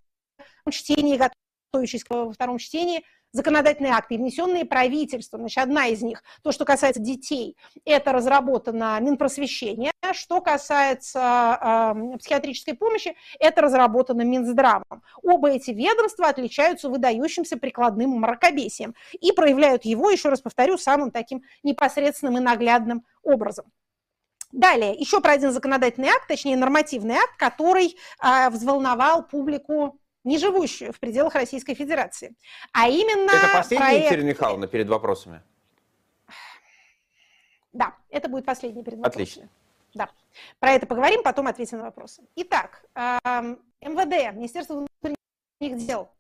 чтения, 0.71 1.31
готовящиеся 1.73 2.07
во 2.09 2.33
втором 2.33 2.59
чтении 2.59 3.05
законодательные 3.33 3.93
акты, 3.93 4.17
внесенные 4.17 4.65
правительством. 4.65 5.41
Значит, 5.41 5.59
одна 5.59 5.87
из 5.87 6.03
них, 6.03 6.23
то, 6.43 6.53
что 6.53 6.65
касается 6.65 7.01
детей, 7.01 7.57
это 7.85 8.13
разработано 8.13 8.99
Минпросвещение. 9.01 9.93
Что 10.13 10.41
касается 10.41 11.95
э, 11.95 12.19
психиатрической 12.19 12.75
помощи, 12.75 13.15
это 13.39 13.61
разработано 13.63 14.23
Минздравом. 14.23 15.03
Оба 15.23 15.51
эти 15.51 15.71
ведомства 15.71 16.29
отличаются 16.29 16.89
выдающимся 16.89 17.57
прикладным 17.57 18.11
мракобесием 18.19 18.95
и 19.21 19.33
проявляют 19.33 19.85
его, 19.85 20.11
еще 20.11 20.29
раз 20.29 20.41
повторю, 20.41 20.79
самым 20.79 21.11
таким 21.11 21.43
непосредственным 21.63 22.39
и 22.39 22.41
наглядным 22.41 23.05
образом. 23.23 23.67
Далее, 24.53 24.95
еще 24.95 25.21
про 25.21 25.35
один 25.35 25.53
законодательный 25.53 26.09
акт, 26.09 26.27
точнее 26.27 26.57
нормативный 26.57 27.15
акт, 27.15 27.37
который 27.37 27.97
э, 28.21 28.51
взволновал 28.51 29.23
публику 29.23 30.00
не 30.25 30.39
живущую 30.39 30.93
в 30.93 31.01
пределах 31.01 31.35
Российской 31.35 31.75
Федерации. 31.75 32.35
А 32.73 32.89
именно... 32.89 33.31
Это 33.31 33.49
последний, 33.53 33.85
проект... 33.85 34.05
Екатерина 34.05 34.29
Михайловна, 34.29 34.67
перед 34.67 34.89
вопросами? 34.89 35.43
Да, 37.73 37.95
это 38.09 38.29
будет 38.29 38.45
последний 38.45 38.83
перед 38.83 38.99
вопросами. 38.99 39.23
Отлично. 39.23 39.49
Да. 39.95 40.11
Про 40.59 40.73
это 40.73 40.87
поговорим, 40.87 41.23
потом 41.23 41.47
ответим 41.47 41.79
на 41.79 41.85
вопросы. 41.85 42.23
Итак, 42.37 42.85
МВД, 42.95 44.35
Министерство 44.35 44.87
внутренних 45.01 45.87
дел, 45.87 46.11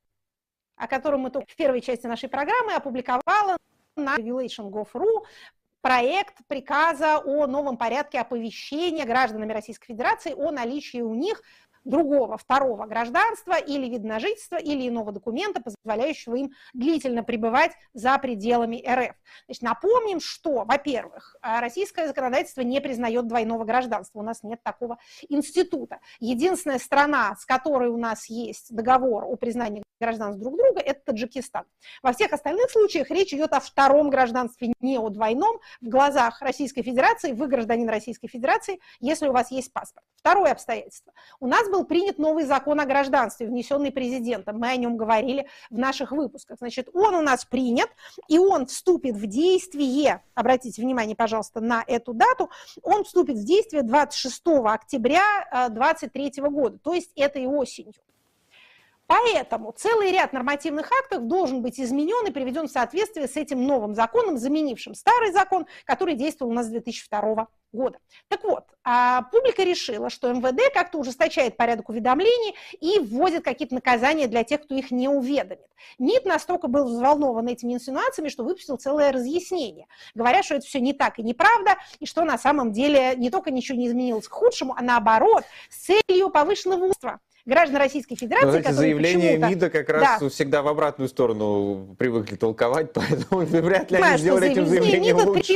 о 0.76 0.86
котором 0.86 1.20
мы 1.20 1.30
только 1.30 1.50
в 1.50 1.56
первой 1.56 1.80
части 1.80 2.06
нашей 2.06 2.28
программы 2.28 2.74
опубликовало 2.74 3.56
на 3.96 4.16
regulation.gov.ru 4.16 5.24
проект 5.82 6.36
приказа 6.46 7.18
о 7.18 7.46
новом 7.46 7.76
порядке 7.76 8.20
оповещения 8.20 9.04
гражданами 9.04 9.52
Российской 9.52 9.86
Федерации 9.86 10.34
о 10.34 10.50
наличии 10.50 11.00
у 11.00 11.14
них 11.14 11.42
другого, 11.84 12.36
второго 12.36 12.86
гражданства 12.86 13.54
или 13.54 13.88
вид 13.88 14.04
на 14.04 14.18
жительство, 14.18 14.56
или 14.56 14.88
иного 14.88 15.12
документа, 15.12 15.60
позволяющего 15.60 16.36
им 16.36 16.52
длительно 16.72 17.22
пребывать 17.22 17.72
за 17.94 18.18
пределами 18.18 18.84
РФ. 18.86 19.14
Значит, 19.46 19.62
напомним, 19.62 20.20
что, 20.20 20.64
во-первых, 20.64 21.36
российское 21.42 22.06
законодательство 22.06 22.60
не 22.60 22.80
признает 22.80 23.26
двойного 23.26 23.64
гражданства, 23.64 24.20
у 24.20 24.22
нас 24.22 24.42
нет 24.42 24.62
такого 24.62 24.98
института. 25.28 26.00
Единственная 26.18 26.78
страна, 26.78 27.36
с 27.36 27.44
которой 27.44 27.88
у 27.88 27.96
нас 27.96 28.28
есть 28.28 28.74
договор 28.74 29.24
о 29.24 29.36
признании 29.36 29.82
гражданств 30.00 30.40
друг 30.40 30.56
друга, 30.56 30.80
это 30.80 31.00
Таджикистан. 31.04 31.64
Во 32.02 32.12
всех 32.12 32.32
остальных 32.32 32.70
случаях 32.70 33.10
речь 33.10 33.34
идет 33.34 33.52
о 33.52 33.60
втором 33.60 34.08
гражданстве, 34.08 34.72
не 34.80 34.98
о 34.98 35.10
двойном. 35.10 35.60
В 35.82 35.88
глазах 35.88 36.40
Российской 36.40 36.82
Федерации 36.82 37.32
вы 37.32 37.48
гражданин 37.48 37.88
Российской 37.88 38.28
Федерации, 38.28 38.80
если 39.00 39.28
у 39.28 39.32
вас 39.32 39.50
есть 39.50 39.72
паспорт. 39.72 40.06
Второе 40.16 40.52
обстоятельство. 40.52 41.12
У 41.38 41.46
нас 41.46 41.68
был 41.70 41.84
принят 41.84 42.18
новый 42.18 42.44
закон 42.44 42.80
о 42.80 42.86
гражданстве, 42.86 43.46
внесенный 43.46 43.90
президентом. 43.90 44.58
Мы 44.58 44.68
о 44.68 44.76
нем 44.76 44.96
говорили 44.96 45.46
в 45.70 45.78
наших 45.78 46.12
выпусках. 46.12 46.58
Значит, 46.58 46.88
он 46.92 47.14
у 47.14 47.22
нас 47.22 47.44
принят, 47.44 47.88
и 48.28 48.38
он 48.38 48.66
вступит 48.66 49.16
в 49.16 49.26
действие, 49.26 50.22
обратите 50.34 50.82
внимание, 50.82 51.16
пожалуйста, 51.16 51.60
на 51.60 51.82
эту 51.86 52.12
дату, 52.12 52.50
он 52.82 53.04
вступит 53.04 53.36
в 53.36 53.44
действие 53.44 53.82
26 53.82 54.42
октября 54.64 55.68
2023 55.70 56.42
года, 56.50 56.78
то 56.78 56.92
есть 56.92 57.12
этой 57.16 57.46
осенью. 57.46 57.94
Поэтому 59.10 59.72
целый 59.72 60.12
ряд 60.12 60.32
нормативных 60.32 60.88
актов 60.92 61.26
должен 61.26 61.62
быть 61.62 61.80
изменен 61.80 62.28
и 62.28 62.30
приведен 62.30 62.68
в 62.68 62.70
соответствие 62.70 63.26
с 63.26 63.36
этим 63.36 63.66
новым 63.66 63.92
законом, 63.92 64.38
заменившим 64.38 64.94
старый 64.94 65.32
закон, 65.32 65.66
который 65.84 66.14
действовал 66.14 66.52
у 66.52 66.54
нас 66.54 66.66
с 66.66 66.68
2002 66.68 67.48
года. 67.72 67.98
Так 68.28 68.44
вот, 68.44 68.66
а 68.84 69.22
публика 69.22 69.64
решила, 69.64 70.10
что 70.10 70.32
МВД 70.32 70.72
как-то 70.72 70.98
ужесточает 70.98 71.56
порядок 71.56 71.88
уведомлений 71.88 72.54
и 72.78 73.00
вводит 73.00 73.42
какие-то 73.42 73.74
наказания 73.74 74.28
для 74.28 74.44
тех, 74.44 74.62
кто 74.62 74.76
их 74.76 74.92
не 74.92 75.08
уведомит. 75.08 75.66
МИД 75.98 76.26
настолько 76.26 76.68
был 76.68 76.84
взволнован 76.84 77.48
этими 77.48 77.74
инсинуациями, 77.74 78.28
что 78.28 78.44
выпустил 78.44 78.76
целое 78.76 79.10
разъяснение, 79.10 79.88
говоря, 80.14 80.44
что 80.44 80.54
это 80.54 80.66
все 80.66 80.78
не 80.78 80.92
так 80.92 81.18
и 81.18 81.24
неправда, 81.24 81.78
и 81.98 82.06
что 82.06 82.22
на 82.22 82.38
самом 82.38 82.70
деле 82.70 83.14
не 83.16 83.30
только 83.30 83.50
ничего 83.50 83.76
не 83.76 83.88
изменилось 83.88 84.28
к 84.28 84.32
худшему, 84.32 84.72
а 84.78 84.82
наоборот, 84.82 85.42
с 85.68 85.86
целью 85.86 86.30
повышенного 86.30 86.84
устройства 86.84 87.20
граждан 87.46 87.76
Российской 87.76 88.16
Федерации, 88.16 88.46
Но, 88.46 88.50
знаете, 88.52 88.72
заявления 88.72 89.36
МИДа 89.38 89.70
как 89.70 89.88
раз 89.88 90.20
да. 90.20 90.28
всегда 90.28 90.62
в 90.62 90.68
обратную 90.68 91.08
сторону 91.08 91.94
привыкли 91.98 92.36
толковать, 92.36 92.92
поэтому 92.94 93.42
вряд 93.42 93.90
ли 93.90 93.98
они 93.98 94.18
сделали 94.18 94.50
этим 94.50 94.66
заявлением 94.66 95.16
лучше. 95.18 95.54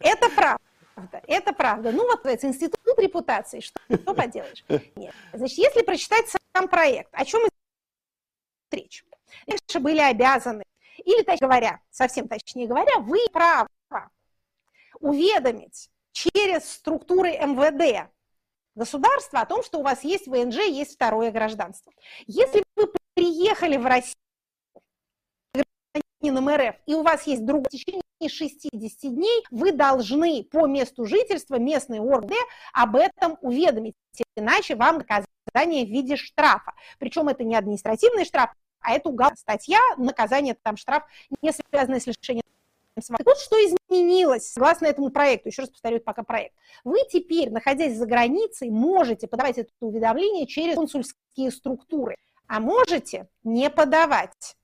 Это 0.00 0.28
правда. 0.30 1.22
Это 1.26 1.52
правда. 1.52 1.92
Ну, 1.92 2.06
вот 2.06 2.24
это 2.24 2.46
институт 2.46 2.98
репутации, 2.98 3.60
что, 3.60 3.78
что 3.88 4.14
поделаешь? 4.14 4.64
Нет. 4.96 5.14
Значит, 5.32 5.58
если 5.58 5.82
прочитать 5.82 6.26
сам 6.54 6.68
проект, 6.68 7.10
о 7.12 7.24
чем 7.24 7.42
речь? 8.70 9.04
Раньше 9.46 9.80
были 9.80 10.00
обязаны, 10.00 10.64
или, 11.04 11.22
так 11.22 11.38
говоря, 11.38 11.80
совсем 11.90 12.28
точнее 12.28 12.66
говоря, 12.66 12.98
вы 13.00 13.18
право 13.32 13.68
уведомить 15.00 15.90
через 16.12 16.72
структуры 16.72 17.32
МВД 17.32 18.08
государства 18.76 19.40
о 19.40 19.46
том, 19.46 19.64
что 19.64 19.80
у 19.80 19.82
вас 19.82 20.04
есть 20.04 20.28
ВНЖ, 20.28 20.58
есть 20.58 20.94
второе 20.94 21.32
гражданство. 21.32 21.92
Если 22.26 22.62
вы 22.76 22.92
приехали 23.14 23.76
в 23.76 23.86
Россию 23.86 24.14
гражданином 26.22 26.48
РФ, 26.48 26.76
и 26.86 26.94
у 26.94 27.02
вас 27.02 27.26
есть 27.26 27.44
другое 27.44 27.64
в 27.64 27.70
течение 27.70 28.02
60 28.28 29.14
дней, 29.14 29.44
вы 29.50 29.72
должны 29.72 30.44
по 30.44 30.66
месту 30.66 31.06
жительства 31.06 31.56
местные 31.58 32.00
органы 32.00 32.36
об 32.72 32.96
этом 32.96 33.38
уведомить, 33.40 33.94
иначе 34.36 34.74
вам 34.76 34.98
наказание 34.98 35.86
в 35.86 35.88
виде 35.88 36.16
штрафа. 36.16 36.74
Причем 36.98 37.28
это 37.28 37.44
не 37.44 37.56
административный 37.56 38.24
штраф, 38.24 38.50
а 38.80 38.92
это 38.92 39.08
уголовная 39.08 39.36
статья, 39.36 39.80
наказание, 39.96 40.56
там 40.62 40.76
штраф, 40.76 41.04
не 41.40 41.52
связанное 41.52 42.00
с 42.00 42.06
лишением 42.06 42.45
так 42.96 43.26
вот, 43.26 43.38
что 43.38 43.56
изменилось 43.56 44.52
согласно 44.52 44.86
этому 44.86 45.10
проекту, 45.10 45.48
еще 45.48 45.62
раз 45.62 45.70
повторю, 45.70 46.00
пока 46.00 46.22
проект. 46.22 46.54
Вы 46.82 47.00
теперь, 47.10 47.50
находясь 47.50 47.96
за 47.96 48.06
границей, 48.06 48.70
можете 48.70 49.26
подавать 49.26 49.58
это 49.58 49.70
уведомление 49.80 50.46
через 50.46 50.76
консульские 50.76 51.50
структуры, 51.50 52.16
а 52.46 52.60
можете 52.60 53.28
не 53.44 53.68
подавать. 53.68 54.56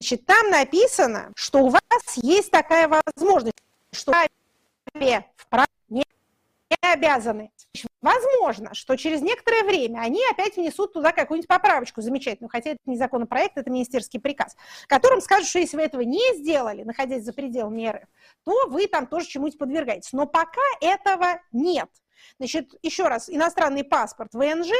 Значит, 0.00 0.26
там 0.26 0.50
написано, 0.50 1.32
что 1.36 1.60
у 1.60 1.70
вас 1.70 1.82
есть 2.16 2.50
такая 2.50 2.88
возможность, 2.88 3.56
что 3.92 4.12
вправе 4.12 4.28
не 4.94 5.24
обязаны. 6.80 7.50
Возможно, 8.00 8.74
что 8.74 8.96
через 8.96 9.20
некоторое 9.22 9.64
время 9.64 10.00
они 10.00 10.20
опять 10.30 10.56
внесут 10.56 10.92
туда 10.92 11.12
какую-нибудь 11.12 11.48
поправочку 11.48 12.00
замечательную, 12.00 12.50
хотя 12.50 12.70
это 12.70 12.80
не 12.86 12.96
законопроект, 12.96 13.58
это 13.58 13.70
министерский 13.70 14.20
приказ, 14.20 14.56
которым 14.86 15.20
скажут, 15.20 15.48
что 15.48 15.58
если 15.58 15.76
вы 15.76 15.82
этого 15.82 16.02
не 16.02 16.36
сделали, 16.36 16.84
находясь 16.84 17.24
за 17.24 17.32
пределами 17.32 17.88
РФ, 17.88 18.08
то 18.44 18.68
вы 18.68 18.86
там 18.86 19.06
тоже 19.06 19.26
чему-нибудь 19.26 19.58
подвергаетесь. 19.58 20.12
Но 20.12 20.26
пока 20.26 20.60
этого 20.80 21.40
нет. 21.52 21.88
Значит, 22.38 22.74
еще 22.82 23.08
раз, 23.08 23.28
иностранный 23.28 23.84
паспорт 23.84 24.32
ВНЖ 24.34 24.70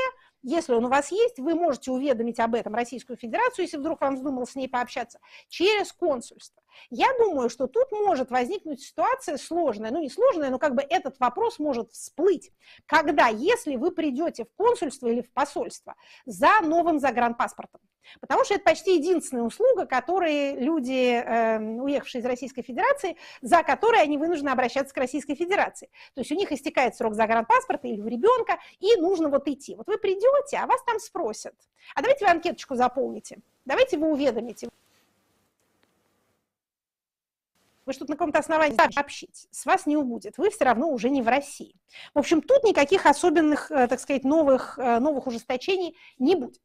если 0.42 0.72
он 0.72 0.84
у 0.84 0.88
вас 0.88 1.10
есть, 1.10 1.38
вы 1.38 1.54
можете 1.54 1.90
уведомить 1.90 2.38
об 2.40 2.54
этом 2.54 2.74
Российскую 2.74 3.16
Федерацию, 3.16 3.64
если 3.64 3.76
вдруг 3.76 4.00
вам 4.00 4.16
вздумал 4.16 4.46
с 4.46 4.54
ней 4.54 4.68
пообщаться, 4.68 5.18
через 5.48 5.92
консульство. 5.92 6.62
Я 6.90 7.08
думаю, 7.18 7.50
что 7.50 7.66
тут 7.66 7.90
может 7.92 8.30
возникнуть 8.30 8.80
ситуация 8.80 9.36
сложная, 9.36 9.90
ну 9.90 10.00
не 10.00 10.10
сложная, 10.10 10.50
но 10.50 10.58
как 10.58 10.74
бы 10.74 10.82
этот 10.82 11.18
вопрос 11.18 11.58
может 11.58 11.90
всплыть, 11.92 12.52
когда, 12.86 13.28
если 13.28 13.76
вы 13.76 13.90
придете 13.90 14.44
в 14.44 14.54
консульство 14.54 15.08
или 15.08 15.22
в 15.22 15.32
посольство 15.32 15.94
за 16.24 16.60
новым 16.62 17.00
загранпаспортом, 17.00 17.80
Потому 18.20 18.44
что 18.44 18.54
это 18.54 18.64
почти 18.64 18.96
единственная 18.96 19.44
услуга, 19.44 19.86
которые 19.86 20.58
люди, 20.58 21.22
э, 21.22 21.58
уехавшие 21.58 22.20
из 22.20 22.24
Российской 22.24 22.62
Федерации, 22.62 23.16
за 23.42 23.62
которые 23.62 24.02
они 24.02 24.18
вынуждены 24.18 24.50
обращаться 24.50 24.94
к 24.94 24.98
Российской 24.98 25.34
Федерации. 25.34 25.90
То 26.14 26.20
есть 26.20 26.32
у 26.32 26.34
них 26.34 26.50
истекает 26.52 26.96
срок 26.96 27.14
загранпаспорта 27.14 27.88
или 27.88 28.00
у 28.00 28.06
ребенка, 28.06 28.58
и 28.80 28.96
нужно 28.96 29.28
вот 29.28 29.46
идти. 29.48 29.74
Вот 29.74 29.86
вы 29.86 29.98
придете, 29.98 30.58
а 30.58 30.66
вас 30.66 30.82
там 30.84 30.98
спросят, 30.98 31.54
а 31.94 32.02
давайте 32.02 32.24
вы 32.24 32.30
анкеточку 32.30 32.74
заполните, 32.74 33.38
давайте 33.64 33.98
вы 33.98 34.10
уведомите. 34.10 34.68
Вы 37.88 37.94
что-то 37.94 38.10
на 38.10 38.16
каком-то 38.18 38.38
основании 38.38 38.76
сообщить, 38.76 39.48
с 39.50 39.64
вас 39.64 39.86
не 39.86 39.96
убудет, 39.96 40.36
вы 40.36 40.50
все 40.50 40.64
равно 40.64 40.90
уже 40.90 41.08
не 41.08 41.22
в 41.22 41.28
России. 41.28 41.74
В 42.12 42.18
общем, 42.18 42.42
тут 42.42 42.62
никаких 42.62 43.06
особенных, 43.06 43.70
э, 43.70 43.88
так 43.88 43.98
сказать, 43.98 44.24
новых, 44.24 44.78
э, 44.78 44.98
новых 44.98 45.26
ужесточений 45.26 45.96
не 46.18 46.34
будет. 46.34 46.60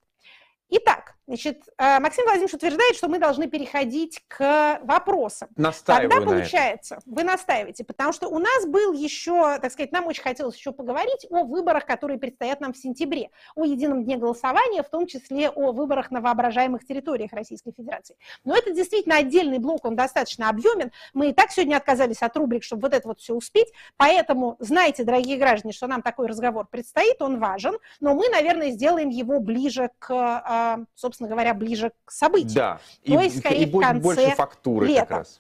Итак, 0.68 1.13
значит, 1.28 1.64
э, 1.78 2.00
Максим 2.00 2.26
Владимирович 2.26 2.54
утверждает, 2.54 2.96
что 2.96 3.08
мы 3.08 3.20
должны 3.20 3.48
переходить 3.48 4.24
к 4.28 4.80
вопросам. 4.84 5.50
Настаиваю 5.56 6.10
Тогда 6.10 6.26
получается, 6.26 7.00
вы 7.06 7.24
настаиваете, 7.24 7.84
потому 7.84 8.14
что 8.14 8.28
у 8.28 8.40
нас 8.40 8.66
был 8.66 8.94
еще, 8.94 9.58
так 9.60 9.72
сказать, 9.72 9.92
нам 9.92 10.08
очень 10.08 10.24
хотелось 10.24 10.56
еще 10.56 10.72
поговорить 10.72 11.26
о 11.30 11.44
выборах, 11.44 11.86
которые 11.86 12.20
предстоят 12.20 12.60
нам 12.62 12.74
в 12.74 12.78
сентябре, 12.78 13.30
о 13.56 13.66
едином 13.66 14.04
дне 14.04 14.18
голосования, 14.18 14.84
в 14.84 14.90
том 14.90 15.08
числе 15.08 15.50
о 15.50 15.72
выборах 15.72 16.12
на 16.12 16.22
воображаемых 16.22 16.86
территориях 16.86 17.32
Российской 17.34 17.72
Федерации. 17.72 18.18
Но 18.44 18.56
это 18.56 18.72
действительно 18.72 19.18
отдельный 19.18 19.60
блок, 19.60 19.86
он 19.86 19.96
достаточно 19.96 20.50
объемен. 20.50 20.92
Мы 21.14 21.30
и 21.30 21.34
так 21.34 21.52
сегодня 21.52 21.78
отказались 21.78 22.22
от 22.22 22.36
рубрик, 22.38 22.64
чтобы 22.64 22.84
вот 22.84 22.94
это 22.94 23.08
вот 23.08 23.20
все 23.20 23.34
успеть, 23.34 23.72
поэтому 23.98 24.58
знайте, 24.60 25.04
дорогие 25.04 25.38
граждане, 25.38 25.74
что 25.74 25.88
нам 25.88 26.02
такой 26.02 26.28
разговор 26.28 26.68
предстоит, 26.70 27.22
он 27.22 27.40
важен, 27.40 27.78
но 28.00 28.14
мы, 28.14 28.30
наверное, 28.30 28.72
сделаем 28.72 29.10
его 29.10 29.40
ближе 29.40 29.90
к 30.00 30.12
э, 30.14 30.86
собственно 31.14 31.30
говоря, 31.30 31.54
ближе 31.54 31.92
к 32.06 32.12
событию. 32.12 32.56
Да, 32.56 32.80
То 33.06 33.22
и, 33.22 33.24
есть, 33.26 33.40
скорее, 33.40 33.64
и 33.64 33.72
в 33.72 33.80
конце 33.80 34.02
больше 34.02 34.36
фактуры 34.36 34.88
лета. 34.88 35.02
как 35.02 35.10
раз. 35.12 35.40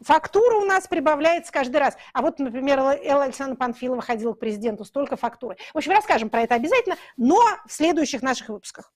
Фактура 0.00 0.54
у 0.56 0.64
нас 0.64 0.88
прибавляется 0.88 1.52
каждый 1.52 1.76
раз. 1.76 1.94
А 2.14 2.22
вот, 2.22 2.38
например, 2.38 2.78
Элла 2.78 3.24
Александра 3.24 3.54
Панфилова 3.54 4.00
ходила 4.00 4.32
к 4.32 4.38
президенту, 4.38 4.86
столько 4.86 5.16
фактуры. 5.16 5.58
В 5.74 5.76
общем, 5.76 5.92
расскажем 5.92 6.30
про 6.30 6.40
это 6.40 6.54
обязательно, 6.54 6.96
но 7.18 7.38
в 7.66 7.72
следующих 7.72 8.22
наших 8.22 8.48
выпусках. 8.48 8.90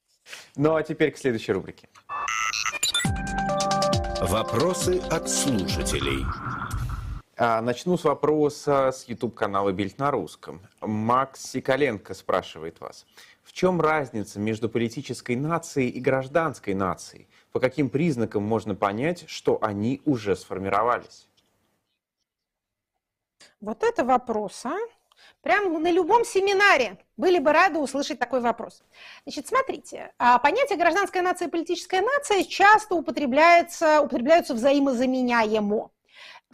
Ну 0.57 0.75
а 0.75 0.83
теперь 0.83 1.11
к 1.11 1.18
следующей 1.18 1.53
рубрике. 1.53 1.91
Вопросы 4.22 5.03
от 5.11 5.29
слушателей. 5.29 6.25
А, 7.37 7.61
начну 7.61 7.99
с 7.99 8.05
вопроса 8.05 8.91
с 8.91 9.07
YouTube-канала 9.07 9.72
«Бильд 9.72 9.99
на 9.99 10.11
русском». 10.11 10.62
Макс 10.81 11.43
Сикаленко 11.43 12.14
спрашивает 12.14 12.81
вас 12.81 13.05
чем 13.53 13.80
разница 13.80 14.40
между 14.40 14.68
политической 14.68 15.36
нацией 15.36 15.90
и 15.90 16.01
гражданской 16.01 16.74
нацией? 16.74 17.28
По 17.53 17.61
каким 17.61 17.90
признакам 17.90 18.42
можно 18.42 18.74
понять, 18.74 19.24
что 19.28 19.59
они 19.62 20.03
уже 20.05 20.34
сформировались? 20.36 21.28
Вот 23.61 23.82
это 23.82 24.05
вопрос, 24.05 24.64
а? 24.66 24.76
Прям 25.42 25.82
на 25.82 25.90
любом 25.90 26.24
семинаре 26.24 26.99
были 27.16 27.38
бы 27.38 27.53
рады 27.53 27.78
услышать 27.78 28.18
такой 28.18 28.40
вопрос. 28.40 28.82
Значит, 29.24 29.47
смотрите, 29.47 30.12
а 30.18 30.38
понятие 30.38 30.78
гражданская 30.78 31.22
нация 31.22 31.49
и 31.49 31.51
политическая 31.51 32.01
нация 32.01 32.45
часто 32.45 32.95
употребляется, 32.95 34.01
употребляются 34.01 34.55
взаимозаменяемо. 34.55 35.90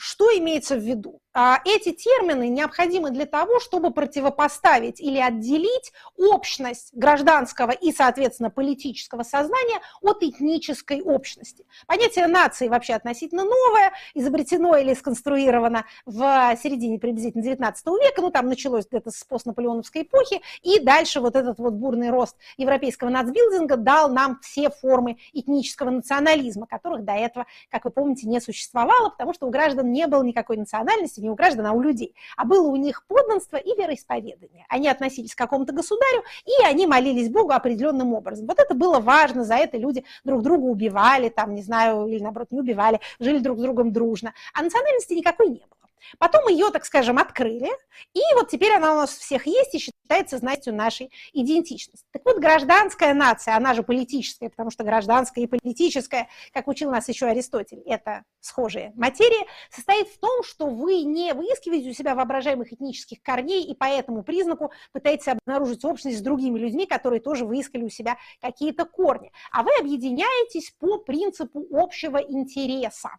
Что 0.03 0.25
имеется 0.39 0.77
в 0.77 0.79
виду? 0.79 1.21
А, 1.33 1.61
эти 1.65 1.93
термины 1.93 2.49
необходимы 2.49 3.11
для 3.11 3.27
того, 3.27 3.61
чтобы 3.61 3.93
противопоставить 3.93 4.99
или 4.99 5.19
отделить 5.19 5.93
общность 6.17 6.91
гражданского 6.93 7.71
и, 7.71 7.93
соответственно, 7.93 8.51
политического 8.51 9.23
сознания 9.23 9.81
от 10.01 10.25
этнической 10.25 11.03
общности. 11.03 11.67
Понятие 11.87 12.27
нации 12.27 12.67
вообще 12.67 12.95
относительно 12.95 13.45
новое, 13.45 13.93
изобретено 14.15 14.77
или 14.77 14.93
сконструировано 14.95 15.85
в 16.05 16.57
середине 16.61 16.99
приблизительно 16.99 17.45
19 17.45 17.87
века, 17.87 18.23
ну 18.23 18.31
там 18.31 18.47
началось 18.47 18.87
где-то 18.87 19.11
с 19.11 19.23
постнаполеоновской 19.23 20.03
эпохи, 20.03 20.41
и 20.63 20.81
дальше 20.81 21.21
вот 21.21 21.37
этот 21.37 21.59
вот 21.59 21.75
бурный 21.75 22.11
рост 22.11 22.37
европейского 22.57 23.09
нацбилдинга 23.11 23.77
дал 23.77 24.11
нам 24.11 24.41
все 24.43 24.71
формы 24.71 25.19
этнического 25.33 25.91
национализма, 25.91 26.67
которых 26.67 27.05
до 27.05 27.13
этого, 27.13 27.47
как 27.71 27.85
вы 27.85 27.93
помните, 27.93 28.27
не 28.27 28.41
существовало, 28.41 29.11
потому 29.11 29.33
что 29.33 29.47
у 29.47 29.51
граждан 29.51 29.90
не 29.93 30.07
было 30.07 30.23
никакой 30.23 30.57
национальности, 30.57 31.21
не 31.21 31.31
у 31.31 31.35
граждан, 31.35 31.67
а 31.67 31.73
у 31.73 31.81
людей, 31.81 32.15
а 32.37 32.45
было 32.45 32.67
у 32.67 32.77
них 32.77 33.05
подданство 33.07 33.57
и 33.57 33.77
вероисповедание. 33.77 34.67
Они 34.69 34.89
относились 34.89 35.35
к 35.35 35.39
какому-то 35.39 35.73
государю, 35.73 36.23
и 36.45 36.65
они 36.65 36.87
молились 36.87 37.29
Богу 37.29 37.53
определенным 37.53 38.15
образом. 38.15 38.47
Вот 38.47 38.59
это 38.59 38.75
было 38.75 39.01
важно, 39.01 39.45
за 39.45 39.57
это 39.57 39.77
люди 39.77 40.05
друг 40.25 40.43
друга 40.43 40.65
убивали, 40.65 41.29
там, 41.29 41.55
не 41.55 41.63
знаю, 41.63 42.07
или 42.07 42.23
наоборот, 42.23 42.51
не 42.51 42.61
убивали, 42.61 43.01
жили 43.19 43.39
друг 43.39 43.59
с 43.59 43.63
другом 43.63 43.93
дружно. 43.93 44.33
А 44.55 44.63
национальности 44.63 45.15
никакой 45.15 45.49
не 45.49 45.61
было. 45.61 45.90
Потом 46.19 46.49
ее, 46.49 46.71
так 46.71 46.85
скажем, 46.85 47.19
открыли, 47.19 47.71
и 48.15 48.21
вот 48.35 48.49
теперь 48.49 48.73
она 48.73 48.93
у 48.93 48.97
нас 48.97 49.11
всех 49.11 49.47
есть 49.47 49.75
и 49.75 49.79
считается 49.79 50.39
знаете, 50.39 50.73
нашей 50.73 51.11
идентичности. 51.33 52.07
Так 52.13 52.23
вот, 52.25 52.39
гражданская 52.39 53.15
нация, 53.15 53.57
она 53.57 53.75
же 53.75 53.83
политическая, 53.83 54.51
потому 54.51 54.71
что 54.71 54.85
гражданская 54.85 55.45
и 55.45 55.47
политическая, 55.47 56.29
как 56.53 56.69
учил 56.69 56.91
нас 56.91 57.09
еще 57.09 57.27
Аристотель, 57.27 57.83
это 57.87 58.25
схожие 58.41 58.93
материи, 58.97 59.47
состоит 59.71 60.09
в 60.09 60.19
том, 60.19 60.43
что 60.43 60.67
вы 60.67 61.03
не 61.03 61.33
выискиваете 61.33 61.91
у 61.91 61.93
себя 61.93 62.15
воображаемых 62.15 62.73
этнических 62.73 63.23
корней 63.23 63.65
и 63.65 63.75
по 63.75 63.85
этому 63.85 64.23
признаку 64.23 64.73
пытаетесь 64.93 65.29
обнаружить 65.29 65.85
общность 65.85 66.19
с 66.19 66.23
другими 66.23 66.59
людьми, 66.59 66.87
которые 66.87 67.21
тоже 67.21 67.45
выискали 67.45 67.85
у 67.85 67.89
себя 67.89 68.17
какие-то 68.41 68.85
корни, 68.85 69.33
а 69.53 69.63
вы 69.63 69.71
объединяетесь 69.81 70.75
по 70.79 70.99
принципу 70.99 71.67
общего 71.71 72.19
интереса. 72.19 73.11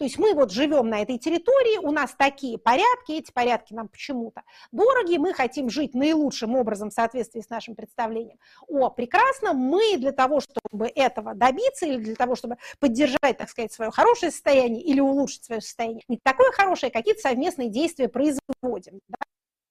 То 0.00 0.04
есть 0.04 0.18
мы 0.18 0.32
вот 0.32 0.50
живем 0.50 0.88
на 0.88 1.02
этой 1.02 1.18
территории, 1.18 1.76
у 1.76 1.92
нас 1.92 2.14
такие 2.16 2.56
порядки, 2.56 3.12
эти 3.12 3.30
порядки 3.30 3.74
нам 3.74 3.86
почему-то 3.86 4.44
дороги, 4.72 5.18
мы 5.18 5.34
хотим 5.34 5.68
жить 5.68 5.92
наилучшим 5.92 6.56
образом 6.56 6.88
в 6.88 6.94
соответствии 6.94 7.42
с 7.42 7.50
нашим 7.50 7.74
представлением 7.74 8.38
о 8.66 8.88
прекрасном. 8.88 9.58
Мы 9.58 9.98
для 9.98 10.12
того, 10.12 10.40
чтобы 10.40 10.86
этого 10.86 11.34
добиться 11.34 11.84
или 11.84 11.98
для 12.02 12.14
того, 12.14 12.34
чтобы 12.34 12.56
поддержать, 12.78 13.36
так 13.36 13.50
сказать, 13.50 13.74
свое 13.74 13.90
хорошее 13.90 14.32
состояние 14.32 14.82
или 14.82 15.00
улучшить 15.00 15.44
свое 15.44 15.60
состояние, 15.60 16.02
не 16.08 16.18
такое 16.22 16.50
хорошее, 16.52 16.90
какие-то 16.90 17.20
совместные 17.20 17.68
действия 17.68 18.08
производим. 18.08 19.00
Да? 19.06 19.18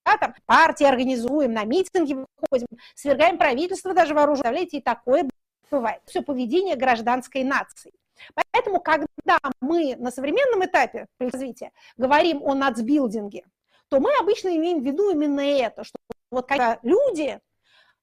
Да, 0.05 0.17
там 0.17 0.35
партии 0.45 0.85
организуем, 0.85 1.53
на 1.53 1.63
митинги 1.63 2.13
выходим, 2.13 2.67
свергаем 2.93 3.39
правительство 3.39 3.95
даже 3.95 4.13
вооруженное, 4.13 4.61
и 4.61 4.79
такое 4.79 5.27
бывает. 5.71 6.01
Все 6.05 6.21
поведение 6.21 6.75
гражданской 6.75 7.43
нации. 7.43 7.93
Поэтому, 8.33 8.79
когда 8.79 9.39
мы 9.61 9.95
на 9.97 10.11
современном 10.11 10.65
этапе 10.65 11.07
развития 11.19 11.71
говорим 11.97 12.41
о 12.43 12.55
нацбилдинге, 12.55 13.45
то 13.89 13.99
мы 13.99 14.11
обычно 14.19 14.55
имеем 14.55 14.81
в 14.81 14.85
виду 14.85 15.11
именно 15.11 15.41
это, 15.41 15.83
что 15.83 15.97
вот 16.31 16.47
когда 16.47 16.79
люди 16.83 17.39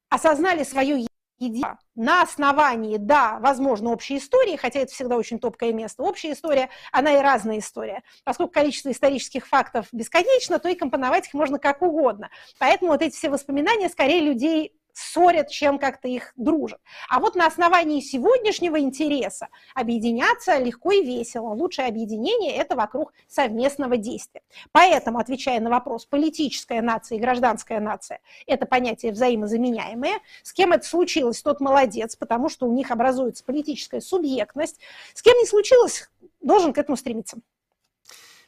осознали 0.08 0.64
свое 0.64 1.06
единство 1.38 1.78
на 1.94 2.22
основании, 2.22 2.96
да, 2.96 3.38
возможно, 3.40 3.90
общей 3.90 4.18
истории, 4.18 4.56
хотя 4.56 4.80
это 4.80 4.92
всегда 4.92 5.16
очень 5.16 5.38
топкое 5.38 5.72
место. 5.72 6.02
Общая 6.02 6.32
история, 6.32 6.70
она 6.92 7.12
и 7.12 7.22
разная 7.22 7.58
история. 7.58 8.02
Поскольку 8.24 8.52
количество 8.52 8.90
исторических 8.90 9.46
фактов 9.46 9.86
бесконечно, 9.92 10.58
то 10.58 10.68
и 10.68 10.74
компоновать 10.74 11.26
их 11.26 11.34
можно 11.34 11.58
как 11.58 11.82
угодно. 11.82 12.30
Поэтому 12.58 12.92
вот 12.92 13.02
эти 13.02 13.14
все 13.14 13.28
воспоминания 13.28 13.88
скорее 13.88 14.20
людей 14.20 14.74
ссорят, 14.96 15.50
чем 15.50 15.78
как-то 15.78 16.08
их 16.08 16.32
дружат. 16.36 16.80
А 17.10 17.20
вот 17.20 17.34
на 17.34 17.46
основании 17.46 18.00
сегодняшнего 18.00 18.80
интереса 18.80 19.48
объединяться 19.74 20.56
легко 20.56 20.90
и 20.92 21.04
весело. 21.04 21.50
Лучшее 21.50 21.88
объединение– 21.88 22.56
это 22.56 22.76
вокруг 22.76 23.12
совместного 23.28 23.98
действия. 23.98 24.40
Поэтому, 24.72 25.18
отвечая 25.18 25.60
на 25.60 25.68
вопрос, 25.68 26.06
политическая 26.06 26.80
нация 26.80 27.18
и 27.18 27.20
гражданская 27.20 27.78
нация– 27.78 28.20
это 28.46 28.64
понятия 28.64 29.12
взаимозаменяемые. 29.12 30.14
С 30.42 30.54
кем 30.54 30.72
это 30.72 30.86
случилось, 30.86 31.42
тот 31.42 31.60
молодец, 31.60 32.16
потому 32.16 32.48
что 32.48 32.66
у 32.66 32.72
них 32.72 32.90
образуется 32.90 33.44
политическая 33.44 34.00
субъектность. 34.00 34.80
С 35.12 35.20
кем 35.20 35.36
не 35.36 35.44
случилось, 35.44 36.10
должен 36.40 36.72
к 36.72 36.78
этому 36.78 36.96
стремиться. 36.96 37.36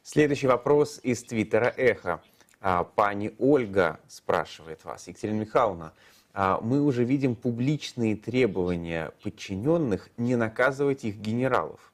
Следующий 0.02 0.46
вопрос 0.46 0.98
из 1.02 1.22
Твиттера 1.24 1.74
«Эхо». 1.76 2.22
А, 2.60 2.84
пани 2.84 3.34
Ольга 3.38 4.00
спрашивает 4.08 4.84
вас, 4.84 5.06
Екатерина 5.06 5.40
Михайловна, 5.40 5.92
мы 6.38 6.82
уже 6.82 7.02
видим 7.02 7.34
публичные 7.34 8.14
требования 8.14 9.10
подчиненных 9.24 10.08
не 10.16 10.36
наказывать 10.36 11.04
их 11.04 11.16
генералов. 11.16 11.92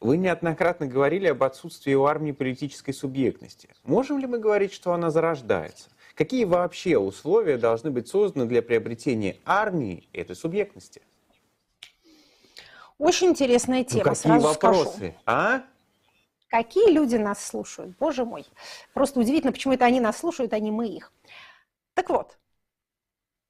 Вы 0.00 0.18
неоднократно 0.18 0.86
говорили 0.86 1.28
об 1.28 1.42
отсутствии 1.42 1.94
у 1.94 2.04
армии 2.04 2.32
политической 2.32 2.92
субъектности. 2.92 3.70
Можем 3.84 4.18
ли 4.18 4.26
мы 4.26 4.38
говорить, 4.38 4.74
что 4.74 4.92
она 4.92 5.10
зарождается? 5.10 5.88
Какие 6.14 6.44
вообще 6.44 6.98
условия 6.98 7.56
должны 7.56 7.90
быть 7.90 8.06
созданы 8.06 8.44
для 8.44 8.60
приобретения 8.60 9.38
армии 9.46 10.06
этой 10.12 10.36
субъектности? 10.36 11.00
Очень 12.98 13.28
интересная 13.28 13.78
ну, 13.78 13.84
тема, 13.84 14.04
ну, 14.04 14.10
какие 14.10 14.22
сразу 14.22 14.46
вопросы? 14.46 14.96
Скажу. 14.96 15.14
А? 15.24 15.62
Какие 16.48 16.90
люди 16.90 17.16
нас 17.16 17.42
слушают, 17.42 17.96
боже 17.98 18.26
мой. 18.26 18.44
Просто 18.92 19.20
удивительно, 19.20 19.52
почему 19.52 19.72
это 19.72 19.86
они 19.86 20.00
нас 20.00 20.18
слушают, 20.18 20.52
а 20.52 20.58
не 20.58 20.70
мы 20.70 20.88
их. 20.88 21.12
Так 21.94 22.10
вот, 22.10 22.36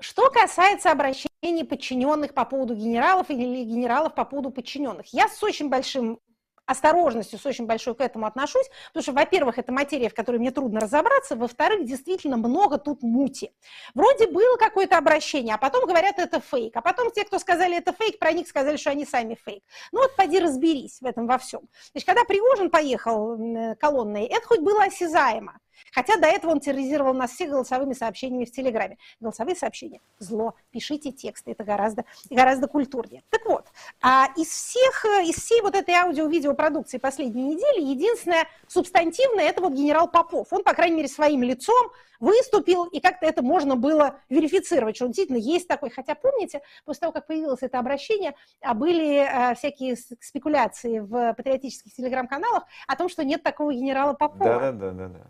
что 0.01 0.30
касается 0.30 0.90
обращений 0.90 1.64
подчиненных 1.64 2.34
по 2.34 2.44
поводу 2.44 2.74
генералов 2.74 3.30
или 3.30 3.64
генералов 3.64 4.14
по 4.14 4.24
поводу 4.24 4.51
подчиненных, 4.51 5.07
я 5.12 5.28
с 5.28 5.42
очень 5.42 5.68
большим 5.68 6.20
осторожностью, 6.66 7.38
с 7.38 7.47
очень 7.47 7.66
большой 7.66 7.94
к 7.94 8.01
этому 8.01 8.26
отношусь, 8.26 8.68
потому 8.88 9.03
что, 9.03 9.12
во-первых, 9.12 9.59
это 9.59 9.72
материя, 9.72 10.09
в 10.09 10.14
которой 10.14 10.38
мне 10.38 10.51
трудно 10.51 10.80
разобраться, 10.80 11.36
во-вторых, 11.36 11.86
действительно 11.86 12.36
много 12.36 12.78
тут 12.78 13.03
мути. 13.03 13.53
Вроде 13.94 14.26
было 14.26 14.57
какое-то 14.57 14.99
обращение, 14.99 15.55
а 15.55 15.59
потом 15.59 15.86
говорят, 15.86 16.18
это 16.18 16.40
фейк, 16.40 16.76
а 16.76 16.82
потом 16.82 17.11
те, 17.12 17.24
кто 17.24 17.38
сказали, 17.38 17.78
это 17.78 17.92
фейк, 17.92 18.18
про 18.18 18.32
них 18.32 18.49
сказали, 18.49 18.76
что 18.76 18.90
они 18.90 19.07
сами 19.07 19.38
фейк. 19.44 19.62
Ну 19.92 20.01
вот 20.01 20.16
поди 20.16 20.40
разберись 20.40 21.01
в 21.01 21.07
этом 21.07 21.26
во 21.26 21.38
всем. 21.38 21.61
Значит, 21.92 22.07
когда 22.07 22.24
Пригожин 22.24 22.68
поехал 22.70 23.38
колонной, 23.78 24.26
это 24.26 24.47
хоть 24.47 24.61
было 24.61 24.84
осязаемо. 24.84 25.61
Хотя 25.93 26.16
до 26.16 26.27
этого 26.27 26.53
он 26.53 26.61
терроризировал 26.61 27.14
нас 27.14 27.33
всех 27.33 27.51
голосовыми 27.51 27.93
сообщениями 27.93 28.45
в 28.45 28.53
Телеграме. 28.53 28.99
Голосовые 29.20 29.57
сообщения– 29.57 30.01
зло. 30.18 30.55
Пишите 30.70 31.12
тексты, 31.12 31.53
это 31.53 31.64
гораздо, 31.64 32.05
гораздо 32.31 32.68
культурнее. 32.68 33.22
Так 33.31 33.47
вот, 33.47 33.66
а 34.01 34.29
из, 34.37 34.49
всех, 34.49 35.05
из 35.24 35.37
всей 35.37 35.61
вот 35.62 35.74
этой 35.74 35.95
аудио-видеопродукции 35.95 36.99
последней 36.99 37.55
недели 37.55 37.83
единственное 37.83 38.47
субстантивное– 38.68 39.45
это 39.49 39.61
вот 39.61 39.72
генерал 39.72 40.09
Попов. 40.09 40.53
Он, 40.53 40.62
по 40.62 40.74
крайней 40.74 40.97
мере, 40.97 41.09
своим 41.09 41.43
лицом 41.43 41.91
выступил, 42.20 42.85
и 42.85 43.01
как-то 43.01 43.27
это 43.27 43.43
можно 43.43 43.77
было 43.77 44.16
верифицировать, 44.29 44.97
что 44.97 45.07
он 45.07 45.11
действительно 45.11 45.37
есть 45.37 45.68
такой. 45.68 45.91
Хотя, 45.91 46.14
помните, 46.14 46.62
после 46.85 47.01
того, 47.01 47.12
как 47.12 47.27
появилось 47.27 47.62
это 47.62 47.79
обращение, 47.79 48.35
а 48.61 48.74
были 48.74 49.18
э, 49.18 49.55
всякие 49.55 49.97
спекуляции 49.97 51.01
в 51.01 51.35
патриотических 51.35 51.93
телеграм-каналах 51.93 52.64
о 52.87 52.97
том, 52.97 53.09
что 53.09 53.24
нет 53.24 53.43
такого 53.43 53.72
генерала 53.72 54.14
Попова. 54.14 54.72
Да-да-да. 54.72 55.27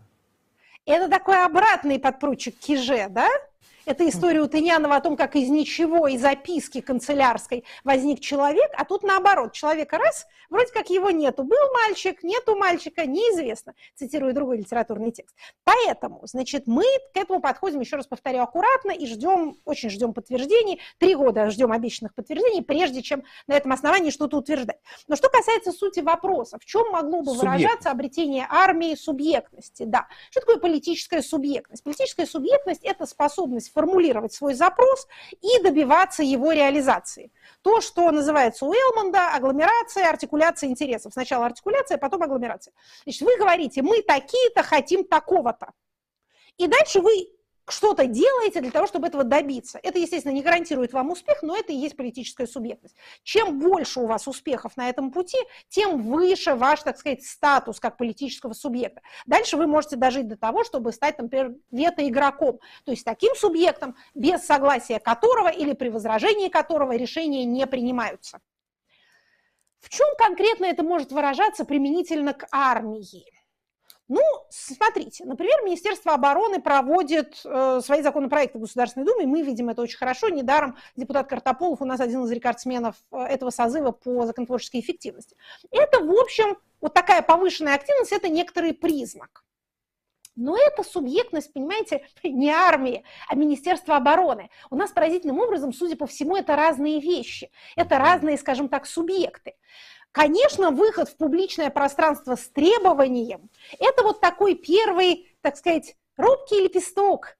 Это 0.87 1.09
такой 1.09 1.43
обратный 1.43 1.99
подпручек 1.99 2.57
Киже, 2.57 3.07
да? 3.09 3.27
Это 3.87 4.07
история 4.09 4.41
у 4.41 4.47
Тынянова 4.47 4.97
о 4.97 4.99
том, 4.99 5.15
как 5.15 5.37
из 5.37 5.47
ничего, 5.47 6.07
из 6.07 6.19
записки 6.19 6.81
канцелярской 6.81 7.63
возник 7.85 8.19
человек, 8.19 8.69
а 8.75 8.83
тут 8.83 9.01
наоборот, 9.01 9.53
человека 9.53 9.97
раз, 9.97 10.27
вроде 10.49 10.73
как 10.73 10.89
его 10.89 11.09
нету. 11.09 11.45
Был 11.45 11.71
мальчик, 11.73 12.21
нету 12.21 12.57
мальчика, 12.57 13.05
неизвестно, 13.05 13.75
цитирую 13.95 14.33
другой 14.33 14.57
литературный 14.57 15.11
текст. 15.11 15.37
Поэтому, 15.63 16.19
значит, 16.25 16.67
мы 16.67 16.83
к 17.13 17.17
этому 17.17 17.39
подходим, 17.39 17.79
еще 17.79 17.95
раз 17.95 18.07
повторю, 18.07 18.41
аккуратно 18.41 18.91
и 18.91 19.07
ждем, 19.07 19.55
очень 19.63 19.89
ждем 19.89 20.13
подтверждений, 20.13 20.81
три 20.97 21.15
года 21.15 21.49
ждем 21.49 21.71
обещанных 21.71 22.13
подтверждений, 22.13 22.63
прежде 22.63 23.01
чем 23.01 23.23
на 23.47 23.53
этом 23.53 23.71
основании 23.71 24.09
что-то 24.09 24.35
утверждать. 24.35 24.81
Но 25.07 25.15
что 25.15 25.29
касается 25.29 25.71
сути 25.71 26.01
вопроса, 26.01 26.59
в 26.59 26.65
чем 26.65 26.91
могло 26.91 27.21
бы 27.21 27.33
выражаться 27.33 27.89
обретение 27.89 28.47
армии 28.49 28.95
субъектности? 28.95 29.83
Да. 29.83 30.07
Что 30.29 30.41
такое 30.41 30.57
политическая 30.57 31.21
субъектность? 31.21 31.85
Политическая 31.85 32.25
субъектность– 32.25 32.81
это 32.83 33.05
способность 33.05 33.46
формулировать 33.73 34.33
свой 34.33 34.53
запрос 34.53 35.07
и 35.41 35.61
добиваться 35.61 36.23
его 36.23 36.51
реализации. 36.51 37.31
То, 37.61 37.81
что 37.81 38.11
называется 38.11 38.65
у 38.65 38.73
Элмонда 38.73 39.33
агломерация, 39.33 40.09
артикуляция 40.09 40.69
интересов. 40.69 41.13
Сначала 41.13 41.45
артикуляция, 41.45 41.97
потом 41.97 42.23
агломерация. 42.23 42.73
Значит, 43.03 43.21
вы 43.21 43.37
говорите, 43.37 43.81
мы 43.81 44.01
такие-то 44.01 44.63
хотим 44.63 45.03
такого-то. 45.03 45.71
И 46.57 46.67
дальше 46.67 47.01
вы 47.01 47.29
что-то 47.69 48.05
делаете 48.05 48.61
для 48.61 48.71
того, 48.71 48.87
чтобы 48.87 49.07
этого 49.07 49.23
добиться. 49.23 49.79
Это, 49.83 49.99
естественно, 49.99 50.33
не 50.33 50.41
гарантирует 50.41 50.93
вам 50.93 51.11
успех, 51.11 51.41
но 51.41 51.55
это 51.57 51.73
и 51.73 51.75
есть 51.75 51.97
политическая 51.97 52.47
субъектность. 52.47 52.95
Чем 53.23 53.59
больше 53.59 53.99
у 53.99 54.07
вас 54.07 54.27
успехов 54.27 54.77
на 54.77 54.89
этом 54.89 55.11
пути, 55.11 55.37
тем 55.69 56.01
выше 56.01 56.55
ваш, 56.55 56.81
так 56.83 56.97
сказать, 56.97 57.23
статус 57.25 57.79
как 57.79 57.97
политического 57.97 58.53
субъекта. 58.53 59.01
Дальше 59.25 59.57
вы 59.57 59.67
можете 59.67 59.95
дожить 59.95 60.27
до 60.27 60.37
того, 60.37 60.63
чтобы 60.63 60.91
стать, 60.91 61.17
например, 61.17 61.55
вето-игроком, 61.71 62.59
то 62.85 62.91
есть 62.91 63.03
таким 63.03 63.35
субъектом, 63.35 63.95
без 64.15 64.45
согласия 64.45 64.99
которого 64.99 65.49
или 65.49 65.73
при 65.73 65.89
возражении 65.89 66.49
которого 66.49 66.95
решения 66.95 67.43
не 67.45 67.67
принимаются. 67.67 68.39
В 69.79 69.89
чем 69.89 70.07
конкретно 70.17 70.65
это 70.65 70.83
может 70.83 71.11
выражаться 71.11 71.65
применительно 71.65 72.33
к 72.33 72.47
армии? 72.51 73.36
Ну, 74.09 74.21
смотрите, 74.49 75.25
например, 75.25 75.63
Министерство 75.65 76.13
обороны 76.13 76.61
проводит 76.61 77.41
э, 77.43 77.81
свои 77.83 78.01
законопроекты 78.01 78.57
в 78.57 78.61
Государственной 78.61 79.05
Думе, 79.05 79.25
мы 79.25 79.41
видим 79.41 79.67
это 79.67 79.81
очень 79.81 79.97
хорошо. 79.97 80.29
Недаром 80.29 80.77
депутат 80.95 81.27
Картополов 81.27 81.81
у 81.81 81.85
нас 81.85 81.99
один 81.99 82.23
из 82.23 82.31
рекордсменов 82.31 82.95
э, 83.11 83.17
этого 83.17 83.49
созыва 83.49 83.91
по 83.91 84.25
законотворческой 84.25 84.79
эффективности. 84.79 85.35
Это, 85.71 85.99
в 85.99 86.11
общем, 86.17 86.57
вот 86.79 86.93
такая 86.93 87.21
повышенная 87.21 87.75
активность– 87.75 88.11
это 88.13 88.29
некоторый 88.29 88.73
признак. 88.73 89.43
Но 90.37 90.55
это 90.55 90.83
субъектность, 90.83 91.51
понимаете, 91.51 92.07
не 92.23 92.49
армии, 92.49 93.03
а 93.27 93.35
Министерство 93.35 93.97
обороны. 93.97 94.49
У 94.69 94.77
нас 94.77 94.91
поразительным 94.91 95.39
образом, 95.39 95.73
судя 95.73 95.97
по 95.97 96.07
всему, 96.07 96.37
это 96.37 96.55
разные 96.55 97.01
вещи. 97.01 97.51
Это 97.75 97.97
разные, 97.97 98.37
скажем 98.37 98.69
так, 98.69 98.85
субъекты. 98.85 99.55
Конечно, 100.17 100.71
выход 100.71 101.09
в 101.09 101.15
публичное 101.15 101.69
пространство 101.69 102.35
с 102.35 102.49
требованием– 102.49 103.51
это 103.79 104.01
вот 104.01 104.19
такой 104.19 104.55
первый, 104.55 105.31
так 105.41 105.57
сказать, 105.57 105.95
робкий 106.17 106.63
лепесток, 106.63 107.37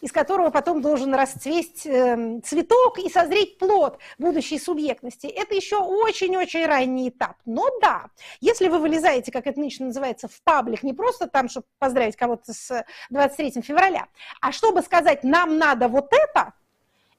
из 0.00 0.10
которого 0.10 0.48
потом 0.48 0.80
должен 0.80 1.14
расцвесть 1.14 1.84
э, 1.84 2.40
цветок 2.42 2.98
и 2.98 3.10
созреть 3.10 3.58
плод 3.58 3.98
будущей 4.16 4.58
субъектности. 4.58 5.26
Это 5.26 5.54
еще 5.54 5.76
очень-очень 5.76 6.64
ранний 6.64 7.10
этап. 7.10 7.36
Но 7.44 7.68
да, 7.82 8.06
если 8.40 8.68
вы 8.68 8.78
вылезаете, 8.78 9.30
как 9.30 9.46
это 9.46 9.60
нынче 9.60 9.84
называется, 9.84 10.26
в 10.26 10.42
паблик, 10.44 10.82
не 10.82 10.94
просто 10.94 11.26
там, 11.26 11.50
чтобы 11.50 11.66
поздравить 11.78 12.16
кого-то 12.16 12.54
с 12.54 12.86
23 13.10 13.60
февраля, 13.60 14.08
а 14.40 14.50
чтобы 14.50 14.80
сказать, 14.80 15.24
нам 15.24 15.58
надо 15.58 15.88
вот 15.88 16.08
это, 16.10 16.54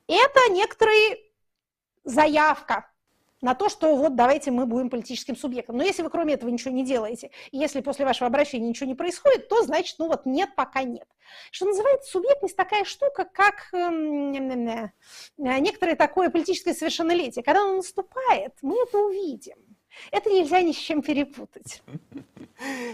это 0.08 0.50
некоторая 0.50 1.20
заявка, 2.04 2.90
на 3.42 3.54
то, 3.54 3.70
что 3.70 3.96
вот 3.96 4.16
давайте 4.16 4.52
мы 4.52 4.66
будем 4.66 4.90
политическим 4.90 5.36
субъектом. 5.36 5.78
Но 5.78 5.84
если 5.84 6.04
вы 6.04 6.10
кроме 6.10 6.34
этого 6.34 6.50
ничего 6.50 6.72
не 6.72 6.86
делаете, 6.86 7.32
и 7.52 7.58
если 7.58 7.82
после 7.82 8.06
вашего 8.06 8.28
обращения 8.28 8.68
ничего 8.68 8.88
не 8.88 8.96
происходит, 8.96 9.48
то 9.50 9.64
значит, 9.64 9.98
ну 10.00 10.08
вот 10.08 10.26
нет, 10.26 10.50
пока 10.56 10.84
нет. 10.84 11.08
Что 11.52 11.66
называется, 11.66 12.12
субъектность 12.12 12.56
такая 12.56 12.86
штука, 12.86 13.26
как 13.26 13.70
э, 13.74 13.90
некоторое 15.38 15.96
такое 15.96 16.30
политическое 16.30 16.74
совершеннолетие. 16.74 17.44
Когда 17.44 17.62
оно 17.62 17.78
наступает, 17.78 18.54
мы 18.62 18.82
это 18.82 18.98
увидим. 18.98 19.58
Это 20.12 20.30
нельзя 20.30 20.62
ни 20.62 20.72
с 20.72 20.78
чем 20.78 21.02
перепутать. 21.02 21.82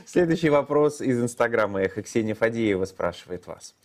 Следующий 0.05 0.49
вопрос 0.49 1.01
из 1.01 1.21
Инстаграма 1.21 1.81
Эхо. 1.81 2.03
Ксения 2.03 2.35
Фадеева 2.35 2.85
спрашивает 2.85 3.47
вас. 3.47 3.75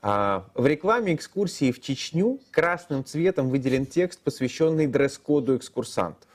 А, 0.00 0.48
в 0.54 0.66
рекламе 0.66 1.14
экскурсии 1.14 1.72
в 1.72 1.80
Чечню 1.80 2.38
красным 2.52 3.04
цветом 3.04 3.48
выделен 3.48 3.84
текст, 3.84 4.20
посвященный 4.20 4.86
дресс-коду 4.86 5.56
экскурсантов. 5.56 6.28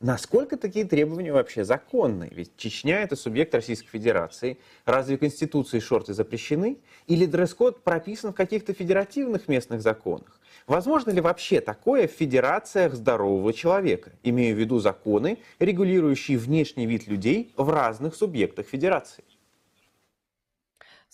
Насколько 0.00 0.56
такие 0.56 0.84
требования 0.84 1.32
вообще 1.32 1.64
законны? 1.64 2.28
Ведь 2.32 2.56
Чечня– 2.56 3.00
это 3.02 3.14
субъект 3.14 3.54
Российской 3.54 3.88
Федерации. 3.88 4.58
Разве 4.84 5.16
Конституции 5.16 5.80
шорты 5.80 6.14
запрещены? 6.14 6.78
Или 7.06 7.26
дресс-код 7.26 7.82
прописан 7.82 8.32
в 8.32 8.36
каких-то 8.36 8.74
федеративных 8.74 9.48
местных 9.48 9.80
законах? 9.80 10.40
Возможно 10.66 11.10
ли 11.10 11.20
вообще 11.20 11.60
такое 11.60 12.06
в 12.06 12.12
федерациях 12.12 12.94
здорового 12.94 13.52
человека? 13.52 14.12
Имею 14.22 14.54
в 14.56 14.58
виду 14.58 14.78
законы, 14.80 15.38
регулирующие 15.58 16.38
внешний 16.38 16.86
вид 16.86 17.06
людей 17.06 17.52
в 17.56 17.68
разных 17.70 18.14
субъектах 18.14 18.66
федерации. 18.66 19.24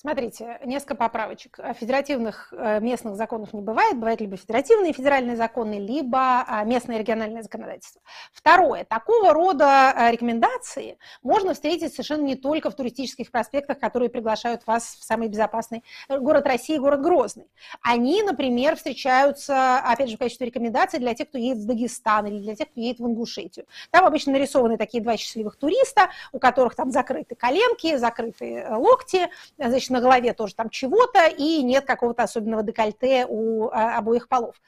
Смотрите, 0.05 0.59
несколько 0.67 0.97
поправочек. 0.97 1.59
Федеративных 1.81 2.53
э, 2.53 2.79
местных 2.81 3.17
законов 3.17 3.55
не 3.55 3.63
бывает. 3.63 3.97
Бывают 3.97 4.21
либо 4.21 4.37
федеративные 4.37 4.93
федеральные 4.93 5.35
законы, 5.35 5.79
либо 5.79 6.45
а, 6.47 6.63
местное 6.65 6.99
региональное 6.99 7.43
законодательство. 7.43 8.03
Второе. 8.31 8.85
Такого 8.85 9.33
рода 9.33 9.95
э, 9.97 10.11
рекомендации 10.11 10.99
можно 11.23 11.55
встретить 11.55 11.93
совершенно 11.93 12.21
не 12.21 12.35
только 12.35 12.69
в 12.69 12.77
туристических 12.77 13.31
проспектах, 13.31 13.79
которые 13.79 14.11
приглашают 14.11 14.67
вас 14.67 14.95
в 15.01 15.05
самый 15.05 15.29
безопасный 15.29 15.83
э, 16.11 16.19
город 16.19 16.47
России, 16.47 16.77
город 16.77 17.01
Грозный. 17.01 17.47
Они, 17.81 18.23
например, 18.23 18.77
встречаются, 18.77 19.79
опять 19.79 20.11
же, 20.11 20.17
в 20.17 20.19
качестве 20.19 20.49
рекомендаций 20.49 20.99
для 20.99 21.15
тех, 21.15 21.31
кто 21.31 21.39
едет 21.39 21.63
в 21.63 21.67
Дагестан 21.67 22.27
или 22.27 22.41
для 22.41 22.55
тех, 22.55 22.69
кто 22.69 22.79
едет 22.79 23.01
в 23.01 23.07
Ингушетию. 23.07 23.65
Там 23.91 24.05
обычно 24.05 24.33
нарисованы 24.33 24.77
такие 24.77 25.03
два 25.03 25.17
счастливых 25.17 25.57
туриста, 25.57 26.11
у 26.33 26.39
которых 26.39 26.75
там 26.75 26.91
закрыты 26.91 27.35
коленки, 27.35 27.97
закрыты 27.97 28.67
локти, 28.69 29.31
значит, 29.57 29.94
на 29.95 30.01
голове 30.01 30.35
тоже 30.35 30.55
там 30.55 30.69
чего-то, 30.69 31.27
и 31.27 31.63
нет 31.63 31.87
какого-то 31.87 32.25
особенного 32.25 32.63
декольте 32.63 33.27
у 33.29 33.69
а, 33.69 33.97
обоих 33.99 34.29
полов. 34.29 34.61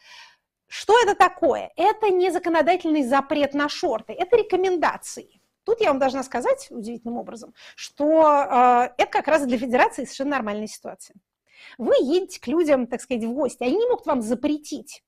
Что 0.68 0.98
это 1.00 1.14
такое? 1.14 1.72
Это 1.76 2.08
не 2.10 2.30
законодательный 2.30 3.04
запрет 3.04 3.54
на 3.54 3.68
шорты, 3.68 4.12
это 4.12 4.36
рекомендации. 4.36 5.40
Тут 5.64 5.80
я 5.80 5.88
вам 5.88 5.98
должна 5.98 6.22
сказать 6.22 6.68
удивительным 6.70 7.18
образом, 7.18 7.52
что 7.74 8.22
э, 8.22 8.90
это 8.98 9.10
как 9.10 9.26
раз 9.26 9.44
для 9.44 9.58
федерации 9.58 10.04
совершенно 10.04 10.30
нормальная 10.30 10.68
ситуация. 10.68 11.16
Вы 11.76 11.94
едете 12.00 12.40
к 12.40 12.46
людям, 12.46 12.86
так 12.86 13.00
сказать, 13.00 13.24
в 13.24 13.32
гости, 13.32 13.64
они 13.64 13.84
могут 13.86 14.06
вам 14.06 14.22
запретить 14.22 15.02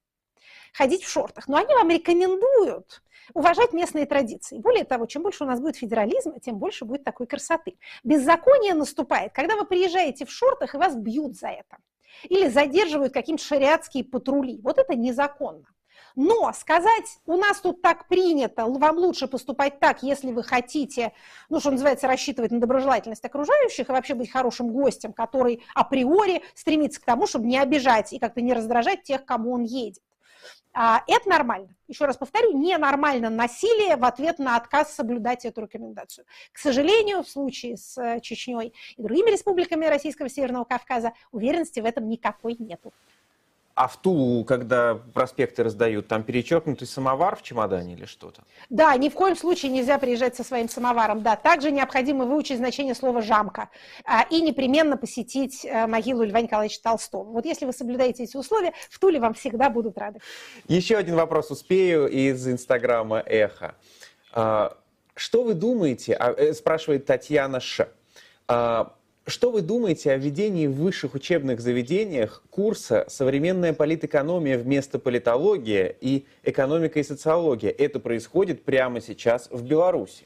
ходить 0.73 1.05
в 1.05 1.11
шортах, 1.11 1.49
но 1.49 1.57
они 1.57 1.75
вам 1.75 1.91
рекомендуют 1.91 3.03
уважать 3.35 3.73
местные 3.73 4.07
традиции. 4.07 4.59
Более 4.59 4.85
того, 4.85 5.07
чем 5.07 5.23
больше 5.23 5.45
у 5.45 5.47
нас 5.47 5.61
будет 5.61 5.77
федерализма, 5.77 6.41
тем 6.41 6.59
больше 6.59 6.85
будет 6.85 7.05
такой 7.05 7.27
красоты. 7.27 7.79
Беззаконие 8.05 8.75
наступает, 8.75 9.33
когда 9.33 9.57
вы 9.57 9.65
приезжаете 9.65 10.25
в 10.25 10.31
шортах, 10.31 10.75
и 10.75 10.79
вас 10.79 10.97
бьют 10.97 11.37
за 11.37 11.49
это. 11.49 11.77
Или 12.25 12.49
задерживают 12.49 13.13
какие-то 13.13 13.43
шариатские 13.43 14.05
патрули. 14.05 14.61
Вот 14.63 14.79
это 14.79 14.95
незаконно. 14.95 15.67
Но 16.17 16.53
сказать, 16.53 17.19
у 17.27 17.37
нас 17.37 17.61
тут 17.61 17.81
так 17.81 18.09
принято, 18.09 18.67
вам 18.67 18.97
лучше 18.97 19.29
поступать 19.29 19.79
так, 19.79 20.03
если 20.03 20.33
вы 20.33 20.43
хотите, 20.43 21.13
ну, 21.49 21.61
что 21.61 21.71
называется, 21.71 22.09
рассчитывать 22.09 22.51
на 22.51 22.59
доброжелательность 22.59 23.25
окружающих 23.25 23.89
и 23.89 23.93
вообще 23.93 24.15
быть 24.15 24.31
хорошим 24.31 24.73
гостем, 24.73 25.13
который 25.13 25.63
априори 25.77 26.43
стремится 26.55 27.01
к 27.01 27.05
тому, 27.05 27.29
чтобы 27.29 27.47
не 27.47 27.59
обижать 27.59 28.13
и 28.13 28.19
как-то 28.19 28.41
не 28.41 28.53
раздражать 28.53 29.05
тех, 29.05 29.25
кому 29.25 29.53
он 29.53 29.63
едет. 29.63 30.03
А, 30.75 31.03
это 31.07 31.29
нормально. 31.29 31.69
Еще 31.89 32.05
раз 32.05 32.17
повторю, 32.17 32.57
ненормально 32.57 33.31
насилие 33.31 33.97
в 33.97 34.05
ответ 34.05 34.39
на 34.39 34.57
отказ 34.57 34.95
соблюдать 34.95 35.45
эту 35.45 35.63
рекомендацию. 35.63 36.27
К 36.53 36.59
сожалению, 36.59 37.23
в 37.23 37.29
случае 37.29 37.77
с 37.77 37.97
э, 37.99 38.21
Чечней 38.21 38.75
и 38.97 39.03
другими 39.03 39.31
республиками 39.31 39.87
Российского 39.87 40.29
Северного 40.29 40.65
Кавказа 40.65 41.13
уверенности 41.33 41.81
в 41.81 41.85
этом 41.85 42.09
никакой 42.09 42.57
нету. 42.59 42.93
А 43.79 43.87
в 43.87 43.97
Тулу, 43.97 44.45
когда 44.45 44.97
проспекты 45.15 45.63
раздают, 45.63 46.09
там 46.09 46.25
перечеркнутый 46.25 46.89
самовар 46.89 47.37
в 47.37 47.43
чемодане 47.43 47.93
или 47.93 48.07
что-то? 48.07 48.43
Да, 48.71 48.97
ни 48.97 49.09
в 49.09 49.15
коем 49.15 49.37
случае 49.37 49.71
нельзя 49.71 49.99
приезжать 49.99 50.35
со 50.35 50.43
своим 50.43 50.69
самоваром. 50.69 51.23
Да, 51.23 51.37
также 51.37 51.71
необходимо 51.71 52.25
выучить 52.25 52.59
значение 52.59 52.97
слова 52.97 53.23
«жамка» 53.23 53.69
а, 54.05 54.27
и 54.31 54.41
непременно 54.41 54.97
посетить 54.97 55.65
а, 55.65 55.87
могилу 55.87 56.25
Льва 56.25 56.41
Николаевича 56.41 56.83
Толстого. 56.83 57.23
Вот 57.23 57.45
если 57.45 57.67
вы 57.67 57.73
соблюдаете 57.73 58.25
эти 58.25 58.37
условия, 58.37 58.73
в 58.91 58.99
Туле 58.99 59.21
вам 59.21 59.35
всегда 59.35 59.71
будут 59.71 59.97
рады. 59.97 60.19
Еще 60.67 60.97
один 60.97 61.15
вопрос 61.15 61.53
успею 61.53 62.09
из 62.09 62.49
Инстаграма 62.49 63.21
«Эхо». 63.21 63.77
А, 64.33 64.77
что 65.15 65.45
вы 65.45 65.55
думаете, 65.55 66.15
а, 66.15 66.33
э, 66.33 66.53
спрашивает 66.53 67.07
Татьяна 67.07 67.61
Ш. 67.61 67.87
А, 69.29 69.31
что 69.31 69.51
вы 69.51 69.61
думаете 69.61 70.13
о 70.13 70.17
введении 70.17 70.67
в 70.67 70.77
высших 70.77 71.15
учебных 71.15 71.61
заведениях 71.61 72.43
курса 72.49 73.05
«Современная 73.09 73.75
политэкономия 73.75 74.57
вместо 74.57 74.99
политология» 74.99 75.95
и 76.01 76.25
«Экономика 76.45 76.99
и 76.99 77.03
социология»? 77.03 77.71
Это 77.71 78.01
происходит 78.01 78.65
прямо 78.65 79.03
сейчас 79.03 79.51
в 79.51 79.63
Беларуси. 79.65 80.25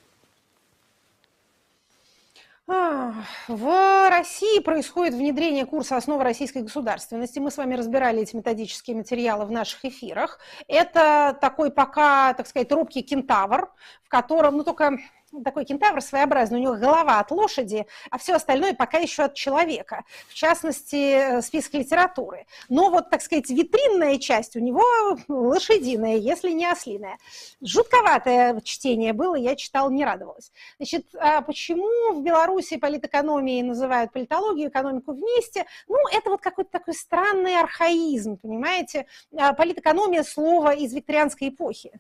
В 2.68 4.09
России 4.09 4.61
происходит 4.61 5.14
внедрение 5.14 5.66
курса 5.66 5.96
«Основы 5.96 6.22
российской 6.22 6.62
государственности». 6.62 7.40
Мы 7.40 7.50
с 7.50 7.57
вами 7.57 7.74
разбирали 7.74 8.22
эти 8.22 8.36
методические 8.36 8.96
материалы 8.96 9.46
в 9.46 9.50
наших 9.50 9.84
эфирах. 9.84 10.38
Это 10.68 11.36
такой 11.40 11.72
пока, 11.72 12.34
так 12.34 12.46
сказать, 12.46 12.70
робкий 12.70 13.03
кентавр, 13.03 13.68
в 14.05 14.09
котором, 14.09 14.59
ну 14.59 14.64
только 14.64 14.98
такой 15.44 15.64
кентавр 15.64 16.00
своеобразный, 16.00 16.58
у 16.58 16.62
него 16.62 16.74
голова 16.74 17.20
от 17.20 17.30
лошади, 17.30 17.86
а 18.10 18.18
все 18.18 18.34
остальное 18.34 18.74
пока 18.74 18.98
еще 18.98 19.24
от 19.24 19.34
человека, 19.34 20.04
в 20.28 20.34
частности, 20.34 21.38
э, 21.38 21.42
список 21.42 21.74
литературы. 21.74 22.46
Но 22.68 22.90
вот, 22.90 23.10
так 23.10 23.22
сказать, 23.22 23.48
витринная 23.50 24.18
часть 24.18 24.56
у 24.56 24.60
него 24.60 24.82
лошадиная, 25.28 26.16
если 26.16 26.50
не 26.50 26.66
ослиная. 26.66 27.18
Жутковатое 27.60 28.60
чтение 28.60 29.12
было, 29.12 29.34
я 29.34 29.56
читала, 29.56 29.90
не 29.90 30.04
радовалась. 30.04 30.52
Значит, 30.78 31.06
а 31.14 31.40
почему 31.42 32.14
в 32.14 32.22
Беларуси 32.22 32.76
политэкономией 32.76 33.62
называют 33.62 34.12
политологию, 34.12 34.68
экономику 34.68 35.12
вместе? 35.12 35.66
Ну, 35.88 35.96
это 36.12 36.30
вот 36.30 36.40
какой-то 36.40 36.70
такой 36.70 36.94
странный 36.94 37.58
архаизм, 37.58 38.36
понимаете? 38.36 39.06
А 39.36 39.52
политэкономия 39.52 40.22
слова 40.22 40.72
из 40.74 40.92
викторианской 40.92 41.48
эпохи 41.48 41.92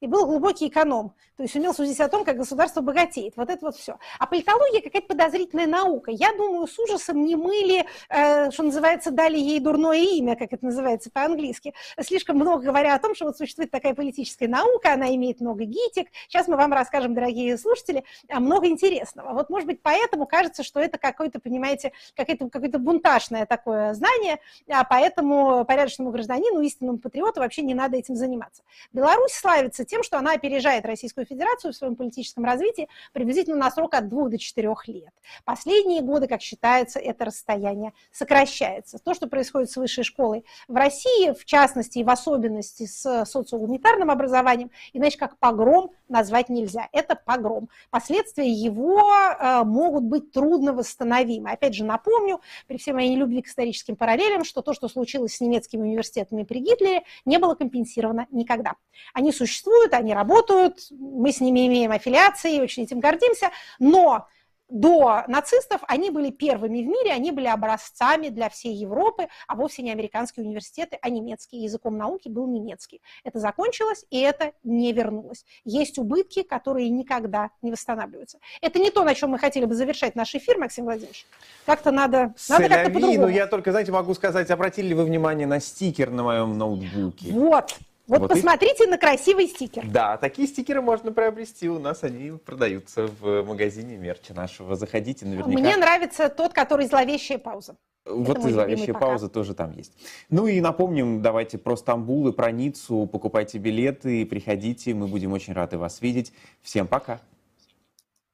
и 0.00 0.06
был 0.06 0.26
глубокий 0.26 0.68
эконом, 0.68 1.14
то 1.36 1.42
есть 1.42 1.56
умел 1.56 1.74
судить 1.74 2.00
о 2.00 2.08
том, 2.08 2.24
как 2.24 2.36
государство 2.36 2.80
богатеет. 2.80 3.34
Вот 3.36 3.50
это 3.50 3.64
вот 3.64 3.76
все. 3.76 3.98
А 4.18 4.26
политология 4.26 4.80
какая-то 4.80 5.08
подозрительная 5.08 5.66
наука. 5.66 6.10
Я 6.10 6.32
думаю, 6.34 6.66
с 6.66 6.78
ужасом 6.78 7.24
не 7.24 7.36
мыли, 7.36 7.86
э, 8.08 8.50
что 8.50 8.62
называется, 8.62 9.10
дали 9.10 9.38
ей 9.38 9.60
дурное 9.60 9.98
имя, 9.98 10.36
как 10.36 10.52
это 10.52 10.64
называется 10.64 11.10
по-английски. 11.10 11.74
Слишком 12.00 12.36
много 12.36 12.64
говоря 12.64 12.94
о 12.94 12.98
том, 12.98 13.14
что 13.14 13.26
вот 13.26 13.36
существует 13.36 13.70
такая 13.70 13.94
политическая 13.94 14.48
наука, 14.48 14.94
она 14.94 15.14
имеет 15.14 15.40
много 15.40 15.64
гитик. 15.64 16.08
Сейчас 16.28 16.48
мы 16.48 16.56
вам 16.56 16.72
расскажем, 16.72 17.14
дорогие 17.14 17.56
слушатели, 17.58 18.04
много 18.28 18.66
интересного. 18.66 19.32
Вот, 19.32 19.50
может 19.50 19.66
быть, 19.66 19.82
поэтому 19.82 20.26
кажется, 20.26 20.62
что 20.62 20.80
это 20.80 20.98
какое-то, 20.98 21.40
понимаете, 21.40 21.92
какое-то 22.16 22.48
какое 22.48 22.70
бунтажное 22.70 23.46
такое 23.46 23.94
знание, 23.94 24.40
а 24.68 24.84
поэтому 24.84 25.64
порядочному 25.64 26.10
гражданину, 26.10 26.60
истинному 26.60 26.98
патриоту 26.98 27.40
вообще 27.40 27.62
не 27.62 27.74
надо 27.74 27.96
этим 27.96 28.16
заниматься. 28.16 28.62
Беларусь 28.92 29.32
славится 29.32 29.84
тем, 29.90 30.02
что 30.02 30.18
она 30.18 30.32
опережает 30.32 30.86
Российскую 30.86 31.26
Федерацию 31.26 31.72
в 31.72 31.76
своем 31.76 31.96
политическом 31.96 32.44
развитии 32.44 32.88
приблизительно 33.12 33.56
на 33.56 33.70
срок 33.70 33.94
от 33.94 34.08
двух 34.08 34.30
до 34.30 34.38
четырех 34.38 34.86
лет. 34.88 35.12
Последние 35.44 36.00
годы, 36.00 36.28
как 36.28 36.40
считается, 36.40 36.98
это 37.00 37.26
расстояние 37.26 37.92
сокращается. 38.12 38.98
То, 38.98 39.14
что 39.14 39.26
происходит 39.26 39.70
с 39.70 39.76
высшей 39.76 40.04
школой 40.04 40.44
в 40.68 40.76
России, 40.76 41.32
в 41.32 41.44
частности 41.44 41.98
и 41.98 42.04
в 42.04 42.10
особенности 42.10 42.86
с 42.86 43.24
социогуманитарным 43.24 44.10
образованием, 44.10 44.70
иначе 44.92 45.18
как 45.18 45.38
погром 45.38 45.90
назвать 46.10 46.48
нельзя. 46.48 46.88
Это 46.92 47.14
погром. 47.16 47.68
Последствия 47.90 48.50
его 48.50 49.00
э, 49.00 49.64
могут 49.64 50.04
быть 50.04 50.32
трудно 50.32 50.72
восстановимы. 50.72 51.50
Опять 51.50 51.74
же, 51.74 51.84
напомню, 51.84 52.40
при 52.66 52.76
всей 52.76 52.92
моей 52.92 53.16
любви 53.16 53.42
к 53.42 53.46
историческим 53.46 53.96
параллелям, 53.96 54.44
что 54.44 54.62
то, 54.62 54.74
что 54.74 54.88
случилось 54.88 55.36
с 55.36 55.40
немецкими 55.40 55.82
университетами 55.82 56.42
при 56.42 56.58
Гитлере, 56.58 57.02
не 57.24 57.38
было 57.38 57.54
компенсировано 57.54 58.26
никогда. 58.30 58.74
Они 59.14 59.32
существуют, 59.32 59.94
они 59.94 60.12
работают, 60.12 60.88
мы 60.90 61.32
с 61.32 61.40
ними 61.40 61.66
имеем 61.66 61.92
аффилиации, 61.92 62.60
очень 62.60 62.82
этим 62.82 63.00
гордимся, 63.00 63.50
но 63.78 64.26
до 64.70 65.24
нацистов 65.28 65.82
они 65.88 66.10
были 66.10 66.30
первыми 66.30 66.82
в 66.82 66.86
мире, 66.86 67.12
они 67.12 67.32
были 67.32 67.46
образцами 67.46 68.28
для 68.28 68.48
всей 68.48 68.74
Европы, 68.74 69.28
а 69.46 69.56
вовсе 69.56 69.82
не 69.82 69.90
американские 69.90 70.46
университеты, 70.46 70.98
а 71.02 71.10
немецкие. 71.10 71.62
Языком 71.62 71.98
науки 71.98 72.28
был 72.28 72.46
немецкий. 72.46 73.02
Это 73.24 73.38
закончилось, 73.38 74.04
и 74.10 74.20
это 74.20 74.52
не 74.64 74.92
вернулось. 74.92 75.44
Есть 75.64 75.98
убытки, 75.98 76.42
которые 76.42 76.88
никогда 76.88 77.50
не 77.62 77.70
восстанавливаются. 77.70 78.38
Это 78.60 78.78
не 78.78 78.90
то, 78.90 79.04
на 79.04 79.14
чем 79.14 79.30
мы 79.30 79.38
хотели 79.38 79.64
бы 79.64 79.74
завершать 79.74 80.14
наш 80.14 80.34
эфир, 80.34 80.58
Максим 80.58 80.84
Владимирович. 80.84 81.26
Как-то 81.66 81.90
надо, 81.90 82.34
надо 82.48 82.68
как-то 82.68 82.90
по-другому. 82.90 83.22
Ну, 83.22 83.28
я 83.28 83.46
только, 83.46 83.70
знаете, 83.72 83.92
могу 83.92 84.14
сказать, 84.14 84.50
обратили 84.50 84.88
ли 84.88 84.94
вы 84.94 85.04
внимание 85.04 85.46
на 85.46 85.60
стикер 85.60 86.10
на 86.10 86.22
моем 86.22 86.56
ноутбуке? 86.56 87.32
Вот, 87.32 87.76
вот, 88.10 88.20
вот 88.20 88.30
посмотрите 88.30 88.84
и... 88.84 88.86
на 88.86 88.98
красивый 88.98 89.46
стикер. 89.46 89.86
Да, 89.86 90.16
такие 90.16 90.48
стикеры 90.48 90.82
можно 90.82 91.12
приобрести. 91.12 91.68
У 91.68 91.78
нас 91.78 92.02
они 92.02 92.32
продаются 92.32 93.06
в 93.06 93.44
магазине 93.44 93.96
мерча 93.96 94.34
нашего. 94.34 94.74
Заходите 94.74 95.24
наверняка. 95.26 95.58
Мне 95.58 95.76
нравится 95.76 96.28
тот, 96.28 96.52
который 96.52 96.86
зловещая 96.86 97.38
пауза. 97.38 97.76
Вот 98.04 98.44
и 98.44 98.50
зловещая 98.50 98.94
пауза 98.94 99.28
тоже 99.28 99.54
там 99.54 99.72
есть. 99.72 99.92
Ну 100.28 100.46
и 100.46 100.60
напомним, 100.60 101.22
давайте 101.22 101.58
про 101.58 101.76
Стамбул 101.76 102.28
и 102.28 102.32
про 102.32 102.50
Ниццу. 102.50 103.06
Покупайте 103.06 103.58
билеты, 103.58 104.26
приходите. 104.26 104.94
Мы 104.94 105.06
будем 105.06 105.32
очень 105.32 105.52
рады 105.52 105.78
вас 105.78 106.00
видеть. 106.00 106.32
Всем 106.62 106.86
пока. 106.88 107.20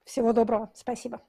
Всего 0.04 0.32
доброго. 0.32 0.70
Спасибо. 0.74 1.20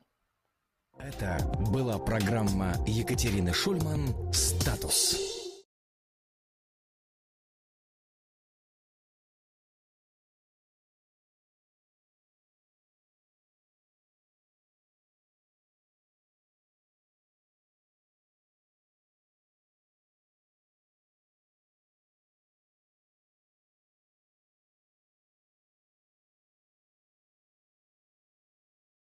Это 0.99 1.37
была 1.71 1.97
программа 1.99 2.73
Екатерины 2.87 3.53
Шульман 3.53 4.31
«Статус». 4.33 5.36